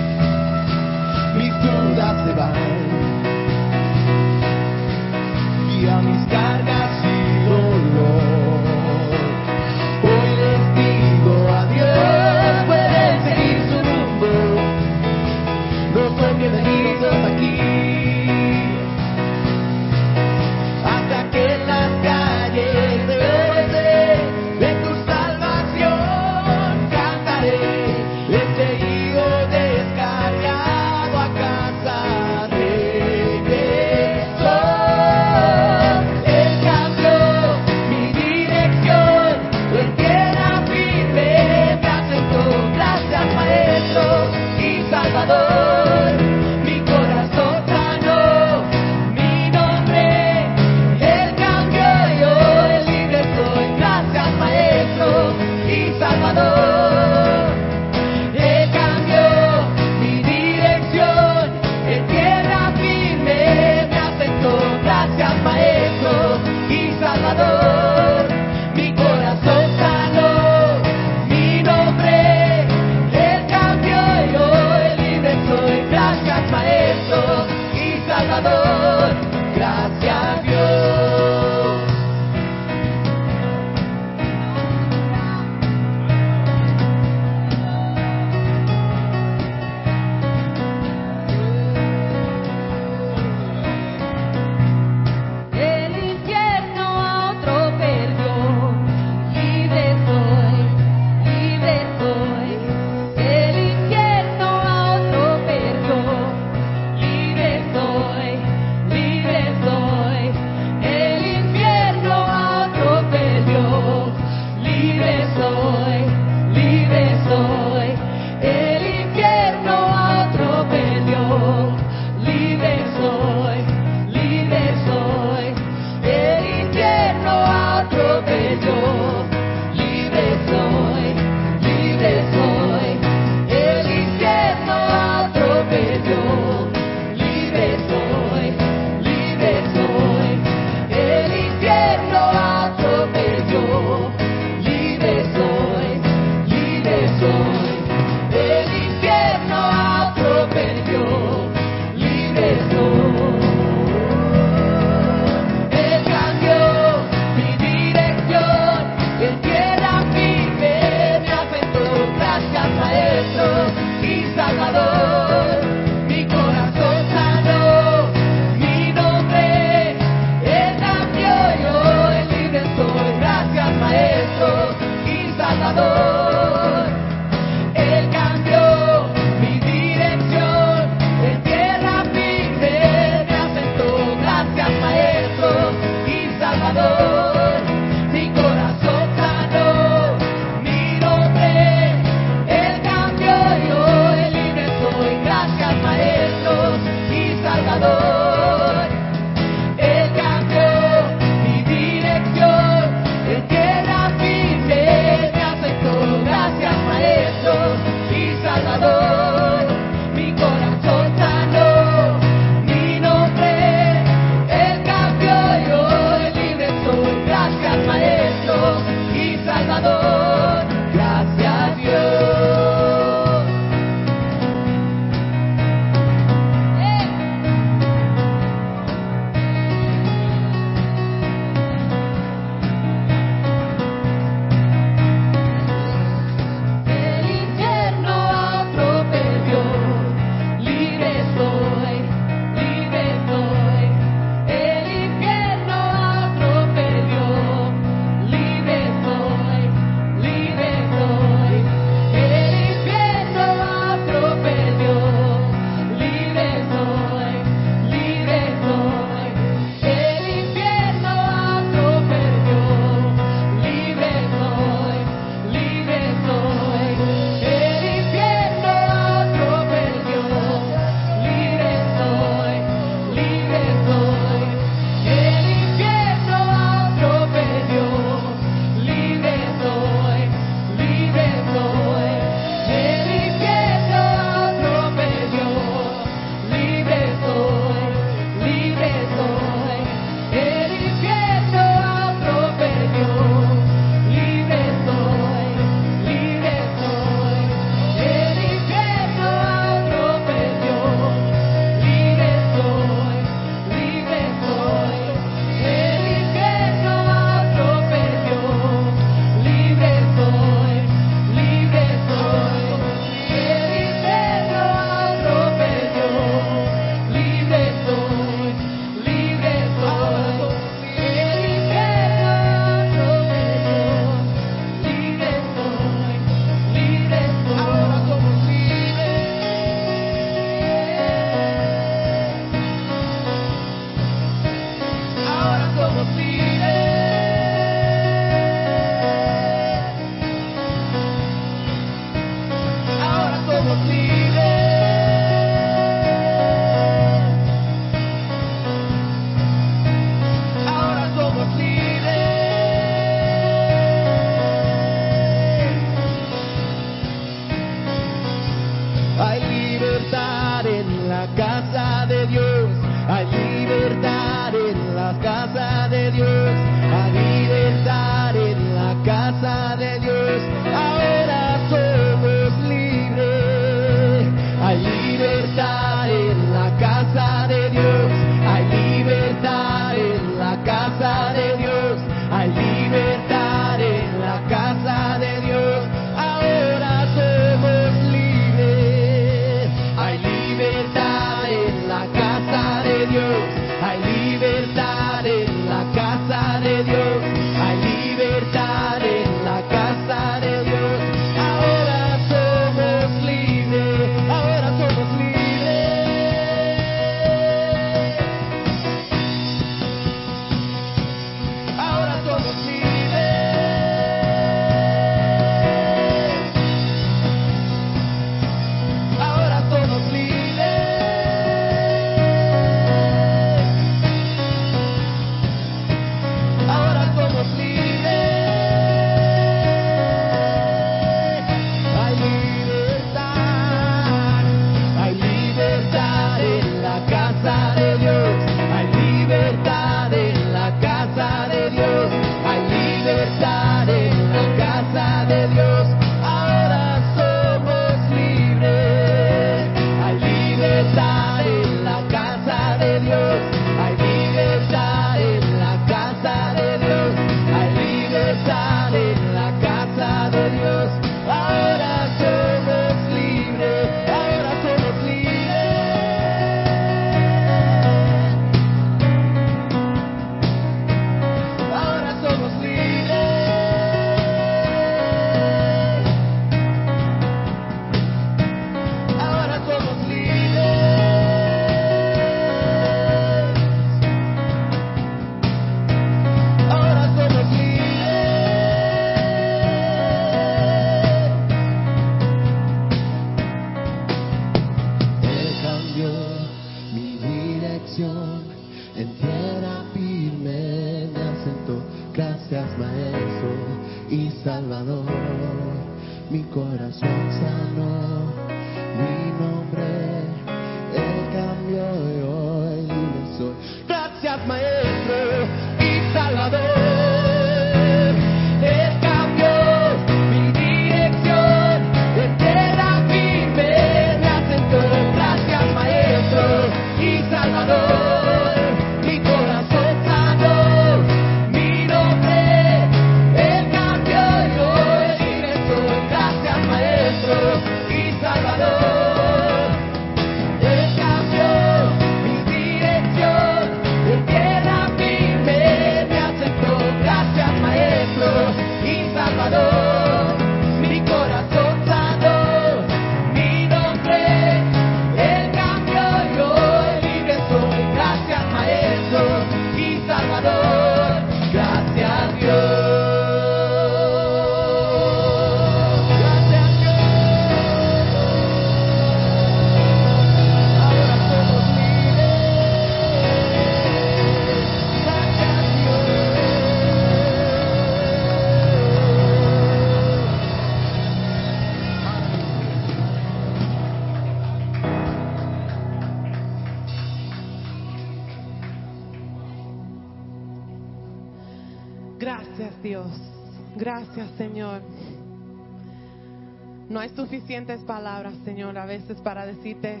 Suficientes 597.28 597.80
palabras, 597.82 598.32
Señor, 598.44 598.78
a 598.78 598.86
veces 598.86 599.20
para 599.20 599.44
decirte 599.44 600.00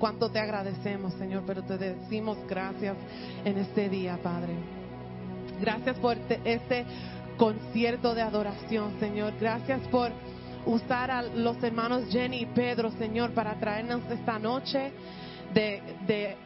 cuánto 0.00 0.30
te 0.30 0.40
agradecemos, 0.40 1.14
Señor, 1.14 1.44
pero 1.46 1.62
te 1.62 1.78
decimos 1.78 2.36
gracias 2.48 2.96
en 3.44 3.56
este 3.58 3.88
día, 3.88 4.18
Padre. 4.20 4.54
Gracias 5.60 5.96
por 5.98 6.16
te- 6.26 6.40
este 6.44 6.84
concierto 7.36 8.14
de 8.16 8.22
adoración, 8.22 8.98
Señor. 8.98 9.32
Gracias 9.40 9.80
por 9.88 10.10
usar 10.66 11.12
a 11.12 11.22
los 11.22 11.62
hermanos 11.62 12.04
Jenny 12.10 12.38
y 12.42 12.46
Pedro, 12.46 12.90
Señor, 12.98 13.30
para 13.30 13.54
traernos 13.60 14.00
esta 14.10 14.36
noche 14.40 14.90
de, 15.54 15.82
de 16.08 16.36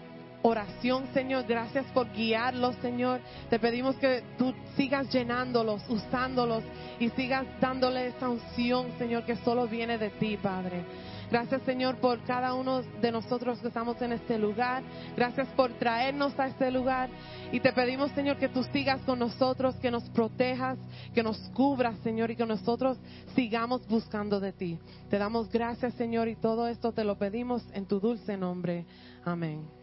oración, 0.42 1.06
Señor. 1.12 1.44
Gracias 1.46 1.86
por 1.92 2.12
guiarlos, 2.12 2.76
Señor. 2.76 3.20
Te 3.50 3.58
pedimos 3.58 3.96
que 3.96 4.22
tú 4.36 4.54
sigas 4.76 5.12
llenándolos, 5.12 5.82
usándolos 5.88 6.62
y 6.98 7.08
sigas 7.10 7.46
dándole 7.60 8.08
esa 8.08 8.28
unción, 8.28 8.88
Señor, 8.98 9.24
que 9.24 9.36
solo 9.36 9.66
viene 9.66 9.98
de 9.98 10.10
ti, 10.10 10.36
Padre. 10.36 10.84
Gracias, 11.30 11.60
Señor, 11.62 11.96
por 11.96 12.22
cada 12.22 12.54
uno 12.54 12.80
de 13.02 13.12
nosotros 13.12 13.58
que 13.58 13.68
estamos 13.68 14.00
en 14.00 14.12
este 14.12 14.38
lugar. 14.38 14.82
Gracias 15.14 15.46
por 15.48 15.72
traernos 15.74 16.38
a 16.38 16.46
este 16.46 16.70
lugar. 16.70 17.10
Y 17.52 17.60
te 17.60 17.72
pedimos, 17.72 18.10
Señor, 18.12 18.38
que 18.38 18.48
tú 18.48 18.64
sigas 18.72 19.02
con 19.02 19.18
nosotros, 19.18 19.74
que 19.76 19.90
nos 19.90 20.08
protejas, 20.10 20.78
que 21.14 21.22
nos 21.22 21.38
cubras, 21.50 21.98
Señor, 22.02 22.30
y 22.30 22.36
que 22.36 22.46
nosotros 22.46 22.96
sigamos 23.34 23.86
buscando 23.88 24.40
de 24.40 24.52
ti. 24.52 24.78
Te 25.10 25.18
damos 25.18 25.50
gracias, 25.50 25.92
Señor, 25.94 26.28
y 26.28 26.36
todo 26.36 26.66
esto 26.66 26.92
te 26.92 27.04
lo 27.04 27.18
pedimos 27.18 27.62
en 27.74 27.84
tu 27.84 28.00
dulce 28.00 28.38
nombre. 28.38 28.86
Amén. 29.22 29.77